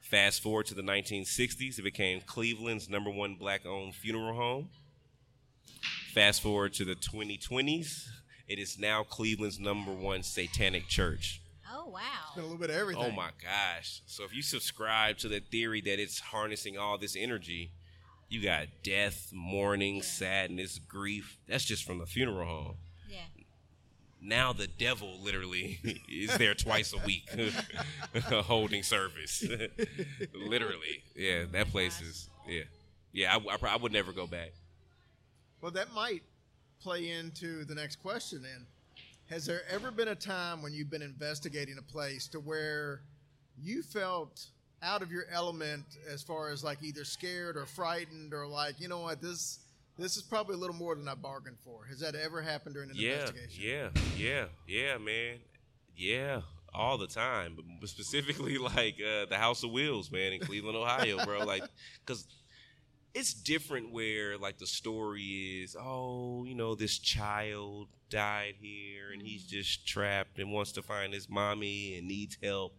Fast 0.00 0.44
forward 0.44 0.66
to 0.66 0.74
the 0.74 0.82
1960s, 0.82 1.80
it 1.80 1.82
became 1.82 2.20
Cleveland's 2.20 2.88
number 2.88 3.10
one 3.10 3.34
black 3.34 3.66
owned 3.66 3.96
funeral 3.96 4.36
home. 4.36 4.68
Fast 6.14 6.42
forward 6.42 6.74
to 6.74 6.84
the 6.84 6.94
2020s, 6.94 8.06
it 8.46 8.60
is 8.60 8.78
now 8.78 9.02
Cleveland's 9.02 9.58
number 9.58 9.92
one 9.92 10.22
satanic 10.22 10.86
church. 10.86 11.39
Oh 11.72 11.90
Been 12.34 12.44
a 12.44 12.46
little 12.46 12.58
bit 12.58 12.70
of 12.70 12.76
everything. 12.76 13.04
Oh 13.04 13.10
my 13.10 13.30
gosh. 13.42 14.02
So 14.06 14.24
if 14.24 14.34
you 14.34 14.42
subscribe 14.42 15.18
to 15.18 15.28
the 15.28 15.40
theory 15.40 15.80
that 15.82 16.00
it's 16.00 16.18
harnessing 16.18 16.76
all 16.78 16.98
this 16.98 17.16
energy, 17.16 17.72
you 18.28 18.42
got 18.42 18.66
death, 18.82 19.30
mourning, 19.32 20.02
sadness, 20.02 20.78
grief. 20.78 21.38
That's 21.48 21.64
just 21.64 21.84
from 21.84 21.98
the 21.98 22.06
funeral 22.06 22.46
home. 22.46 22.76
Yeah. 23.08 23.18
Now 24.22 24.52
the 24.52 24.66
devil 24.66 25.18
literally 25.20 25.80
is 26.08 26.36
there 26.36 26.54
twice 26.54 26.92
a 26.92 27.04
week 27.04 27.28
holding 28.14 28.82
service. 28.82 29.44
literally. 30.34 31.02
Yeah, 31.16 31.42
oh, 31.44 31.46
that 31.52 31.70
place 31.70 32.00
is, 32.00 32.28
yeah. 32.48 32.62
Yeah, 33.12 33.36
I, 33.36 33.54
I, 33.54 33.72
I 33.72 33.76
would 33.76 33.92
never 33.92 34.12
go 34.12 34.26
back. 34.26 34.52
Well, 35.60 35.72
that 35.72 35.92
might 35.92 36.22
play 36.80 37.10
into 37.10 37.64
the 37.64 37.74
next 37.74 37.96
question 37.96 38.42
then. 38.42 38.66
Has 39.30 39.46
there 39.46 39.62
ever 39.70 39.92
been 39.92 40.08
a 40.08 40.14
time 40.16 40.60
when 40.60 40.72
you've 40.72 40.90
been 40.90 41.02
investigating 41.02 41.78
a 41.78 41.82
place 41.82 42.26
to 42.28 42.40
where 42.40 43.02
you 43.56 43.80
felt 43.80 44.44
out 44.82 45.02
of 45.02 45.12
your 45.12 45.24
element 45.30 45.84
as 46.12 46.20
far 46.20 46.48
as 46.50 46.64
like 46.64 46.82
either 46.82 47.04
scared 47.04 47.56
or 47.56 47.64
frightened 47.64 48.34
or 48.34 48.44
like, 48.48 48.80
you 48.80 48.88
know 48.88 49.00
what, 49.00 49.22
this 49.22 49.60
this 49.96 50.16
is 50.16 50.22
probably 50.24 50.56
a 50.56 50.58
little 50.58 50.74
more 50.74 50.96
than 50.96 51.06
I 51.06 51.14
bargained 51.14 51.58
for. 51.60 51.84
Has 51.88 52.00
that 52.00 52.16
ever 52.16 52.42
happened 52.42 52.74
during 52.74 52.90
an 52.90 52.96
yeah, 52.98 53.20
investigation? 53.20 53.62
Yeah, 53.62 53.88
yeah, 54.16 54.44
yeah, 54.66 54.98
man. 54.98 55.36
Yeah, 55.94 56.40
all 56.74 56.98
the 56.98 57.06
time. 57.06 57.56
But 57.80 57.88
specifically, 57.88 58.58
like 58.76 58.96
uh, 59.00 59.26
the 59.26 59.36
House 59.36 59.62
of 59.62 59.70
Wills, 59.70 60.10
man, 60.10 60.32
in 60.32 60.40
Cleveland, 60.40 60.76
Ohio, 60.76 61.24
bro. 61.24 61.44
Like, 61.44 61.62
because 62.04 62.26
it's 63.14 63.34
different 63.34 63.92
where, 63.92 64.38
like, 64.38 64.58
the 64.58 64.66
story 64.66 65.62
is, 65.62 65.76
oh, 65.78 66.44
you 66.44 66.54
know, 66.54 66.74
this 66.74 66.98
child 66.98 67.88
died 68.08 68.54
here 68.60 69.12
and 69.12 69.22
he's 69.22 69.42
mm-hmm. 69.42 69.56
just 69.56 69.86
trapped 69.86 70.38
and 70.38 70.52
wants 70.52 70.72
to 70.72 70.82
find 70.82 71.12
his 71.12 71.28
mommy 71.28 71.96
and 71.96 72.06
needs 72.06 72.36
help. 72.42 72.76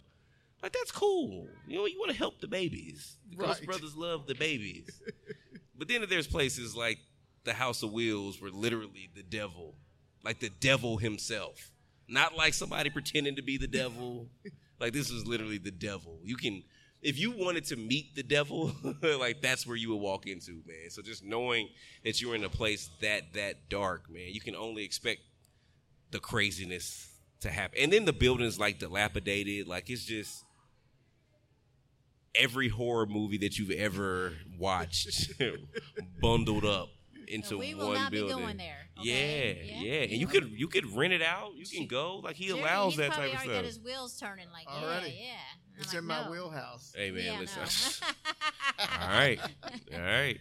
Like, 0.61 0.73
that's 0.73 0.91
cool. 0.91 1.47
You 1.67 1.77
know, 1.77 1.85
you 1.85 1.97
want 1.99 2.11
to 2.11 2.17
help 2.17 2.39
the 2.39 2.47
babies. 2.47 3.17
The 3.29 3.37
Ghost 3.37 3.65
Brothers 3.65 3.95
love 3.95 4.27
the 4.27 4.35
babies. 4.35 5.01
but 5.77 5.87
then 5.87 6.05
there's 6.07 6.27
places 6.27 6.75
like 6.75 6.99
the 7.43 7.53
House 7.53 7.81
of 7.81 7.91
Wills 7.91 8.41
where 8.41 8.51
literally 8.51 9.09
the 9.15 9.23
devil, 9.23 9.75
like 10.23 10.39
the 10.39 10.51
devil 10.59 10.97
himself, 10.97 11.71
not 12.07 12.37
like 12.37 12.53
somebody 12.53 12.89
pretending 12.89 13.35
to 13.37 13.41
be 13.41 13.57
the 13.57 13.67
devil. 13.67 14.27
like 14.79 14.93
this 14.93 15.09
is 15.09 15.25
literally 15.25 15.57
the 15.57 15.71
devil. 15.71 16.19
You 16.23 16.35
can, 16.35 16.63
if 17.01 17.17
you 17.19 17.31
wanted 17.31 17.65
to 17.65 17.75
meet 17.75 18.15
the 18.15 18.23
devil, 18.23 18.71
like 19.01 19.41
that's 19.41 19.65
where 19.65 19.75
you 19.75 19.89
would 19.89 20.01
walk 20.01 20.27
into, 20.27 20.51
man. 20.67 20.89
So 20.89 21.01
just 21.01 21.23
knowing 21.23 21.69
that 22.03 22.21
you're 22.21 22.35
in 22.35 22.43
a 22.43 22.49
place 22.49 22.89
that 23.01 23.33
that 23.33 23.69
dark, 23.69 24.09
man, 24.09 24.27
you 24.31 24.39
can 24.41 24.55
only 24.55 24.83
expect 24.83 25.21
the 26.11 26.19
craziness 26.19 27.07
to 27.41 27.49
happen. 27.49 27.79
And 27.81 27.91
then 27.93 28.05
the 28.05 28.13
building's 28.13 28.59
like 28.59 28.77
dilapidated, 28.79 29.67
like 29.67 29.89
it's 29.89 30.05
just 30.05 30.43
every 32.35 32.69
horror 32.69 33.05
movie 33.05 33.37
that 33.39 33.57
you've 33.57 33.71
ever 33.71 34.33
watched 34.57 35.33
bundled 36.21 36.65
up 36.65 36.89
into 37.27 37.57
we 37.57 37.73
will 37.73 37.87
one 37.87 37.95
not 37.95 38.11
be 38.11 38.17
building. 38.17 38.37
going 38.37 38.57
there, 38.57 38.77
Yeah, 39.01 39.13
okay? 39.13 39.73
yeah, 39.75 39.81
Yeah. 39.89 40.01
and 40.03 40.11
you 40.13 40.27
could 40.27 40.51
you 40.51 40.67
could 40.67 40.85
rent 40.95 41.13
it 41.13 41.21
out. 41.21 41.53
You 41.55 41.65
can 41.65 41.87
go. 41.87 42.17
Like 42.17 42.35
he 42.35 42.47
Jerry, 42.47 42.59
allows 42.59 42.97
that 42.97 43.11
type 43.11 43.19
of 43.25 43.29
stuff. 43.29 43.31
He's 43.31 43.33
probably 43.33 43.47
already 43.47 43.47
got 43.47 43.53
stuff. 43.53 43.65
his 43.65 43.79
wheels 43.79 44.17
turning 44.19 44.47
like, 44.51 44.67
Already. 44.67 45.07
yeah, 45.17 45.23
yeah. 45.25 45.70
And 45.81 45.85
It's 45.87 45.93
I'm 45.93 45.99
in 46.03 46.07
like, 46.07 46.19
my 46.19 46.25
no. 46.25 46.31
wheelhouse. 46.31 46.93
Hey 46.95 47.09
man, 47.09 47.23
Yeah, 47.25 47.39
listen. 47.39 47.61
no. 48.01 48.85
all 49.01 49.07
right, 49.09 49.39
all 49.93 49.99
right. 49.99 50.37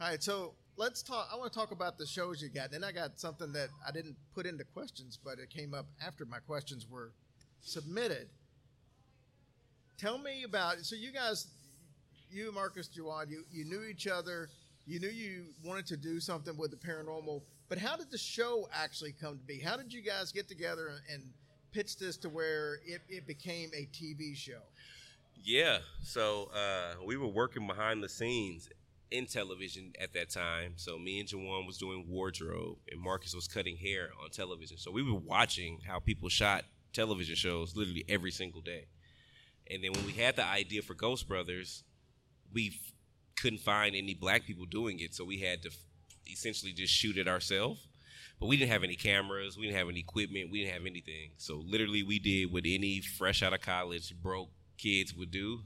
All 0.00 0.08
right, 0.08 0.22
so 0.22 0.54
let's 0.76 1.02
talk. 1.02 1.28
I 1.32 1.36
want 1.36 1.52
to 1.52 1.58
talk 1.58 1.72
about 1.72 1.98
the 1.98 2.06
shows 2.06 2.40
you 2.40 2.48
got. 2.48 2.70
Then 2.70 2.84
I 2.84 2.92
got 2.92 3.18
something 3.18 3.52
that 3.52 3.68
I 3.86 3.90
didn't 3.90 4.16
put 4.34 4.46
into 4.46 4.62
questions, 4.64 5.18
but 5.22 5.38
it 5.40 5.50
came 5.50 5.74
up 5.74 5.86
after 6.04 6.24
my 6.24 6.38
questions 6.38 6.86
were 6.88 7.12
submitted. 7.62 8.28
Tell 9.98 10.18
me 10.18 10.44
about. 10.44 10.78
So 10.80 10.94
you 10.94 11.12
guys, 11.12 11.48
you 12.30 12.46
and 12.46 12.54
Marcus 12.54 12.88
Juwan, 12.88 13.28
you 13.28 13.42
you 13.50 13.64
knew 13.64 13.82
each 13.82 14.06
other. 14.06 14.48
You 14.86 14.98
knew 15.00 15.08
you 15.10 15.46
wanted 15.64 15.86
to 15.86 15.96
do 15.96 16.18
something 16.20 16.56
with 16.56 16.70
the 16.72 16.76
paranormal, 16.76 17.42
but 17.68 17.78
how 17.78 17.96
did 17.96 18.10
the 18.10 18.18
show 18.18 18.68
actually 18.72 19.12
come 19.20 19.38
to 19.38 19.44
be? 19.44 19.58
How 19.60 19.76
did 19.76 19.92
you 19.92 20.00
guys 20.02 20.32
get 20.32 20.48
together 20.48 20.90
and, 21.12 21.22
and 21.72 21.84
pitch 21.84 21.98
this 21.98 22.16
to 22.18 22.28
where 22.28 22.74
it, 22.86 23.02
it 23.08 23.26
became 23.26 23.70
a 23.74 23.88
TV 23.92 24.36
show? 24.36 24.60
Yeah. 25.42 25.78
So 26.02 26.50
uh, 26.54 26.94
we 27.04 27.16
were 27.16 27.28
working 27.28 27.66
behind 27.66 28.02
the 28.02 28.08
scenes 28.08 28.68
in 29.10 29.26
television 29.26 29.92
at 30.00 30.12
that 30.14 30.30
time. 30.30 30.74
So 30.76 30.98
me 30.98 31.20
and 31.20 31.28
Juwan 31.28 31.66
was 31.66 31.78
doing 31.78 32.06
wardrobe, 32.08 32.78
and 32.90 33.00
Marcus 33.00 33.34
was 33.34 33.46
cutting 33.48 33.76
hair 33.76 34.10
on 34.22 34.30
television. 34.30 34.78
So 34.78 34.90
we 34.90 35.02
were 35.02 35.18
watching 35.18 35.80
how 35.86 35.98
people 35.98 36.28
shot 36.28 36.64
television 36.92 37.34
shows 37.34 37.76
literally 37.76 38.04
every 38.08 38.30
single 38.30 38.60
day. 38.60 38.86
And 39.70 39.82
then 39.82 39.92
when 39.92 40.06
we 40.06 40.12
had 40.12 40.36
the 40.36 40.44
idea 40.44 40.82
for 40.82 40.94
Ghost 40.94 41.28
Brothers, 41.28 41.84
we 42.52 42.68
f- 42.68 42.92
couldn't 43.40 43.60
find 43.60 43.94
any 43.94 44.12
black 44.14 44.44
people 44.44 44.66
doing 44.66 45.00
it, 45.00 45.14
so 45.14 45.24
we 45.24 45.38
had 45.38 45.62
to 45.62 45.68
f- 45.68 45.76
essentially 46.30 46.72
just 46.72 46.92
shoot 46.92 47.16
it 47.16 47.28
ourselves. 47.28 47.86
But 48.42 48.48
we 48.48 48.56
didn't 48.56 48.72
have 48.72 48.82
any 48.82 48.96
cameras, 48.96 49.56
we 49.56 49.66
didn't 49.66 49.78
have 49.78 49.88
any 49.88 50.00
equipment, 50.00 50.50
we 50.50 50.62
didn't 50.64 50.74
have 50.74 50.84
anything. 50.84 51.30
So 51.36 51.62
literally, 51.64 52.02
we 52.02 52.18
did 52.18 52.52
what 52.52 52.64
any 52.66 53.00
fresh 53.00 53.40
out 53.40 53.52
of 53.52 53.60
college 53.60 54.12
broke 54.20 54.48
kids 54.76 55.14
would 55.14 55.30
do, 55.30 55.60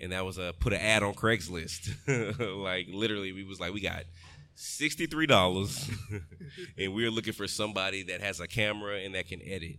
and 0.00 0.10
that 0.10 0.26
was 0.26 0.36
uh, 0.36 0.50
put 0.58 0.72
an 0.72 0.80
ad 0.80 1.04
on 1.04 1.14
Craigslist. 1.14 1.94
like 2.60 2.88
literally, 2.90 3.30
we 3.30 3.44
was 3.44 3.60
like, 3.60 3.72
we 3.72 3.80
got 3.80 4.02
sixty 4.56 5.06
three 5.06 5.28
dollars, 5.28 5.88
and 6.76 6.92
we 6.92 7.06
are 7.06 7.10
looking 7.12 7.34
for 7.34 7.46
somebody 7.46 8.02
that 8.02 8.20
has 8.20 8.40
a 8.40 8.48
camera 8.48 8.98
and 8.98 9.14
that 9.14 9.28
can 9.28 9.40
edit. 9.40 9.76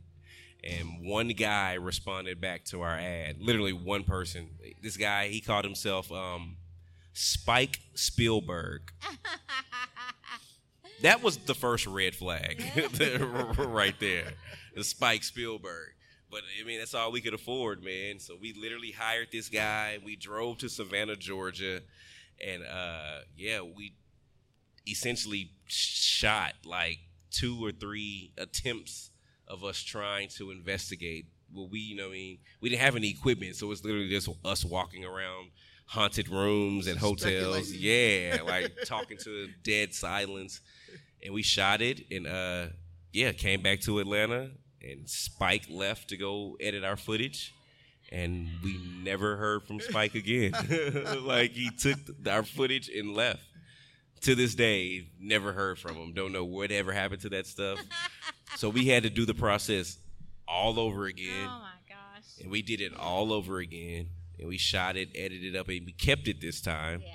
And 0.63 1.06
one 1.06 1.28
guy 1.28 1.73
responded 1.73 2.39
back 2.39 2.63
to 2.67 2.84
our 2.84 2.97
ad. 2.97 3.41
Literally 3.41 3.73
one 3.73 4.06
person. 4.06 4.47
This 4.82 4.95
guy, 4.95 5.28
he 5.28 5.41
called 5.41 5.65
himself 5.65 6.10
um, 6.10 6.56
Spike 7.12 7.82
Spielberg. 7.95 8.93
That 11.02 11.24
was 11.24 11.38
the 11.38 11.56
first 11.56 11.88
red 11.88 12.16
flag 12.16 12.64
right 13.58 13.96
there. 14.00 14.34
The 14.76 14.84
Spike 14.84 15.24
Spielberg. 15.24 15.94
But 16.32 16.42
I 16.60 16.66
mean, 16.66 16.80
that's 16.80 16.93
all 16.93 17.12
we 17.12 17.22
could 17.22 17.34
afford, 17.34 17.84
man. 17.84 18.20
So 18.20 18.36
we 18.39 18.54
literally 18.54 18.91
hired 18.91 19.30
this 19.32 19.50
guy. 19.50 19.97
We 20.04 20.16
drove 20.16 20.60
to 20.60 20.70
Savannah, 20.70 21.16
Georgia, 21.16 21.82
and 22.45 22.64
uh, 22.64 23.22
yeah, 23.36 23.62
we 23.62 23.93
essentially 24.88 25.52
shot 25.66 26.54
like 26.66 27.00
two 27.32 27.64
or 27.64 27.72
three 27.72 28.32
attempts 28.38 29.12
of 29.47 29.64
us 29.64 29.82
trying 29.82 30.30
to 30.30 30.52
investigate. 30.52 31.26
Well, 31.54 31.68
we, 31.68 31.80
you 31.80 31.95
know, 31.95 32.04
what 32.04 32.12
I 32.12 32.14
mean, 32.14 32.38
we 32.62 32.70
didn't 32.70 32.82
have 32.82 32.95
any 32.95 33.10
equipment, 33.10 33.56
so 33.56 33.72
it's 33.72 33.84
literally 33.84 34.10
just 34.10 34.30
us 34.45 34.64
walking 34.64 35.04
around 35.04 35.50
haunted 35.88 36.30
rooms 36.30 36.86
and 36.86 37.00
hotels. 37.00 37.72
Yeah, 37.72 38.39
like 38.45 38.72
talking 38.86 39.18
to 39.24 39.47
dead 39.64 39.93
silence. 39.95 40.62
And 41.24 41.34
we 41.34 41.41
shot 41.43 41.82
it, 41.82 42.01
and 42.11 42.28
uh, 42.28 42.67
yeah, 43.11 43.32
came 43.34 43.61
back 43.61 43.82
to 43.82 43.99
Atlanta, 43.99 44.51
and 44.82 45.09
Spike 45.09 45.65
left 45.70 46.09
to 46.09 46.17
go 46.17 46.55
edit 46.61 46.84
our 46.84 46.95
footage. 46.97 47.53
And 48.11 48.47
we 48.63 48.80
never 49.03 49.36
heard 49.36 49.63
from 49.63 49.80
Spike 49.82 50.15
again. 50.15 50.51
like 51.22 51.51
he 51.51 51.70
took 51.70 51.99
our 52.28 52.43
footage 52.43 52.89
and 52.89 53.13
left. 53.13 53.41
To 54.24 54.36
this 54.36 54.53
day, 54.53 55.07
never 55.17 55.53
heard 55.53 55.80
from 55.80 55.95
him. 55.95 56.13
Don't 56.13 56.34
know 56.34 56.43
whatever 56.43 56.91
happened 56.91 57.22
to 57.22 57.30
that 57.30 57.47
stuff. 57.47 57.80
so 58.57 58.67
we 58.67 58.86
had 58.88 59.03
to 59.03 59.09
do 59.09 59.26
the 59.26 59.34
process 59.34 59.97
all 60.45 60.78
over 60.80 61.05
again 61.05 61.45
Oh 61.47 61.59
my 61.61 61.70
gosh. 61.88 62.26
and 62.41 62.49
we 62.51 62.61
did 62.61 62.82
it 62.82 62.93
all 62.97 63.32
over 63.32 63.59
again 63.59 64.07
and 64.39 64.47
we 64.49 64.57
shot 64.57 64.97
it 64.97 65.07
edited 65.15 65.53
it 65.55 65.57
up 65.57 65.70
and 65.70 65.86
we 65.86 65.91
kept 65.93 66.28
it 66.28 66.41
this 66.41 66.59
time 66.59 67.01
Yeah. 67.05 67.13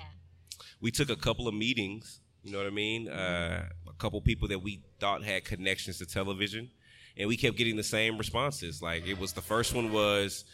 we 0.81 0.89
took 0.89 1.09
a 1.11 1.15
couple 1.17 1.47
of 1.47 1.53
meetings 1.53 2.21
You 2.43 2.53
know 2.53 2.59
what 2.59 2.67
I 2.67 2.71
mean? 2.71 3.07
Uh, 3.09 3.67
a 3.84 3.84
couple 3.97 4.21
people 4.21 4.47
that 4.49 4.59
we 4.59 4.81
thought 4.99 5.23
had 5.23 5.45
connections 5.45 5.97
to 5.99 6.05
television, 6.05 6.69
and 7.17 7.27
we 7.27 7.37
kept 7.37 7.57
getting 7.57 7.75
the 7.75 7.83
same 7.83 8.17
responses. 8.17 8.81
Like 8.81 9.07
it 9.07 9.19
was 9.19 9.33
the 9.33 9.41
first 9.41 9.73
one 9.73 9.91
was 9.91 10.45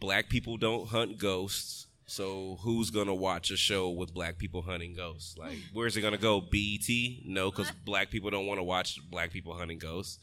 black 0.00 0.28
people 0.28 0.56
don't 0.56 0.88
hunt 0.88 1.18
ghosts. 1.18 1.86
So 2.08 2.58
who's 2.60 2.90
gonna 2.90 3.14
watch 3.14 3.50
a 3.50 3.56
show 3.56 3.90
with 3.90 4.14
black 4.14 4.38
people 4.38 4.62
hunting 4.62 4.94
ghosts? 4.94 5.36
Like, 5.36 5.58
where's 5.72 5.96
it 5.96 6.02
gonna 6.02 6.18
go? 6.18 6.40
BET? 6.40 6.88
No, 7.24 7.50
because 7.50 7.70
black 7.84 8.10
people 8.10 8.30
don't 8.30 8.46
want 8.46 8.58
to 8.58 8.64
watch 8.64 8.98
black 9.10 9.32
people 9.32 9.54
hunting 9.54 9.78
ghosts. 9.78 10.18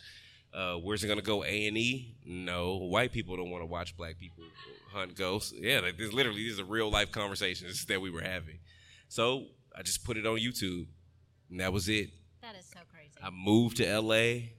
Uh, 0.54 0.76
where's 0.76 1.04
it 1.04 1.08
gonna 1.08 1.22
go? 1.22 1.44
A 1.44 1.68
and 1.68 1.78
E? 1.78 2.16
No, 2.26 2.78
white 2.78 3.12
people 3.12 3.36
don't 3.36 3.50
want 3.50 3.64
to 3.64 3.66
watch 3.66 3.98
black 3.98 4.18
people 4.20 4.44
hunt 4.92 5.16
ghosts. 5.16 5.54
Yeah, 5.58 5.80
like 5.80 5.98
this 5.98 6.14
literally 6.14 6.44
these 6.44 6.60
are 6.60 6.64
real 6.66 6.90
life 6.90 7.12
conversations 7.12 7.86
that 7.88 8.00
we 8.00 8.10
were 8.10 8.22
having. 8.22 8.60
So 9.10 9.48
I 9.76 9.82
just 9.82 10.06
put 10.06 10.16
it 10.16 10.26
on 10.26 10.38
YouTube, 10.38 10.86
and 11.50 11.60
that 11.60 11.74
was 11.74 11.90
it. 11.90 12.10
That 12.44 12.58
is 12.58 12.66
so 12.66 12.80
crazy. 12.92 13.14
I 13.24 13.30
moved 13.30 13.78
to 13.78 14.00
LA, 14.02 14.50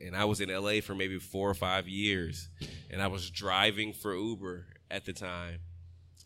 and 0.00 0.16
I 0.16 0.24
was 0.24 0.40
in 0.40 0.48
LA 0.48 0.80
for 0.80 0.94
maybe 0.94 1.18
four 1.18 1.50
or 1.50 1.52
five 1.52 1.86
years, 1.86 2.48
and 2.90 3.02
I 3.02 3.08
was 3.08 3.28
driving 3.28 3.92
for 3.92 4.16
Uber 4.16 4.64
at 4.90 5.04
the 5.04 5.12
time, 5.12 5.58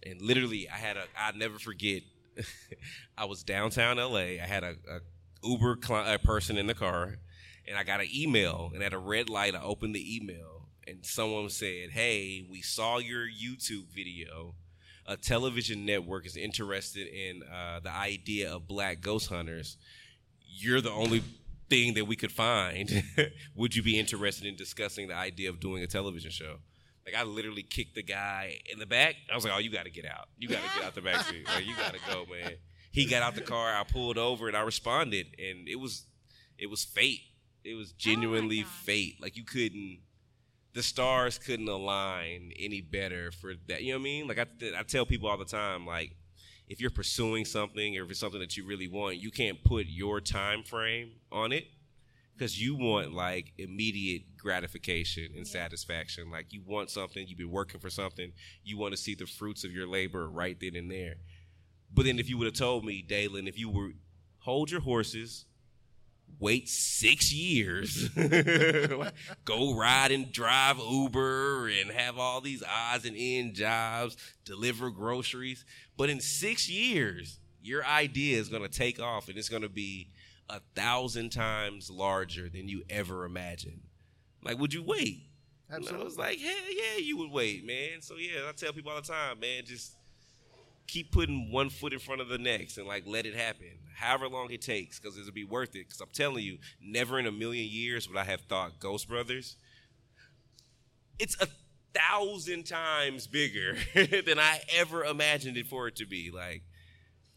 and 0.06 0.22
literally 0.22 0.68
I 0.68 0.76
had 0.76 0.96
a 0.96 1.02
I 1.18 1.32
never 1.32 1.58
forget. 1.58 2.02
I 3.18 3.24
was 3.24 3.42
downtown 3.42 3.96
LA. 3.96 4.38
I 4.38 4.46
had 4.46 4.62
a, 4.62 4.76
a 4.88 5.00
Uber 5.42 5.80
a 5.90 6.20
person 6.20 6.56
in 6.56 6.68
the 6.68 6.74
car, 6.74 7.18
and 7.66 7.76
I 7.76 7.82
got 7.82 7.98
an 8.00 8.08
email, 8.14 8.70
and 8.72 8.80
at 8.84 8.92
a 8.92 8.98
red 8.98 9.28
light, 9.28 9.56
I 9.56 9.60
opened 9.60 9.96
the 9.96 10.16
email, 10.16 10.68
and 10.86 11.04
someone 11.04 11.48
said, 11.50 11.90
"Hey, 11.90 12.46
we 12.48 12.62
saw 12.62 12.98
your 12.98 13.26
YouTube 13.26 13.86
video." 13.92 14.54
A 15.04 15.16
television 15.16 15.84
network 15.84 16.26
is 16.26 16.36
interested 16.36 17.08
in 17.08 17.42
uh, 17.42 17.80
the 17.80 17.90
idea 17.90 18.54
of 18.54 18.68
black 18.68 19.00
ghost 19.00 19.30
hunters 19.30 19.78
you're 20.60 20.80
the 20.80 20.90
only 20.90 21.22
thing 21.68 21.94
that 21.94 22.06
we 22.06 22.16
could 22.16 22.32
find. 22.32 23.02
Would 23.54 23.76
you 23.76 23.82
be 23.82 23.98
interested 23.98 24.46
in 24.46 24.56
discussing 24.56 25.08
the 25.08 25.14
idea 25.14 25.50
of 25.50 25.60
doing 25.60 25.82
a 25.82 25.86
television 25.86 26.30
show? 26.30 26.56
Like 27.04 27.14
I 27.14 27.24
literally 27.24 27.62
kicked 27.62 27.94
the 27.94 28.02
guy 28.02 28.58
in 28.70 28.78
the 28.78 28.86
back. 28.86 29.16
I 29.32 29.34
was 29.34 29.44
like, 29.44 29.54
"Oh, 29.54 29.58
you 29.58 29.70
got 29.70 29.84
to 29.84 29.90
get 29.90 30.04
out. 30.04 30.28
You 30.38 30.48
got 30.48 30.62
to 30.62 30.76
get 30.76 30.84
out 30.84 30.94
the 30.94 31.00
back 31.00 31.24
seat. 31.24 31.46
Like, 31.46 31.66
you 31.66 31.74
got 31.74 31.94
to 31.94 32.00
go, 32.10 32.26
man." 32.30 32.52
He 32.90 33.06
got 33.06 33.22
out 33.22 33.34
the 33.34 33.40
car. 33.42 33.74
I 33.74 33.84
pulled 33.84 34.18
over 34.18 34.48
and 34.48 34.56
I 34.56 34.60
responded, 34.60 35.26
and 35.38 35.68
it 35.68 35.76
was, 35.76 36.06
it 36.58 36.68
was 36.68 36.84
fate. 36.84 37.20
It 37.64 37.74
was 37.74 37.92
oh 37.92 37.94
genuinely 37.98 38.62
gosh. 38.62 38.70
fate. 38.70 39.16
Like 39.20 39.36
you 39.36 39.44
couldn't, 39.44 40.00
the 40.74 40.82
stars 40.82 41.38
couldn't 41.38 41.68
align 41.68 42.52
any 42.58 42.80
better 42.80 43.30
for 43.30 43.52
that. 43.68 43.82
You 43.82 43.92
know 43.92 43.98
what 43.98 44.02
I 44.02 44.04
mean? 44.04 44.28
Like 44.28 44.38
I, 44.38 44.46
I 44.78 44.82
tell 44.82 45.06
people 45.06 45.28
all 45.28 45.38
the 45.38 45.44
time, 45.44 45.86
like 45.86 46.16
if 46.68 46.80
you're 46.80 46.90
pursuing 46.90 47.44
something 47.44 47.96
or 47.96 48.04
if 48.04 48.10
it's 48.10 48.20
something 48.20 48.40
that 48.40 48.56
you 48.56 48.66
really 48.66 48.88
want, 48.88 49.16
you 49.16 49.30
can't 49.30 49.62
put 49.64 49.86
your 49.86 50.20
time 50.20 50.62
frame 50.62 51.12
on 51.32 51.52
it 51.52 51.66
because 52.36 52.60
you 52.60 52.76
want 52.76 53.12
like 53.12 53.52
immediate 53.58 54.36
gratification 54.36 55.28
and 55.36 55.46
satisfaction. 55.46 56.30
Like 56.30 56.52
you 56.52 56.62
want 56.64 56.90
something, 56.90 57.26
you've 57.26 57.38
been 57.38 57.50
working 57.50 57.80
for 57.80 57.90
something, 57.90 58.32
you 58.62 58.78
want 58.78 58.92
to 58.92 58.96
see 58.96 59.14
the 59.14 59.26
fruits 59.26 59.64
of 59.64 59.72
your 59.72 59.88
labor 59.88 60.28
right 60.28 60.58
then 60.60 60.76
and 60.76 60.90
there. 60.90 61.16
But 61.92 62.04
then 62.04 62.18
if 62.18 62.28
you 62.28 62.36
would 62.38 62.46
have 62.46 62.54
told 62.54 62.84
me, 62.84 63.02
Dalen, 63.02 63.48
if 63.48 63.58
you 63.58 63.70
were 63.70 63.90
hold 64.40 64.70
your 64.70 64.80
horses, 64.82 65.46
wait 66.40 66.68
six 66.68 67.32
years, 67.32 68.08
go 69.44 69.74
ride 69.76 70.12
and 70.12 70.32
drive 70.32 70.78
Uber 70.78 71.68
and 71.68 71.90
have 71.90 72.18
all 72.18 72.40
these 72.40 72.62
odds 72.62 73.04
and 73.04 73.16
end 73.18 73.54
jobs, 73.54 74.16
deliver 74.44 74.90
groceries. 74.90 75.64
But 75.96 76.10
in 76.10 76.20
six 76.20 76.68
years, 76.68 77.40
your 77.62 77.84
idea 77.84 78.38
is 78.38 78.48
going 78.48 78.62
to 78.62 78.68
take 78.68 79.00
off 79.00 79.28
and 79.28 79.36
it's 79.36 79.48
going 79.48 79.62
to 79.62 79.68
be 79.68 80.08
a 80.48 80.60
thousand 80.74 81.30
times 81.30 81.90
larger 81.90 82.48
than 82.48 82.68
you 82.68 82.82
ever 82.88 83.24
imagined. 83.24 83.82
Like, 84.42 84.58
would 84.58 84.72
you 84.72 84.82
wait? 84.82 85.24
And 85.70 85.86
I 85.86 86.02
was 86.02 86.16
like, 86.16 86.38
hell 86.38 86.54
yeah, 86.70 86.98
you 86.98 87.18
would 87.18 87.30
wait, 87.30 87.66
man. 87.66 88.00
So 88.00 88.14
yeah, 88.16 88.48
I 88.48 88.52
tell 88.52 88.72
people 88.72 88.90
all 88.90 89.00
the 89.00 89.06
time, 89.06 89.40
man, 89.40 89.64
just 89.66 89.97
keep 90.88 91.12
putting 91.12 91.52
one 91.52 91.70
foot 91.70 91.92
in 91.92 91.98
front 91.98 92.20
of 92.20 92.28
the 92.28 92.38
next 92.38 92.78
and 92.78 92.86
like 92.88 93.04
let 93.06 93.26
it 93.26 93.34
happen, 93.34 93.78
however 93.94 94.28
long 94.28 94.50
it 94.50 94.62
takes, 94.62 94.98
because 94.98 95.16
it'll 95.16 95.32
be 95.32 95.44
worth 95.44 95.76
it. 95.76 95.86
Because 95.86 96.00
I'm 96.00 96.08
telling 96.12 96.42
you, 96.42 96.58
never 96.80 97.18
in 97.18 97.26
a 97.26 97.32
million 97.32 97.68
years 97.70 98.08
would 98.08 98.16
I 98.16 98.24
have 98.24 98.40
thought 98.48 98.80
Ghost 98.80 99.08
Brothers. 99.08 99.56
It's 101.18 101.36
a 101.40 101.48
thousand 101.94 102.64
times 102.64 103.26
bigger 103.26 103.76
than 103.94 104.38
I 104.38 104.60
ever 104.76 105.04
imagined 105.04 105.56
it 105.56 105.66
for 105.66 105.88
it 105.88 105.96
to 105.96 106.06
be. 106.06 106.30
Like, 106.32 106.62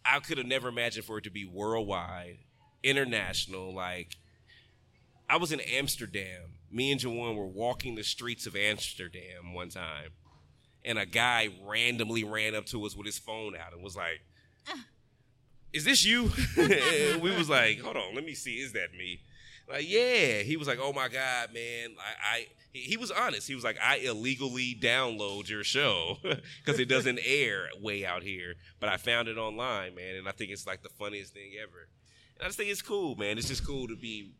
I 0.06 0.20
could 0.20 0.38
have 0.38 0.48
never 0.48 0.70
imagined 0.70 1.06
for 1.06 1.18
it 1.18 1.24
to 1.26 1.32
be 1.32 1.46
worldwide, 1.46 2.38
international. 2.84 3.74
Like, 3.74 4.16
I 5.30 5.38
was 5.38 5.52
in 5.52 5.60
Amsterdam. 5.62 6.54
Me 6.72 6.92
and 6.92 7.02
Juwan 7.02 7.36
were 7.36 7.48
walking 7.48 7.96
the 7.96 8.04
streets 8.04 8.46
of 8.46 8.56
Amsterdam 8.56 9.54
one 9.54 9.70
time, 9.70 10.12
and 10.86 10.98
a 10.98 11.06
guy 11.06 11.50
randomly 11.66 12.24
ran 12.24 12.56
up 12.56 12.66
to 12.68 12.84
us 12.86 12.96
with 12.96 13.06
his 13.06 13.18
phone 13.20 13.56
out 13.56 13.74
and 13.74 13.84
was 13.84 13.96
like, 13.96 14.22
"Is 15.74 15.86
this 15.86 16.04
you?" 16.06 16.32
And 16.58 17.22
we 17.22 17.32
was 17.36 17.50
like, 17.50 17.80
"Hold 17.80 17.98
on, 17.98 18.16
let 18.16 18.26
me 18.26 18.34
see. 18.34 18.56
Is 18.60 18.74
that 18.74 18.94
me?" 18.94 19.22
Like, 19.70 19.90
yeah. 19.90 20.42
He 20.42 20.58
was 20.58 20.68
like, 20.68 20.80
"Oh 20.82 20.94
my 20.94 21.08
god, 21.08 21.54
man! 21.54 21.92
I." 22.00 22.36
I 22.38 22.48
he 22.74 22.80
he 22.80 22.96
was 22.96 23.12
honest. 23.12 23.50
He 23.50 23.56
was 23.56 23.66
like, 23.66 23.78
"I 23.82 23.98
illegally 23.98 24.78
download 24.80 25.50
your 25.50 25.64
show 25.64 26.20
because 26.24 26.80
it 26.80 26.86
doesn't 26.88 27.20
air 27.26 27.68
way 27.82 28.06
out 28.06 28.24
here, 28.24 28.56
but 28.80 28.88
I 28.88 28.96
found 28.96 29.28
it 29.28 29.38
online, 29.38 29.94
man, 29.94 30.16
and 30.16 30.26
I 30.28 30.32
think 30.32 30.52
it's 30.52 30.66
like 30.66 30.82
the 30.82 30.90
funniest 30.90 31.34
thing 31.34 31.52
ever." 31.62 31.90
And 32.36 32.44
I 32.44 32.46
just 32.46 32.58
think 32.58 32.70
it's 32.70 32.82
cool, 32.82 33.16
man. 33.18 33.38
It's 33.38 33.50
just 33.50 33.66
cool 33.66 33.88
to 33.90 33.96
be. 33.98 34.32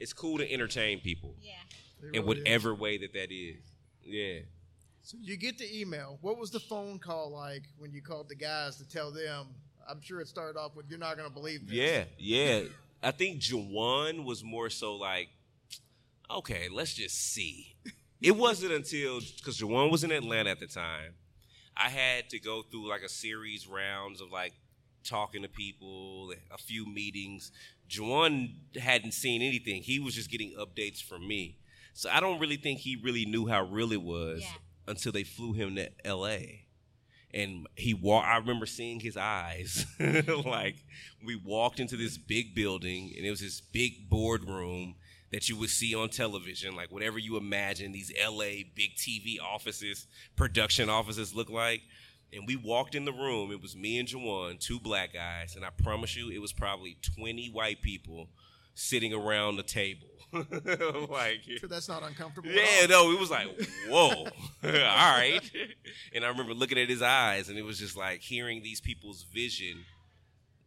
It's 0.00 0.12
cool 0.12 0.38
to 0.38 0.52
entertain 0.52 0.98
people 0.98 1.36
Yeah. 1.40 1.52
It 2.02 2.06
in 2.06 2.10
really 2.10 2.18
is. 2.18 2.26
whatever 2.26 2.74
way 2.74 2.98
that 2.98 3.12
that 3.12 3.30
is. 3.32 3.62
Yeah. 4.04 4.40
So 5.04 5.18
you 5.20 5.36
get 5.36 5.58
the 5.58 5.80
email. 5.80 6.18
What 6.22 6.38
was 6.38 6.50
the 6.50 6.60
phone 6.60 6.98
call 6.98 7.30
like 7.30 7.64
when 7.76 7.92
you 7.92 8.00
called 8.00 8.30
the 8.30 8.34
guys 8.34 8.76
to 8.76 8.88
tell 8.88 9.10
them? 9.12 9.48
I'm 9.86 10.00
sure 10.00 10.20
it 10.20 10.28
started 10.28 10.58
off 10.58 10.74
with, 10.74 10.86
"You're 10.88 10.98
not 10.98 11.18
going 11.18 11.28
to 11.28 11.34
believe 11.34 11.66
this." 11.66 11.76
Yeah, 11.76 12.04
yeah. 12.16 12.62
I 13.02 13.10
think 13.10 13.38
Juwan 13.42 14.24
was 14.24 14.42
more 14.42 14.70
so 14.70 14.96
like, 14.96 15.28
okay, 16.30 16.68
let's 16.72 16.94
just 16.94 17.16
see. 17.16 17.76
It 18.22 18.34
wasn't 18.34 18.72
until 18.72 19.20
because 19.20 19.58
Juwan 19.58 19.90
was 19.90 20.04
in 20.04 20.10
Atlanta 20.10 20.48
at 20.48 20.58
the 20.58 20.66
time, 20.66 21.12
I 21.76 21.90
had 21.90 22.30
to 22.30 22.38
go 22.38 22.62
through 22.62 22.88
like 22.88 23.02
a 23.02 23.08
series 23.10 23.68
rounds 23.68 24.22
of 24.22 24.32
like 24.32 24.54
talking 25.04 25.42
to 25.42 25.48
people, 25.48 26.32
a 26.50 26.56
few 26.56 26.86
meetings. 26.86 27.52
Juwan 27.90 28.54
hadn't 28.80 29.12
seen 29.12 29.42
anything. 29.42 29.82
He 29.82 29.98
was 29.98 30.14
just 30.14 30.30
getting 30.30 30.54
updates 30.58 31.02
from 31.02 31.28
me. 31.28 31.58
So 31.92 32.08
I 32.10 32.20
don't 32.20 32.40
really 32.40 32.56
think 32.56 32.80
he 32.80 32.96
really 32.96 33.26
knew 33.26 33.46
how 33.46 33.64
real 33.64 33.92
it 33.92 34.02
was 34.02 34.40
Yeah. 34.40 34.48
Until 34.86 35.12
they 35.12 35.24
flew 35.24 35.52
him 35.54 35.76
to 35.76 35.90
LA 36.04 36.64
and 37.34 37.66
he 37.74 37.92
walked. 37.92 38.28
I 38.28 38.36
remember 38.36 38.64
seeing 38.64 39.00
his 39.00 39.16
eyes. 39.16 39.84
like 40.46 40.76
we 41.26 41.36
walked 41.36 41.80
into 41.80 41.96
this 41.96 42.16
big 42.16 42.54
building, 42.54 43.12
and 43.16 43.26
it 43.26 43.30
was 43.30 43.40
this 43.40 43.60
big 43.60 44.08
boardroom 44.08 44.94
that 45.32 45.48
you 45.48 45.56
would 45.56 45.70
see 45.70 45.96
on 45.96 46.08
television, 46.08 46.76
like 46.76 46.92
whatever 46.92 47.18
you 47.18 47.36
imagine 47.36 47.90
these 47.90 48.12
L.A. 48.22 48.70
big 48.76 48.94
TV 48.94 49.40
offices, 49.42 50.06
production 50.36 50.88
offices 50.88 51.34
look 51.34 51.50
like. 51.50 51.82
And 52.32 52.44
we 52.46 52.56
walked 52.56 52.94
in 52.94 53.04
the 53.04 53.12
room. 53.12 53.50
It 53.50 53.60
was 53.60 53.76
me 53.76 53.98
and 53.98 54.08
Juwan, 54.08 54.58
two 54.60 54.80
black 54.80 55.12
guys, 55.12 55.56
and 55.56 55.64
I 55.64 55.70
promise 55.70 56.16
you, 56.16 56.30
it 56.30 56.40
was 56.40 56.52
probably 56.52 56.96
twenty 57.16 57.48
white 57.48 57.82
people 57.82 58.28
sitting 58.74 59.12
around 59.12 59.56
the 59.56 59.62
table. 59.62 60.06
like 61.10 61.42
Sure, 61.58 61.68
that's 61.68 61.88
not 61.88 62.02
uncomfortable. 62.02 62.48
yeah, 62.50 62.86
no, 62.88 63.12
it 63.12 63.20
was 63.20 63.30
like, 63.30 63.48
whoa, 63.88 64.08
all 64.24 64.28
right. 64.64 65.40
And 66.14 66.24
I 66.24 66.28
remember 66.28 66.54
looking 66.54 66.78
at 66.78 66.88
his 66.88 67.02
eyes, 67.02 67.48
and 67.48 67.58
it 67.58 67.62
was 67.64 67.78
just 67.78 67.96
like 67.96 68.20
hearing 68.20 68.62
these 68.62 68.80
people's 68.80 69.22
vision 69.22 69.84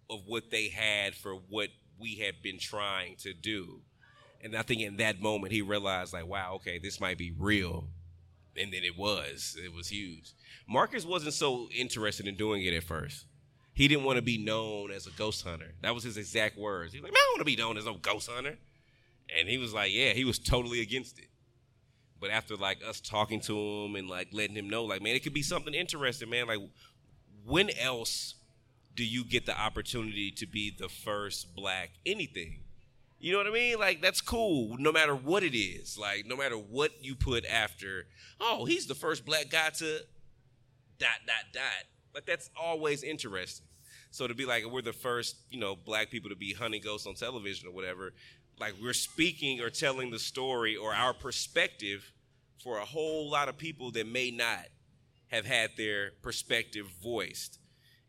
of 0.10 0.22
what 0.26 0.50
they 0.52 0.70
had 0.70 1.16
for 1.16 1.34
what 1.34 1.70
we 2.00 2.16
had 2.16 2.42
been 2.42 2.60
trying 2.60 3.16
to 3.18 3.34
do. 3.34 3.82
And 4.42 4.56
I 4.56 4.62
think 4.62 4.82
in 4.82 4.98
that 4.98 5.20
moment, 5.20 5.52
he 5.52 5.62
realized, 5.62 6.14
like, 6.14 6.28
wow, 6.28 6.54
okay, 6.56 6.80
this 6.80 7.02
might 7.02 7.18
be 7.18 7.34
real. 7.38 7.88
And 8.56 8.72
then 8.72 8.84
it 8.84 8.98
was. 8.98 9.58
It 9.64 9.74
was 9.74 9.90
huge. 9.90 10.34
Marcus 10.70 11.06
wasn't 11.06 11.34
so 11.34 11.68
interested 11.76 12.28
in 12.28 12.36
doing 12.36 12.64
it 12.64 12.74
at 12.74 12.84
first. 12.84 13.26
He 13.74 13.88
didn't 13.88 14.06
want 14.06 14.16
to 14.18 14.24
be 14.24 14.38
known 14.38 14.92
as 14.92 15.06
a 15.06 15.12
ghost 15.12 15.44
hunter. 15.44 15.74
That 15.82 15.94
was 15.94 16.04
his 16.04 16.18
exact 16.18 16.58
words. 16.58 16.94
He 16.94 17.00
was 17.00 17.04
like, 17.04 17.14
man, 17.14 17.18
I 17.18 17.26
don't 17.30 17.40
want 17.40 17.48
to 17.48 17.56
be 17.56 17.62
known 17.62 17.78
as 17.78 17.86
no 17.86 17.96
ghost 17.96 18.30
hunter. 18.32 18.58
And 19.38 19.48
he 19.48 19.58
was 19.58 19.74
like, 19.74 19.92
yeah, 19.94 20.14
he 20.14 20.26
was 20.26 20.40
totally 20.40 20.82
against 20.82 21.20
it. 21.20 21.30
But 22.20 22.32
after 22.32 22.56
like 22.56 22.80
us 22.88 23.00
talking 23.00 23.42
to 23.42 23.58
him 23.58 23.96
and 23.96 24.10
like 24.10 24.30
letting 24.32 24.56
him 24.56 24.70
know, 24.70 24.86
like, 24.86 25.02
man, 25.02 25.16
it 25.16 25.24
could 25.24 25.34
be 25.34 25.42
something 25.42 25.74
interesting, 25.74 26.30
man. 26.30 26.48
Like, 26.48 26.60
when 27.46 27.70
else 27.80 28.36
do 28.96 29.06
you 29.06 29.24
get 29.24 29.46
the 29.46 29.60
opportunity 29.60 30.32
to 30.32 30.48
be 30.48 30.74
the 30.78 30.90
first 30.90 31.56
black 31.56 31.92
anything? 32.06 32.62
You 33.20 33.32
know 33.32 33.40
what 33.40 33.48
I 33.48 33.52
mean? 33.52 33.80
Like, 33.80 34.02
that's 34.02 34.22
cool 34.22 34.76
no 34.80 34.92
matter 34.92 35.16
what 35.16 35.44
it 35.44 35.58
is. 35.58 35.98
Like, 35.98 36.26
no 36.26 36.36
matter 36.36 36.56
what 36.56 36.92
you 37.04 37.16
put 37.16 37.46
after, 37.46 38.06
oh, 38.40 38.66
he's 38.66 38.88
the 38.88 38.96
first 38.96 39.26
black 39.26 39.50
guy 39.50 39.70
to 39.70 40.00
dot, 41.00 41.20
dot, 41.26 41.46
dot. 41.54 41.64
Like, 42.14 42.26
that's 42.26 42.50
always 42.60 43.04
interesting. 43.04 43.66
So 44.12 44.28
to 44.28 44.34
be 44.34 44.46
like 44.46 44.66
we're 44.66 44.82
the 44.82 44.94
first, 44.94 45.36
you 45.52 45.60
know, 45.60 45.76
black 45.76 46.10
people 46.10 46.30
to 46.30 46.36
be 46.36 46.54
hunting 46.54 46.82
ghosts 46.82 47.06
on 47.06 47.16
television 47.16 47.68
or 47.68 47.72
whatever, 47.72 48.14
like 48.60 48.74
we're 48.82 48.94
speaking 48.94 49.62
or 49.62 49.70
telling 49.70 50.12
the 50.12 50.20
story 50.20 50.76
or 50.76 50.94
our 50.94 51.14
perspective 51.14 52.12
for 52.64 52.78
a 52.80 52.86
whole 52.86 53.30
lot 53.30 53.50
of 53.50 53.58
people 53.58 53.92
that 53.92 54.08
may 54.08 54.32
not 54.32 54.66
have 55.28 55.46
had 55.46 55.72
their 55.78 56.12
perspective 56.22 56.86
voiced. 57.04 57.60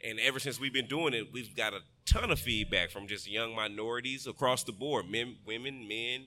And 0.03 0.19
ever 0.21 0.39
since 0.39 0.61
we've 0.61 0.73
been 0.73 0.87
doing 0.87 1.13
it, 1.13 1.33
we've 1.33 1.55
got 1.57 1.75
a 1.75 1.81
ton 2.07 2.31
of 2.31 2.39
feedback 2.39 2.91
from 2.91 3.07
just 3.09 3.29
young 3.29 3.55
minorities 3.55 4.27
across 4.27 4.63
the 4.63 4.73
board, 4.73 5.11
men, 5.11 5.37
women, 5.45 5.87
men, 5.89 6.27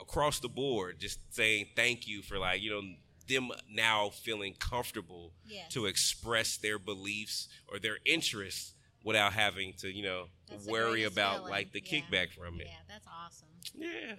across 0.00 0.38
the 0.40 0.48
board, 0.48 0.98
just 1.00 1.18
saying 1.30 1.66
thank 1.74 2.06
you 2.06 2.22
for 2.22 2.38
like, 2.38 2.60
you 2.62 2.70
know, 2.70 2.82
them 3.28 3.50
now 3.70 4.10
feeling 4.10 4.54
comfortable 4.58 5.32
Yes. 5.46 5.72
to 5.72 5.86
express 5.86 6.56
their 6.56 6.78
beliefs 6.78 7.48
or 7.68 7.78
their 7.78 7.98
interests 8.04 8.74
without 9.04 9.32
having 9.32 9.72
to, 9.78 9.90
you 9.90 10.02
know, 10.02 10.26
That's 10.48 10.66
worry 10.66 11.04
about 11.04 11.36
feeling. 11.38 11.50
like 11.50 11.72
the 11.72 11.82
Yeah. 11.84 12.00
kickback 12.00 12.32
from 12.32 12.60
it. 12.60 12.66
Yeah, 12.66 12.76
that's 12.88 13.06
awesome. 13.06 13.48
Yeah. 13.74 14.16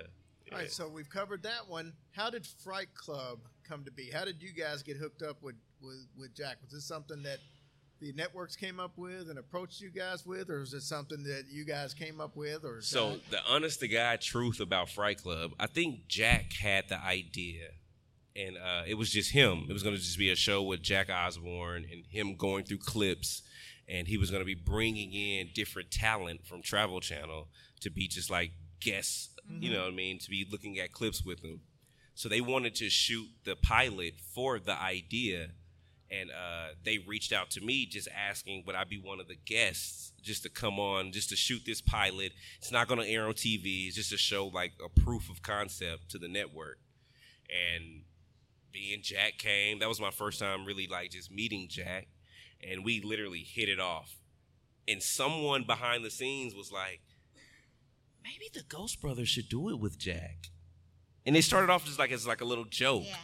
All 0.52 0.58
right, 0.58 0.72
so 0.72 0.90
we've 0.90 1.10
covered 1.10 1.44
that 1.44 1.68
one. 1.70 1.94
How 2.12 2.30
did 2.30 2.46
Fright 2.46 2.94
Club 2.94 3.40
come 3.64 3.86
to 3.86 3.92
be? 3.92 4.10
How 4.10 4.26
did 4.26 4.42
you 4.42 4.52
guys 4.52 4.84
get 4.84 4.98
hooked 4.98 5.22
up 5.22 5.42
with 5.42 5.56
with, 5.82 6.06
with 6.18 6.36
Jack? 6.36 6.58
Was 6.62 6.72
this 6.72 6.86
something 6.86 7.24
that 7.24 7.40
the 8.00 8.12
networks 8.14 8.56
came 8.56 8.80
up 8.80 8.98
with 8.98 9.30
and 9.30 9.40
approached 9.40 9.80
you 9.82 9.90
guys 9.90 10.26
with, 10.26 10.50
or 10.50 10.62
is 10.62 10.74
it 10.74 10.82
something 10.82 11.24
that 11.24 11.46
you 11.50 11.64
guys 11.66 11.94
came 11.94 12.20
up 12.20 12.36
with? 12.36 12.66
Or 12.66 12.82
So 12.82 13.20
the 13.30 13.40
honest 13.50 13.80
to 13.80 13.88
God 13.88 14.22
truth 14.22 14.60
about 14.60 14.90
Fright 14.90 15.18
Club, 15.22 15.52
I 15.60 15.68
think 15.68 16.08
Jack 16.08 16.54
had 16.54 16.90
the 16.90 17.00
idea, 17.04 17.70
and 18.36 18.58
uh, 18.58 18.84
it 18.86 18.96
was 18.96 19.10
just 19.12 19.32
him. 19.32 19.66
It 19.70 19.74
was 19.74 19.84
going 19.84 19.96
to 19.96 20.02
just 20.02 20.18
be 20.20 20.30
a 20.32 20.36
show 20.36 20.62
with 20.64 20.82
Jack 20.82 21.10
Osbourne 21.10 21.86
and 21.92 22.06
him 22.08 22.36
going 22.36 22.64
through 22.66 22.80
clips, 22.80 23.42
and 23.92 24.08
he 24.08 24.18
was 24.18 24.32
going 24.32 24.42
to 24.42 24.46
be 24.46 24.56
bringing 24.56 25.14
in 25.14 25.50
different 25.54 25.92
talent 25.92 26.46
from 26.46 26.62
Travel 26.62 27.02
Channel 27.02 27.50
to 27.82 27.90
be 27.90 28.08
just 28.08 28.30
like 28.30 28.52
guests. 28.80 29.30
You 29.50 29.74
know 29.74 29.82
what 29.82 29.92
I 29.92 29.96
mean? 29.96 30.18
To 30.20 30.30
be 30.30 30.48
looking 30.50 30.80
at 30.80 30.94
clips 30.94 31.26
with 31.26 31.44
him. 31.44 31.60
So 32.16 32.30
they 32.30 32.40
wanted 32.40 32.74
to 32.76 32.90
shoot 32.90 33.28
the 33.44 33.56
pilot 33.56 34.14
for 34.34 34.60
the 34.60 34.80
idea, 34.80 35.50
and 36.10 36.30
uh, 36.30 36.74
they 36.86 37.00
reached 37.00 37.34
out 37.34 37.50
to 37.52 37.62
me 37.62 37.86
just 37.86 38.08
asking 38.16 38.64
would 38.66 38.76
I 38.76 38.86
be 38.86 38.98
one 38.98 39.20
of 39.20 39.28
the 39.28 39.36
guests 39.36 40.14
just 40.22 40.44
to 40.44 40.50
come 40.50 40.80
on 40.80 41.12
just 41.12 41.30
to 41.30 41.36
shoot 41.36 41.64
this 41.66 41.82
pilot. 41.82 42.32
It's 42.60 42.72
not 42.72 42.88
going 42.88 43.02
to 43.02 43.08
air 43.08 43.26
on 43.26 43.34
TV. 43.34 43.88
It's 43.88 43.96
just 43.96 44.12
to 44.12 44.18
show 44.18 44.48
like 44.48 44.74
a 44.84 45.02
proof 45.02 45.30
of 45.30 45.42
concept 45.42 46.10
to 46.12 46.18
the 46.18 46.28
network. 46.28 46.78
And 47.50 48.04
being 48.72 49.02
Jack 49.02 49.38
came. 49.38 49.80
That 49.80 49.90
was 49.90 50.00
my 50.00 50.12
first 50.12 50.40
time 50.40 50.66
really 50.66 50.88
like 50.88 51.12
just 51.12 51.32
meeting 51.32 51.68
Jack, 51.70 52.08
and 52.70 52.84
we 52.86 53.02
literally 53.02 53.44
hit 53.48 53.70
it 53.70 53.80
off. 53.80 54.16
And 54.88 55.02
someone 55.02 55.64
behind 55.64 56.04
the 56.04 56.10
scenes 56.12 56.54
was 56.56 56.72
like, 56.72 57.02
maybe 58.24 58.46
the 58.54 58.64
Ghost 58.64 59.00
Brothers 59.02 59.30
should 59.30 59.50
do 59.50 59.70
it 59.70 59.80
with 59.80 59.98
Jack. 59.98 60.48
And 61.26 61.36
they 61.36 61.42
started 61.42 61.72
off 61.72 61.86
just 61.86 62.00
like 62.00 62.12
as 62.12 62.26
like 62.28 62.42
a 62.42 62.46
little 62.46 62.66
joke, 62.66 63.04
Yeah. 63.06 63.16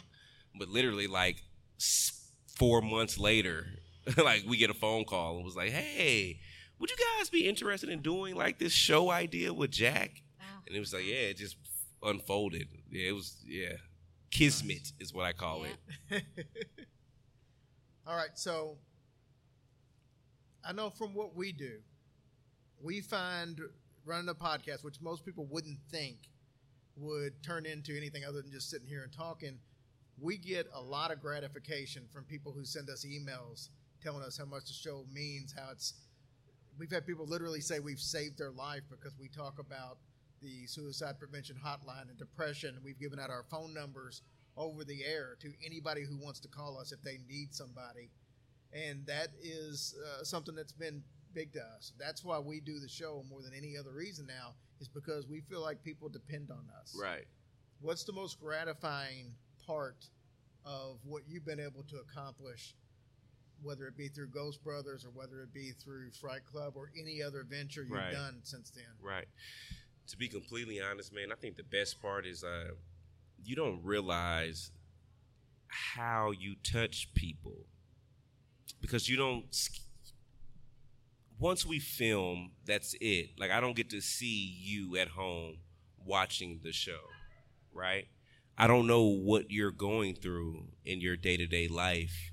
but 0.58 0.68
literally 0.68 1.06
like 1.08 1.42
four 2.56 2.80
months 2.80 3.18
later, 3.18 3.66
like 4.16 4.44
we 4.46 4.56
get 4.56 4.70
a 4.70 4.74
phone 4.74 5.04
call 5.04 5.36
and 5.36 5.44
was 5.44 5.56
like, 5.56 5.70
"Hey, 5.70 6.38
would 6.78 6.90
you 6.90 6.96
guys 7.18 7.28
be 7.28 7.48
interested 7.48 7.88
in 7.90 8.00
doing 8.00 8.36
like 8.36 8.58
this 8.60 8.72
show 8.72 9.10
idea 9.10 9.52
with 9.52 9.72
Jack?" 9.72 10.22
Wow. 10.38 10.46
And 10.66 10.76
it 10.76 10.78
was 10.80 10.92
like, 10.94 11.04
yeah, 11.06 11.14
it 11.30 11.36
just 11.38 11.56
unfolded. 12.02 12.68
Yeah, 12.90 13.08
it 13.08 13.12
was 13.12 13.42
yeah, 13.44 13.72
kismet 14.30 14.92
is 15.00 15.12
what 15.12 15.26
I 15.26 15.32
call 15.32 15.64
Yeah. 15.66 16.18
it. 16.18 16.24
All 18.06 18.16
right, 18.16 18.30
so 18.36 18.78
I 20.64 20.72
know 20.72 20.90
from 20.90 21.14
what 21.14 21.34
we 21.34 21.52
do, 21.52 21.78
we 22.82 23.00
find 23.00 23.60
running 24.04 24.28
a 24.28 24.34
podcast, 24.34 24.84
which 24.84 25.00
most 25.00 25.24
people 25.24 25.46
wouldn't 25.50 25.78
think 25.90 26.16
would 26.96 27.42
turn 27.42 27.66
into 27.66 27.96
anything 27.96 28.24
other 28.24 28.42
than 28.42 28.50
just 28.50 28.70
sitting 28.70 28.88
here 28.88 29.02
and 29.02 29.12
talking. 29.12 29.58
We 30.20 30.36
get 30.36 30.66
a 30.74 30.80
lot 30.80 31.12
of 31.12 31.20
gratification 31.20 32.04
from 32.12 32.24
people 32.24 32.52
who 32.52 32.64
send 32.64 32.90
us 32.90 33.04
emails 33.04 33.68
telling 34.02 34.22
us 34.22 34.36
how 34.36 34.44
much 34.44 34.66
the 34.66 34.72
show 34.72 35.04
means, 35.12 35.54
how 35.56 35.70
it's. 35.72 35.94
We've 36.78 36.90
had 36.90 37.06
people 37.06 37.26
literally 37.26 37.60
say 37.60 37.80
we've 37.80 38.00
saved 38.00 38.38
their 38.38 38.52
life 38.52 38.82
because 38.88 39.12
we 39.18 39.28
talk 39.28 39.58
about 39.58 39.98
the 40.40 40.66
suicide 40.66 41.18
prevention 41.18 41.56
hotline 41.64 42.08
and 42.08 42.16
depression. 42.16 42.76
We've 42.84 42.98
given 42.98 43.18
out 43.18 43.30
our 43.30 43.44
phone 43.50 43.74
numbers 43.74 44.22
over 44.56 44.84
the 44.84 45.04
air 45.04 45.36
to 45.40 45.52
anybody 45.64 46.04
who 46.04 46.16
wants 46.16 46.38
to 46.40 46.48
call 46.48 46.78
us 46.78 46.92
if 46.92 47.02
they 47.02 47.18
need 47.28 47.52
somebody. 47.52 48.10
And 48.72 49.06
that 49.06 49.28
is 49.42 49.94
uh, 50.04 50.24
something 50.24 50.54
that's 50.54 50.72
been 50.72 51.02
big 51.34 51.52
to 51.54 51.60
us. 51.60 51.92
That's 51.98 52.24
why 52.24 52.38
we 52.38 52.60
do 52.60 52.78
the 52.78 52.88
show 52.88 53.24
more 53.30 53.42
than 53.42 53.52
any 53.56 53.76
other 53.76 53.92
reason 53.92 54.26
now, 54.26 54.54
is 54.80 54.88
because 54.88 55.26
we 55.26 55.40
feel 55.40 55.60
like 55.62 55.82
people 55.82 56.08
depend 56.08 56.50
on 56.50 56.64
us. 56.80 56.96
Right. 57.00 57.24
What's 57.80 58.04
the 58.04 58.12
most 58.12 58.40
gratifying 58.40 59.32
part 59.66 60.06
of 60.66 60.98
what 61.04 61.22
you've 61.26 61.46
been 61.46 61.60
able 61.60 61.82
to 61.84 61.96
accomplish, 61.96 62.74
whether 63.62 63.86
it 63.86 63.96
be 63.96 64.08
through 64.08 64.28
Ghost 64.28 64.62
Brothers 64.62 65.04
or 65.04 65.10
whether 65.10 65.40
it 65.42 65.52
be 65.54 65.70
through 65.82 66.10
Fright 66.20 66.44
Club 66.44 66.74
or 66.76 66.90
any 66.98 67.22
other 67.22 67.44
venture 67.48 67.82
you've 67.82 67.92
Right. 67.92 68.12
done 68.12 68.40
since 68.42 68.70
then? 68.70 68.84
Right. 69.00 69.28
To 70.08 70.16
be 70.16 70.28
completely 70.28 70.80
honest, 70.80 71.12
man, 71.14 71.32
I 71.32 71.36
think 71.36 71.56
the 71.56 71.62
best 71.64 72.00
part 72.02 72.26
is 72.26 72.42
uh, 72.44 72.70
you 73.42 73.56
don't 73.56 73.82
realize 73.84 74.72
how 75.68 76.32
you 76.32 76.54
touch 76.62 77.08
people 77.14 77.66
because 78.80 79.08
you 79.08 79.16
don't. 79.16 79.44
Once 81.38 81.64
we 81.64 81.78
film, 81.78 82.50
that's 82.66 82.94
it. 83.00 83.30
Like 83.38 83.50
I 83.50 83.60
don't 83.60 83.76
get 83.76 83.90
to 83.90 84.00
see 84.00 84.56
you 84.60 84.96
at 84.96 85.08
home 85.08 85.58
watching 86.04 86.60
the 86.62 86.72
show, 86.72 86.98
right? 87.72 88.06
I 88.56 88.66
don't 88.66 88.88
know 88.88 89.04
what 89.04 89.52
you're 89.52 89.70
going 89.70 90.16
through 90.16 90.64
in 90.84 91.00
your 91.00 91.16
day 91.16 91.36
to 91.36 91.46
day 91.46 91.68
life 91.68 92.32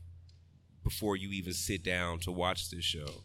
before 0.84 1.16
you 1.16 1.30
even 1.30 1.54
sit 1.54 1.84
down 1.84 2.20
to 2.20 2.32
watch 2.32 2.70
this 2.72 2.84
show. 2.84 3.24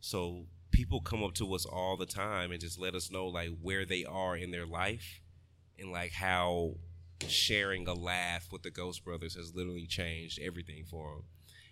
So 0.00 0.46
people 0.70 1.00
come 1.00 1.22
up 1.22 1.34
to 1.34 1.54
us 1.54 1.64
all 1.64 1.96
the 1.96 2.04
time 2.04 2.50
and 2.50 2.60
just 2.60 2.78
let 2.78 2.94
us 2.94 3.10
know 3.10 3.26
like 3.26 3.50
where 3.62 3.84
they 3.86 4.04
are 4.04 4.36
in 4.36 4.50
their 4.50 4.66
life 4.66 5.20
and 5.78 5.90
like 5.90 6.12
how 6.12 6.74
sharing 7.28 7.86
a 7.88 7.94
laugh 7.94 8.48
with 8.52 8.62
the 8.62 8.70
Ghost 8.70 9.04
Brothers 9.04 9.36
has 9.36 9.54
literally 9.54 9.86
changed 9.86 10.40
everything 10.42 10.84
for 10.84 11.12
them. 11.14 11.24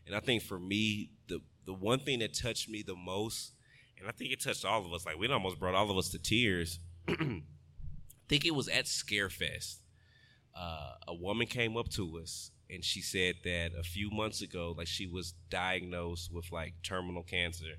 And 0.07 0.17
I 0.17 0.21
think 0.21 0.43
for 0.43 0.59
me, 0.59 1.11
the 1.29 1.41
the 1.65 1.75
one 1.75 2.01
thing 2.01 2.19
that 2.21 2.35
touched 2.35 2.69
me 2.69 2.83
the 2.83 2.97
most, 2.97 3.53
and 3.99 4.09
I 4.09 4.13
think 4.13 4.33
it 4.33 4.43
touched 4.43 4.65
all 4.65 4.85
of 4.85 4.93
us, 4.93 5.07
like 5.07 5.17
it 5.21 5.31
almost 5.31 5.59
brought 5.59 5.75
all 5.75 5.91
of 5.91 5.97
us 5.97 6.11
to 6.11 6.19
tears. 6.19 6.81
I 7.09 7.43
think 8.29 8.45
it 8.45 8.55
was 8.55 8.69
at 8.69 8.87
Scarefest. 8.87 9.77
Uh, 10.57 10.95
a 11.09 11.15
woman 11.15 11.47
came 11.47 11.77
up 11.77 11.89
to 11.91 12.19
us 12.19 12.51
and 12.73 12.83
she 12.83 13.03
said 13.03 13.35
that 13.45 13.73
a 13.79 13.83
few 13.83 14.11
months 14.11 14.41
ago, 14.41 14.75
like 14.77 14.87
she 14.87 15.07
was 15.07 15.35
diagnosed 15.51 16.33
with 16.33 16.51
like 16.51 16.75
terminal 16.83 17.23
cancer, 17.23 17.75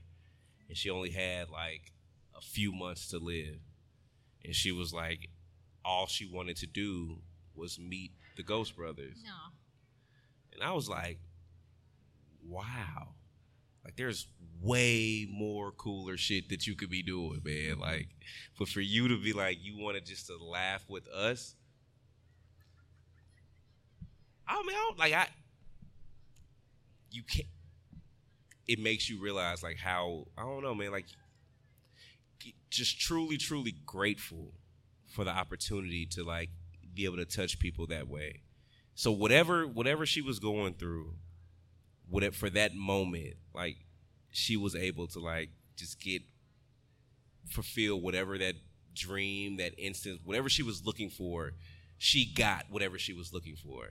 and 0.67 0.77
she 0.77 0.89
only 0.91 1.09
had 1.09 1.49
like 1.49 1.91
a 2.37 2.41
few 2.41 2.71
months 2.71 3.07
to 3.07 3.17
live, 3.17 3.57
and 4.45 4.55
she 4.55 4.71
was 4.71 4.93
like, 4.93 5.29
all 5.83 6.05
she 6.05 6.25
wanted 6.31 6.57
to 6.57 6.67
do 6.67 7.17
was 7.55 7.79
meet 7.79 8.11
the 8.37 8.43
Ghost 8.43 8.75
Brothers. 8.75 9.17
No. 9.23 9.31
And 10.53 10.63
I 10.63 10.73
was 10.73 10.87
like, 10.87 11.19
wow. 12.47 13.09
Like 13.83 13.95
there's 13.95 14.27
way 14.61 15.27
more 15.29 15.71
cooler 15.71 16.17
shit 16.17 16.49
that 16.49 16.65
you 16.65 16.75
could 16.75 16.89
be 16.89 17.03
doing, 17.03 17.41
man. 17.43 17.79
Like, 17.79 18.07
but 18.57 18.69
for 18.69 18.81
you 18.81 19.09
to 19.09 19.21
be 19.21 19.33
like, 19.33 19.57
you 19.61 19.77
wanted 19.77 20.05
just 20.05 20.27
to 20.27 20.37
laugh 20.37 20.85
with 20.87 21.07
us. 21.09 21.55
I 24.47 24.61
mean, 24.61 24.69
I 24.69 24.87
don't, 24.89 24.99
like 24.99 25.13
I, 25.13 25.27
you 27.11 27.23
can't. 27.23 27.47
It 28.67 28.79
makes 28.79 29.09
you 29.09 29.21
realize 29.21 29.61
like 29.61 29.77
how 29.77 30.27
I 30.37 30.43
don't 30.43 30.63
know, 30.63 30.75
man. 30.75 30.91
Like, 30.91 31.05
just 32.69 32.99
truly, 32.99 33.37
truly 33.37 33.75
grateful 33.85 34.51
for 35.07 35.23
the 35.23 35.31
opportunity 35.31 36.05
to 36.07 36.23
like 36.23 36.49
be 36.93 37.05
able 37.05 37.17
to 37.17 37.25
touch 37.25 37.59
people 37.59 37.87
that 37.87 38.07
way. 38.07 38.41
So 38.95 39.11
whatever 39.11 39.67
whatever 39.67 40.05
she 40.05 40.21
was 40.21 40.39
going 40.39 40.73
through, 40.75 41.13
whatever 42.09 42.35
for 42.35 42.49
that 42.51 42.75
moment, 42.75 43.35
like 43.53 43.77
she 44.31 44.57
was 44.57 44.75
able 44.75 45.07
to 45.07 45.19
like 45.19 45.49
just 45.75 45.99
get 45.99 46.21
fulfill 47.49 47.99
whatever 47.99 48.37
that 48.37 48.55
dream, 48.93 49.57
that 49.57 49.73
instant, 49.77 50.21
whatever 50.23 50.49
she 50.49 50.63
was 50.63 50.85
looking 50.85 51.09
for, 51.09 51.53
she 51.97 52.25
got 52.25 52.65
whatever 52.69 52.97
she 52.97 53.13
was 53.13 53.33
looking 53.33 53.55
for. 53.55 53.89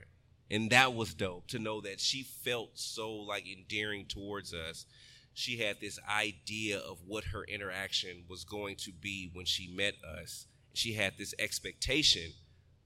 And 0.51 0.69
that 0.69 0.93
was 0.93 1.13
dope 1.13 1.47
to 1.47 1.59
know 1.59 1.81
that 1.81 1.99
she 1.99 2.23
felt 2.23 2.71
so 2.73 3.11
like 3.11 3.45
endearing 3.47 4.05
towards 4.05 4.53
us. 4.53 4.85
She 5.33 5.57
had 5.57 5.81
this 5.81 5.99
idea 6.07 6.77
of 6.77 6.99
what 7.07 7.23
her 7.25 7.43
interaction 7.43 8.25
was 8.29 8.43
going 8.43 8.75
to 8.77 8.91
be 8.91 9.31
when 9.33 9.45
she 9.45 9.67
met 9.67 9.95
us. 10.19 10.45
She 10.73 10.93
had 10.93 11.13
this 11.17 11.33
expectation 11.39 12.33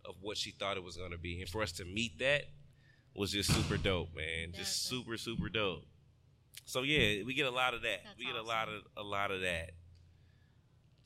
of 0.05 0.15
what 0.21 0.37
she 0.37 0.51
thought 0.51 0.77
it 0.77 0.83
was 0.83 0.95
going 0.95 1.11
to 1.11 1.17
be. 1.17 1.41
And 1.41 1.49
for 1.49 1.61
us 1.61 1.73
to 1.73 1.85
meet 1.85 2.19
that 2.19 2.43
was 3.17 3.31
just 3.31 3.51
super 3.53 3.77
dope, 3.77 4.15
man. 4.15 4.51
Just 4.53 4.57
That's 4.57 4.69
it. 4.69 4.87
super, 4.89 5.17
super 5.17 5.49
dope. 5.49 5.83
So 6.65 6.81
yeah, 6.83 7.23
we 7.25 7.33
get 7.33 7.45
a 7.47 7.51
lot 7.51 7.73
of 7.73 7.81
that. 7.83 7.99
That's 8.03 8.17
we 8.17 8.25
get 8.25 8.35
a 8.35 8.41
lot 8.43 8.67
of 8.69 8.81
a 8.97 9.03
lot 9.03 9.31
of 9.31 9.41
that. 9.41 9.71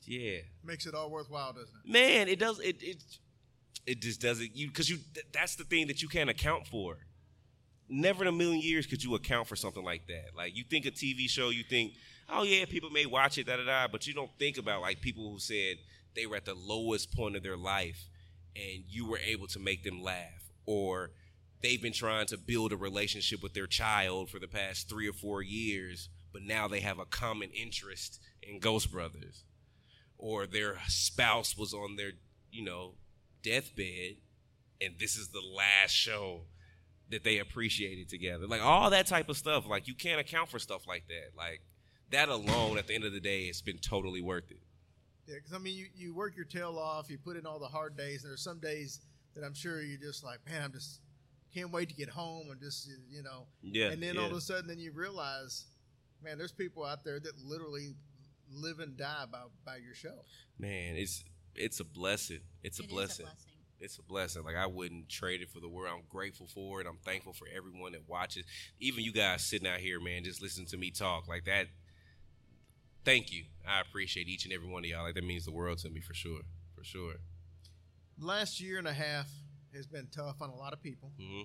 Yeah, 0.04 0.38
Makes 0.64 0.86
it 0.86 0.94
all 0.94 1.10
worthwhile, 1.10 1.52
doesn't 1.52 1.68
it? 1.84 1.90
man, 1.90 2.28
it 2.28 2.38
does. 2.40 2.58
It 2.58 2.82
it 2.82 3.02
it 3.86 4.00
just 4.02 4.20
doesn't. 4.20 4.56
You 4.56 4.66
because 4.68 4.90
you 4.90 4.98
th- 5.14 5.26
that's 5.32 5.54
the 5.54 5.64
thing 5.64 5.86
that 5.86 6.02
you 6.02 6.08
can't 6.08 6.28
account 6.28 6.66
for. 6.66 6.96
Never 7.88 8.24
in 8.24 8.28
a 8.28 8.32
million 8.32 8.60
years 8.60 8.86
could 8.86 9.02
you 9.04 9.14
account 9.14 9.46
for 9.46 9.54
something 9.54 9.84
like 9.84 10.06
that. 10.08 10.30
Like 10.36 10.56
you 10.56 10.64
think 10.68 10.86
a 10.86 10.90
TV 10.90 11.28
show, 11.28 11.50
you 11.50 11.62
think, 11.62 11.92
oh 12.28 12.42
yeah, 12.42 12.64
people 12.64 12.90
may 12.90 13.06
watch 13.06 13.38
it, 13.38 13.46
da 13.46 13.56
da 13.56 13.64
da, 13.64 13.86
but 13.86 14.06
you 14.06 14.14
don't 14.14 14.30
think 14.38 14.58
about 14.58 14.80
like 14.80 15.00
people 15.00 15.30
who 15.30 15.38
said 15.38 15.76
they 16.16 16.26
were 16.26 16.36
at 16.36 16.46
the 16.46 16.54
lowest 16.54 17.14
point 17.14 17.36
of 17.36 17.42
their 17.44 17.56
life, 17.56 18.08
and 18.56 18.82
you 18.88 19.06
were 19.06 19.18
able 19.18 19.46
to 19.48 19.60
make 19.60 19.84
them 19.84 20.02
laugh, 20.02 20.50
or 20.66 21.10
they've 21.62 21.82
been 21.82 21.92
trying 21.92 22.26
to 22.26 22.38
build 22.38 22.72
a 22.72 22.76
relationship 22.76 23.42
with 23.42 23.54
their 23.54 23.66
child 23.66 24.30
for 24.30 24.38
the 24.38 24.48
past 24.48 24.88
three 24.88 25.08
or 25.08 25.12
four 25.12 25.42
years, 25.42 26.08
but 26.32 26.42
now 26.42 26.68
they 26.68 26.80
have 26.80 26.98
a 26.98 27.04
common 27.04 27.50
interest 27.50 28.20
in 28.42 28.58
Ghost 28.58 28.90
Brothers, 28.90 29.44
or 30.18 30.46
their 30.46 30.78
spouse 30.88 31.56
was 31.56 31.72
on 31.72 31.96
their, 31.96 32.12
you 32.50 32.64
know, 32.64 32.94
deathbed, 33.42 34.16
and 34.80 34.94
this 34.98 35.16
is 35.16 35.28
the 35.28 35.40
last 35.40 35.92
show 35.92 36.42
that 37.10 37.24
they 37.24 37.38
appreciated 37.38 38.08
together. 38.08 38.46
Like 38.46 38.62
all 38.62 38.90
that 38.90 39.06
type 39.06 39.28
of 39.28 39.36
stuff. 39.36 39.68
Like 39.68 39.86
you 39.86 39.94
can't 39.94 40.20
account 40.20 40.48
for 40.48 40.58
stuff 40.58 40.86
like 40.88 41.04
that. 41.08 41.36
Like 41.36 41.60
that 42.10 42.28
alone, 42.28 42.78
at 42.78 42.86
the 42.86 42.94
end 42.94 43.04
of 43.04 43.12
the 43.12 43.20
day, 43.20 43.42
it's 43.44 43.60
been 43.60 43.78
totally 43.78 44.20
worth 44.20 44.50
it. 44.50 44.62
Yeah, 45.26 45.36
because 45.36 45.52
I 45.52 45.58
mean, 45.58 45.76
you, 45.76 45.86
you 45.94 46.14
work 46.14 46.34
your 46.34 46.44
tail 46.44 46.78
off, 46.78 47.10
you 47.10 47.18
put 47.18 47.36
in 47.36 47.46
all 47.46 47.58
the 47.58 47.66
hard 47.66 47.96
days, 47.96 48.24
and 48.24 48.30
there's 48.30 48.42
some 48.42 48.58
days 48.58 49.00
that 49.34 49.44
I'm 49.44 49.54
sure 49.54 49.80
you're 49.80 50.00
just 50.00 50.24
like, 50.24 50.40
man, 50.48 50.62
I'm 50.62 50.72
just 50.72 51.00
can't 51.54 51.70
wait 51.70 51.88
to 51.90 51.94
get 51.94 52.08
home 52.08 52.50
and 52.50 52.60
just 52.60 52.88
you 53.10 53.22
know. 53.22 53.46
Yeah, 53.62 53.90
And 53.90 54.02
then 54.02 54.18
all 54.18 54.26
of 54.26 54.32
a 54.32 54.40
sudden, 54.40 54.66
then 54.66 54.78
you 54.78 54.92
realize, 54.92 55.64
man, 56.22 56.38
there's 56.38 56.52
people 56.52 56.84
out 56.84 57.04
there 57.04 57.20
that 57.20 57.32
literally 57.44 57.94
live 58.50 58.78
and 58.80 58.96
die 58.96 59.24
by 59.30 59.42
by 59.64 59.76
your 59.76 59.94
show. 59.94 60.24
Man, 60.58 60.96
it's 60.96 61.24
it's 61.54 61.80
a 61.80 61.84
blessing. 61.84 62.40
It's 62.62 62.78
a 62.80 62.82
It 62.82 62.86
is 62.86 62.92
blessing. 62.92 63.26
a 63.26 63.28
blessing. 63.28 63.48
It's 63.80 63.98
a 63.98 64.02
blessing. 64.02 64.44
Like 64.44 64.56
I 64.56 64.66
wouldn't 64.66 65.08
trade 65.08 65.42
it 65.42 65.50
for 65.50 65.60
the 65.60 65.68
world. 65.68 65.92
I'm 65.98 66.04
grateful 66.08 66.46
for 66.46 66.80
it. 66.80 66.86
I'm 66.86 66.98
thankful 67.04 67.32
for 67.32 67.46
everyone 67.54 67.92
that 67.92 68.08
watches. 68.08 68.44
Even 68.78 69.02
you 69.04 69.12
guys 69.12 69.42
sitting 69.44 69.66
out 69.66 69.78
here, 69.80 70.00
man, 70.00 70.22
just 70.24 70.40
listening 70.40 70.66
to 70.68 70.76
me 70.76 70.90
talk 70.90 71.26
like 71.28 71.44
that. 71.46 71.66
Thank 73.04 73.32
you. 73.32 73.44
I 73.66 73.80
appreciate 73.80 74.28
each 74.28 74.44
and 74.44 74.54
every 74.54 74.68
one 74.68 74.84
of 74.84 74.90
y'all. 74.90 75.02
Like 75.02 75.14
that 75.16 75.24
means 75.24 75.44
the 75.44 75.52
world 75.52 75.78
to 75.78 75.90
me 75.90 76.00
for 76.00 76.14
sure. 76.14 76.42
For 76.76 76.84
sure. 76.84 77.14
Last 78.18 78.60
year 78.60 78.78
and 78.78 78.86
a 78.86 78.92
half 78.92 79.28
has 79.74 79.86
been 79.86 80.06
tough 80.14 80.40
on 80.42 80.50
a 80.50 80.54
lot 80.56 80.72
of 80.72 80.82
people. 80.82 81.12
hmm 81.18 81.42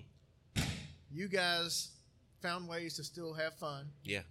You 1.10 1.28
guys 1.28 1.88
found 2.42 2.68
ways 2.68 2.94
to 2.96 3.04
still 3.04 3.32
have 3.34 3.54
fun, 3.54 3.86
Yeah. 4.04 4.22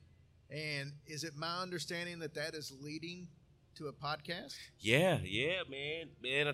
and 0.50 0.92
is 1.08 1.24
it 1.24 1.36
my 1.36 1.62
understanding 1.62 2.20
that 2.20 2.34
that 2.36 2.54
is 2.54 2.72
leading 2.82 3.28
to 3.76 3.88
a 3.88 3.94
podcast? 3.94 4.56
Yeah, 4.80 5.20
yeah, 5.24 5.64
man, 5.70 6.10
man. 6.22 6.54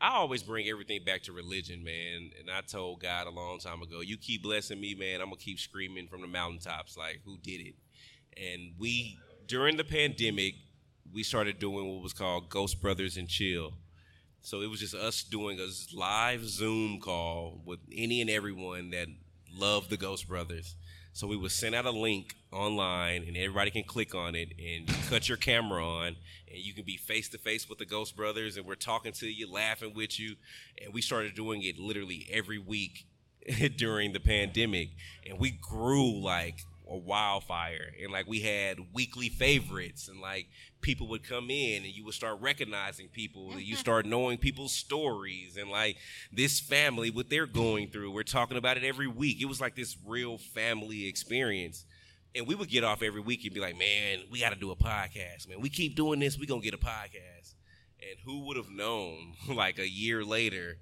I 0.00 0.16
always 0.16 0.42
bring 0.42 0.68
everything 0.68 1.02
back 1.04 1.22
to 1.24 1.32
religion, 1.32 1.82
man. 1.82 2.30
And 2.38 2.50
I 2.50 2.60
told 2.60 3.00
God 3.00 3.26
a 3.26 3.30
long 3.30 3.58
time 3.58 3.82
ago, 3.82 4.00
"You 4.00 4.16
keep 4.16 4.42
blessing 4.42 4.80
me, 4.80 4.94
man. 4.94 5.20
I'm 5.20 5.28
gonna 5.30 5.36
keep 5.40 5.58
screaming 5.58 6.08
from 6.08 6.20
the 6.20 6.26
mountaintops, 6.26 6.96
like 6.96 7.20
who 7.24 7.38
did 7.38 7.60
it?" 7.60 7.74
And 8.36 8.74
we, 8.78 9.18
during 9.46 9.76
the 9.76 9.84
pandemic, 9.84 10.56
we 11.12 11.22
started 11.22 11.58
doing 11.58 11.92
what 11.92 12.02
was 12.02 12.12
called 12.12 12.50
Ghost 12.50 12.80
Brothers 12.80 13.16
and 13.16 13.28
Chill. 13.28 13.76
So 14.44 14.60
it 14.60 14.68
was 14.68 14.80
just 14.80 14.94
us 14.94 15.22
doing 15.22 15.58
a 15.58 15.66
live 15.96 16.46
Zoom 16.46 17.00
call 17.00 17.62
with 17.64 17.78
any 17.90 18.20
and 18.20 18.28
everyone 18.28 18.90
that 18.90 19.08
loved 19.50 19.88
the 19.88 19.96
Ghost 19.96 20.28
Brothers. 20.28 20.76
So 21.14 21.26
we 21.26 21.34
would 21.34 21.50
send 21.50 21.74
out 21.74 21.86
a 21.86 21.90
link 21.90 22.34
online, 22.52 23.24
and 23.26 23.38
everybody 23.38 23.70
can 23.70 23.84
click 23.84 24.14
on 24.14 24.34
it, 24.34 24.52
and 24.62 24.86
cut 25.08 25.30
your 25.30 25.38
camera 25.38 25.82
on, 25.82 26.08
and 26.46 26.58
you 26.58 26.74
can 26.74 26.84
be 26.84 26.98
face 26.98 27.30
to 27.30 27.38
face 27.38 27.70
with 27.70 27.78
the 27.78 27.86
Ghost 27.86 28.18
Brothers, 28.18 28.58
and 28.58 28.66
we're 28.66 28.74
talking 28.74 29.12
to 29.12 29.26
you, 29.26 29.50
laughing 29.50 29.94
with 29.94 30.20
you, 30.20 30.36
and 30.84 30.92
we 30.92 31.00
started 31.00 31.34
doing 31.34 31.62
it 31.62 31.78
literally 31.78 32.28
every 32.30 32.58
week 32.58 33.06
during 33.78 34.12
the 34.12 34.20
pandemic, 34.20 34.90
and 35.26 35.38
we 35.38 35.52
grew 35.52 36.20
like 36.20 36.58
a 36.88 36.96
wildfire, 36.96 37.92
and 38.02 38.12
like 38.12 38.26
we 38.26 38.40
had 38.40 38.78
weekly 38.92 39.28
favorites, 39.28 40.08
and 40.08 40.20
like 40.20 40.48
people 40.80 41.08
would 41.08 41.26
come 41.26 41.50
in, 41.50 41.82
and 41.84 41.92
you 41.92 42.04
would 42.04 42.14
start 42.14 42.40
recognizing 42.40 43.08
people, 43.08 43.52
and 43.52 43.60
you 43.60 43.74
mm-hmm. 43.74 43.80
start 43.80 44.06
knowing 44.06 44.38
people's 44.38 44.72
stories, 44.72 45.56
and 45.56 45.70
like 45.70 45.96
this 46.32 46.60
family, 46.60 47.10
what 47.10 47.30
they're 47.30 47.46
going 47.46 47.88
through, 47.88 48.10
we're 48.12 48.22
talking 48.22 48.56
about 48.56 48.76
it 48.76 48.84
every 48.84 49.08
week. 49.08 49.40
It 49.40 49.46
was 49.46 49.60
like 49.60 49.74
this 49.74 49.96
real 50.06 50.38
family 50.38 51.06
experience. 51.06 51.84
And 52.36 52.48
we 52.48 52.56
would 52.56 52.68
get 52.68 52.82
off 52.82 53.00
every 53.00 53.20
week 53.20 53.44
and 53.44 53.54
be 53.54 53.60
like, 53.60 53.78
man, 53.78 54.18
we 54.28 54.40
got 54.40 54.52
to 54.52 54.58
do 54.58 54.72
a 54.72 54.76
podcast, 54.76 55.48
man. 55.48 55.60
We 55.60 55.68
keep 55.68 55.94
doing 55.94 56.18
this, 56.18 56.36
we 56.36 56.46
going 56.46 56.62
to 56.62 56.64
get 56.64 56.74
a 56.74 56.84
podcast. 56.84 57.54
And 58.00 58.18
who 58.24 58.46
would 58.46 58.56
have 58.56 58.70
known, 58.70 59.34
like 59.48 59.78
a 59.78 59.88
year 59.88 60.24
later, 60.24 60.78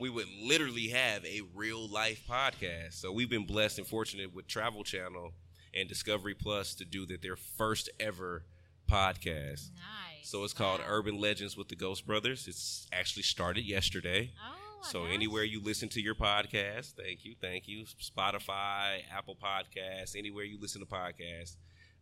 we 0.00 0.10
would 0.10 0.26
literally 0.42 0.88
have 0.88 1.24
a 1.24 1.42
real 1.54 1.88
life 1.88 2.22
podcast. 2.28 2.94
So 2.94 3.12
we've 3.12 3.30
been 3.30 3.46
blessed 3.46 3.78
and 3.78 3.86
fortunate 3.86 4.34
with 4.34 4.46
Travel 4.46 4.84
Channel 4.84 5.32
and 5.72 5.88
Discovery 5.88 6.34
Plus 6.34 6.74
to 6.76 6.84
do 6.84 7.06
that 7.06 7.22
their 7.22 7.36
first 7.36 7.88
ever 8.00 8.44
podcast. 8.90 9.70
Nice. 9.74 10.22
So 10.22 10.44
it's 10.44 10.52
called 10.52 10.80
Wow. 10.80 10.86
Urban 10.88 11.20
Legends 11.20 11.56
with 11.56 11.68
the 11.68 11.76
Ghost 11.76 12.06
Brothers. 12.06 12.46
It's 12.48 12.86
actually 12.92 13.22
started 13.22 13.64
yesterday. 13.64 14.30
Oh, 14.42 14.56
So 14.82 15.04
anywhere 15.06 15.44
you 15.44 15.60
listen 15.62 15.88
to 15.90 16.00
your 16.00 16.14
podcast, 16.14 16.92
thank 16.92 17.24
you, 17.24 17.34
thank 17.40 17.66
you. 17.68 17.84
Spotify, 17.84 19.00
Apple 19.12 19.36
Podcasts, 19.36 20.16
anywhere 20.16 20.44
you 20.44 20.58
listen 20.60 20.80
to 20.80 20.86
podcasts, 20.86 21.56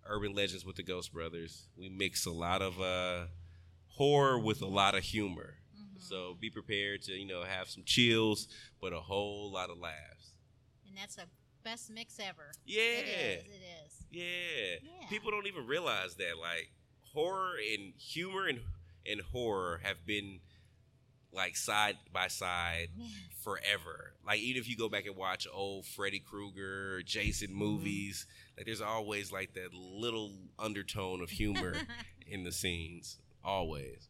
Urban 0.06 0.34
Legends 0.34 0.64
with 0.64 0.76
the 0.76 0.82
Ghost 0.82 1.12
Brothers. 1.12 1.68
We 1.76 1.88
mix 1.88 2.26
a 2.26 2.32
lot 2.32 2.60
of 2.62 2.80
uh, 2.80 3.26
horror 3.88 4.38
with 4.38 4.62
a 4.62 4.66
lot 4.66 4.94
of 4.96 5.04
humor. 5.04 5.54
Mm-hmm. 6.02 6.14
So 6.14 6.36
be 6.40 6.50
prepared 6.50 7.02
to 7.02 7.12
you 7.12 7.26
know 7.26 7.42
have 7.42 7.68
some 7.68 7.82
chills, 7.84 8.48
but 8.80 8.92
a 8.92 9.00
whole 9.00 9.50
lot 9.52 9.70
of 9.70 9.78
laughs. 9.78 10.34
and 10.86 10.96
that's 10.96 11.16
the 11.16 11.24
best 11.64 11.90
mix 11.90 12.18
ever. 12.20 12.52
Yeah. 12.66 12.80
It 12.82 13.06
is. 13.08 13.44
It 13.46 13.62
is. 13.86 14.06
Yeah. 14.10 14.22
Yeah. 14.82 15.08
People 15.08 15.30
don't 15.30 15.46
even 15.46 15.66
realize 15.66 16.14
that 16.16 16.38
like 16.40 16.70
horror 17.12 17.54
and 17.72 17.92
humor 17.98 18.46
and 18.46 18.60
and 19.06 19.20
horror 19.32 19.80
have 19.82 20.04
been 20.06 20.40
like 21.32 21.56
side 21.56 21.96
by 22.12 22.28
side 22.28 22.88
forever. 23.42 24.12
Like 24.26 24.40
even 24.40 24.60
if 24.60 24.68
you 24.68 24.76
go 24.76 24.88
back 24.90 25.06
and 25.06 25.16
watch 25.16 25.46
old 25.52 25.86
Freddy 25.86 26.18
Krueger, 26.20 27.02
Jason 27.02 27.54
movies, 27.54 28.26
like 28.56 28.66
there's 28.66 28.82
always 28.82 29.32
like 29.32 29.54
that 29.54 29.72
little 29.72 30.30
undertone 30.58 31.22
of 31.22 31.30
humor 31.30 31.74
in 32.26 32.44
the 32.44 32.52
scenes. 32.52 33.16
Always. 33.44 34.08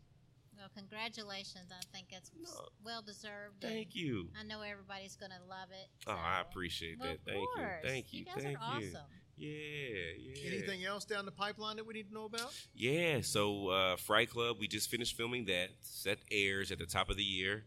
Well, 0.75 0.83
congratulations. 0.85 1.71
I 1.71 1.81
think 1.93 2.09
it's 2.11 2.31
No. 2.41 2.69
well 2.85 3.03
deserved. 3.03 3.61
Thank 3.61 3.95
you. 3.95 4.31
I 4.39 4.43
know 4.45 4.61
everybody's 4.63 5.17
going 5.17 5.33
to 5.33 5.45
love 5.49 5.69
it. 5.71 5.89
Oh, 6.07 6.13
I 6.13 6.41
appreciate 6.41 6.99
Well, 6.99 7.09
that. 7.09 7.19
of 7.19 7.25
Thank 7.25 7.49
you. 7.83 7.89
Thank 7.91 8.13
you. 8.13 8.19
You 8.21 8.25
guys 8.27 8.35
Thank 8.43 8.59
are 8.61 8.81
you. 8.81 8.89
awesome. 8.89 9.07
Yeah, 9.37 9.49
yeah. 10.19 10.53
Anything 10.53 10.85
else 10.85 11.05
down 11.05 11.25
the 11.25 11.33
pipeline 11.33 11.77
that 11.77 11.87
we 11.87 11.95
need 11.95 12.09
to 12.09 12.15
know 12.15 12.27
about? 12.27 12.53
Yeah, 12.75 13.23
so 13.23 13.69
uh, 13.69 13.97
Fright 13.97 14.31
Club, 14.31 14.57
we 14.61 14.69
just 14.69 14.91
finished 14.91 15.17
filming 15.17 15.47
that. 15.47 15.71
That 16.05 16.19
airs 16.31 16.71
at 16.71 16.79
the 16.79 16.87
top 16.87 17.09
of 17.11 17.17
the 17.17 17.25
year, 17.25 17.65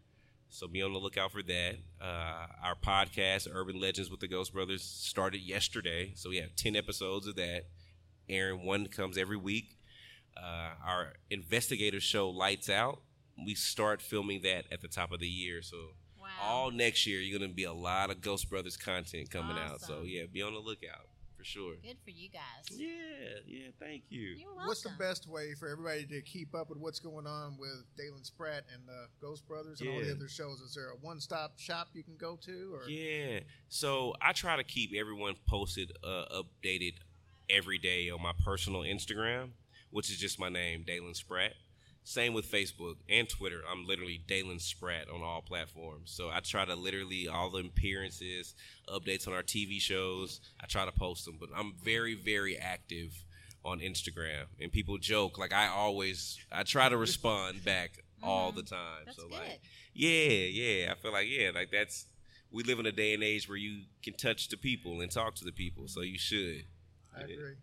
so 0.49 0.67
be 0.67 0.81
on 0.83 0.93
the 0.93 0.99
lookout 0.99 1.31
for 1.31 1.41
that. 1.43 1.75
Uh, 1.99 2.47
our 2.63 2.75
podcast, 2.75 3.47
Urban 3.51 3.79
Legends 3.79 4.09
with 4.11 4.19
the 4.19 4.27
Ghost 4.27 4.53
Brothers, 4.53 4.83
started 4.83 5.39
yesterday, 5.41 6.13
so 6.15 6.29
we 6.29 6.37
have 6.37 6.55
ten 6.55 6.75
episodes 6.75 7.27
of 7.27 7.35
that. 7.37 7.65
Aaron, 8.29 8.63
one 8.63 8.87
comes 8.87 9.17
every 9.17 9.37
week. 9.37 9.77
Uh, 10.37 10.69
our 10.85 11.13
investigative 11.29 12.03
show, 12.03 12.29
Lights 12.29 12.69
Out, 12.69 13.01
we 13.45 13.55
start 13.55 14.01
filming 14.01 14.41
that 14.43 14.65
at 14.71 14.81
the 14.81 14.87
top 14.87 15.11
of 15.11 15.19
the 15.19 15.27
year. 15.27 15.61
So 15.61 15.77
Wow. 16.19 16.27
all 16.41 16.71
next 16.71 17.05
year, 17.05 17.19
you're 17.21 17.37
gonna 17.39 17.51
be 17.53 17.63
a 17.65 17.73
lot 17.73 18.09
of 18.09 18.21
Ghost 18.21 18.49
Brothers 18.49 18.77
content 18.77 19.29
coming 19.29 19.57
out. 19.57 19.81
So 19.81 20.01
yeah, 20.03 20.25
be 20.25 20.41
on 20.41 20.53
the 20.53 20.59
lookout 20.59 21.07
for 21.37 21.43
sure. 21.43 21.75
Good 21.83 21.97
for 22.03 22.09
you 22.09 22.29
guys. 22.29 22.65
Yeah, 22.71 22.87
yeah. 23.45 23.67
Thank 23.79 24.03
you. 24.09 24.29
You're 24.29 24.47
welcome. 24.49 24.67
What's 24.67 24.81
the 24.83 24.93
best 24.97 25.27
way 25.27 25.53
for 25.53 25.67
everybody 25.69 26.05
to 26.07 26.21
keep 26.21 26.55
up 26.55 26.69
with 26.69 26.79
what's 26.79 26.99
going 26.99 27.27
on 27.27 27.57
with 27.57 27.83
Dalen 27.97 28.23
Spratt 28.23 28.63
and 28.73 28.87
the 28.87 29.07
Ghost 29.21 29.47
Brothers 29.47 29.81
and 29.81 29.89
all 29.89 29.99
the 30.01 30.11
other 30.11 30.27
shows? 30.27 30.61
Is 30.61 30.73
there 30.73 30.89
a 30.89 30.95
one-stop 30.97 31.59
shop 31.59 31.89
you 31.93 32.03
can 32.03 32.17
go 32.17 32.37
to? 32.37 32.73
Or 32.73 32.89
Yeah. 32.89 33.41
So 33.69 34.15
I 34.21 34.33
try 34.33 34.55
to 34.55 34.63
keep 34.63 34.93
everyone 34.95 35.35
posted, 35.47 35.91
uh, 36.03 36.41
updated 36.41 36.95
every 37.49 37.77
day 37.77 38.09
on 38.09 38.21
my 38.21 38.33
personal 38.43 38.81
Instagram, 38.81 39.51
which 39.95 40.09
is 40.11 40.17
just 40.17 40.37
my 40.37 40.49
name, 40.49 40.83
Dalen 40.85 41.13
Spratt. 41.13 41.53
Same 42.03 42.33
with 42.33 42.51
Facebook 42.51 42.95
and 43.07 43.29
Twitter. 43.29 43.61
I'm 43.71 43.87
literally 43.87 44.21
Dalen 44.27 44.59
Spratt 44.59 45.09
on 45.09 45.21
all 45.23 45.41
platforms. 45.41 46.11
So 46.11 46.29
I 46.29 46.41
try 46.41 46.65
to 46.65 46.75
literally 46.75 47.29
all 47.29 47.49
the 47.49 47.59
appearances, 47.59 48.55
updates 48.89 49.25
on 49.25 49.33
our 49.33 49.41
TV 49.41 49.79
shows. 49.79 50.41
I 50.61 50.65
try 50.65 50.83
to 50.83 50.91
post 50.91 51.23
them, 51.23 51.37
but 51.39 51.47
I'm 51.55 51.75
very, 51.81 52.13
very 52.13 52.57
active 52.57 53.23
on 53.63 53.79
Instagram. 53.79 54.47
And 54.59 54.69
people 54.69 54.97
joke 54.97 55.37
like 55.37 55.53
I 55.53 55.69
always, 55.69 56.39
I 56.51 56.63
try 56.63 56.89
to 56.89 56.97
respond 56.97 57.63
back 57.63 57.91
all 58.21 58.49
uh-huh. 58.49 58.57
the 58.57 58.63
time. 58.63 59.03
That's 59.05 59.15
so 59.15 59.29
good. 59.29 59.39
like, 59.39 59.61
yeah, 59.93 60.09
yeah. 60.09 60.91
I 60.91 60.95
feel 60.95 61.13
like 61.13 61.27
yeah, 61.29 61.51
like 61.55 61.71
that's 61.71 62.07
we 62.51 62.63
live 62.63 62.79
in 62.79 62.85
a 62.85 62.91
day 62.91 63.13
and 63.13 63.23
age 63.23 63.47
where 63.47 63.57
you 63.57 63.83
can 64.03 64.15
touch 64.15 64.49
the 64.49 64.57
people 64.57 64.99
and 64.99 65.09
talk 65.09 65.35
to 65.35 65.45
the 65.45 65.53
people, 65.53 65.87
so 65.87 66.01
you 66.01 66.17
should. 66.19 66.65
I 67.15 67.21
Yeah. 67.21 67.33
agree. 67.33 67.55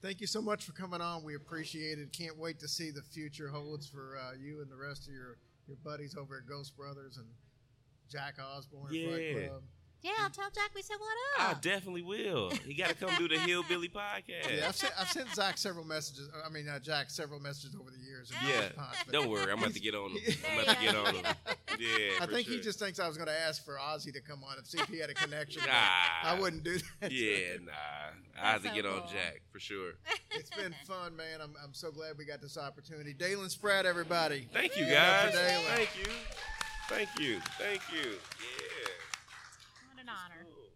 Thank 0.00 0.20
you 0.20 0.26
so 0.28 0.40
much 0.40 0.64
for 0.64 0.72
coming 0.72 1.00
on. 1.00 1.24
We 1.24 1.34
appreciate 1.34 1.98
it. 1.98 2.12
Can't 2.12 2.38
wait 2.38 2.60
to 2.60 2.68
see 2.68 2.90
the 2.90 3.02
future 3.02 3.48
holds 3.48 3.88
for 3.88 4.16
uh, 4.16 4.34
you 4.38 4.60
and 4.62 4.70
the 4.70 4.76
rest 4.76 5.08
of 5.08 5.12
your, 5.14 5.38
your 5.66 5.76
buddies 5.84 6.16
over 6.16 6.36
at 6.38 6.46
Ghost 6.48 6.76
Brothers 6.76 7.16
and 7.16 7.26
Jack 8.10 8.36
Osbourne. 8.40 8.92
Yeah. 8.92 9.48
Fight 10.02 10.12
I'll 10.20 10.30
tell 10.30 10.50
Jack 10.54 10.70
we 10.74 10.82
said 10.82 10.96
what 10.98 11.42
up. 11.48 11.56
I 11.56 11.60
definitely 11.60 12.02
will. 12.02 12.50
He 12.66 12.74
got 12.74 12.90
to 12.90 12.94
come 12.94 13.10
do 13.16 13.28
the 13.28 13.38
Hillbilly 13.46 13.88
podcast. 13.88 14.56
Yeah, 14.56 14.68
I've 14.68 14.76
sent, 14.76 14.92
I've 14.98 15.08
sent 15.08 15.34
Zach 15.34 15.58
several 15.58 15.84
messages. 15.84 16.28
I 16.44 16.50
mean, 16.50 16.68
uh, 16.68 16.78
Jack 16.78 17.10
several 17.10 17.40
messages 17.40 17.74
over 17.78 17.90
the 17.90 17.98
years. 17.98 18.30
Yeah, 18.46 18.66
response, 18.66 18.96
don't 19.10 19.28
worry. 19.30 19.50
I'm 19.50 19.58
about 19.58 19.74
to 19.74 19.80
get 19.80 19.94
on 19.94 20.10
him. 20.10 20.18
I'm 20.52 20.60
about 20.60 20.76
to 20.76 20.82
get 20.82 20.94
on 20.94 21.14
him. 21.14 21.24
Yeah, 21.78 21.86
I 22.20 22.26
for 22.26 22.32
think 22.32 22.48
he 22.48 22.60
just 22.60 22.78
thinks 22.78 22.98
I 22.98 23.08
was 23.08 23.16
going 23.16 23.28
to 23.28 23.40
ask 23.40 23.64
for 23.64 23.74
Ozzy 23.76 24.12
to 24.12 24.20
come 24.20 24.42
on 24.44 24.58
and 24.58 24.66
see 24.66 24.78
if 24.78 24.88
he 24.88 24.98
had 24.98 25.10
a 25.10 25.14
connection. 25.14 25.62
but 25.64 25.70
Nah. 25.70 26.30
I 26.30 26.38
wouldn't 26.38 26.64
do 26.64 26.78
that. 27.00 27.10
Yeah, 27.12 27.56
nah. 27.64 27.72
I 28.42 28.52
have 28.52 28.62
to 28.62 28.68
so 28.68 28.74
get 28.74 28.86
on 28.86 29.00
cool. 29.00 29.08
Jack 29.10 29.42
for 29.50 29.58
sure. 29.60 29.92
It's 30.30 30.50
been 30.50 30.74
fun, 30.86 31.16
man. 31.16 31.40
I'm, 31.42 31.54
I'm 31.62 31.74
so 31.74 31.90
glad 31.90 32.16
we 32.18 32.24
got 32.24 32.40
this 32.40 32.56
opportunity. 32.56 33.12
Dalen 33.14 33.50
Spratt, 33.50 33.86
everybody. 33.86 34.46
Thank 34.52 34.76
you, 34.76 34.84
Give 34.84 34.92
it 34.92 34.98
up 34.98 35.32
guys. 35.32 35.64
Thank 35.74 35.88
you. 35.98 36.12
Thank 36.88 37.08
you. 37.18 37.40
Thank 37.58 37.82
you. 37.92 38.10
Yeah 38.12 38.77
an 40.08 40.14
honor. 40.14 40.47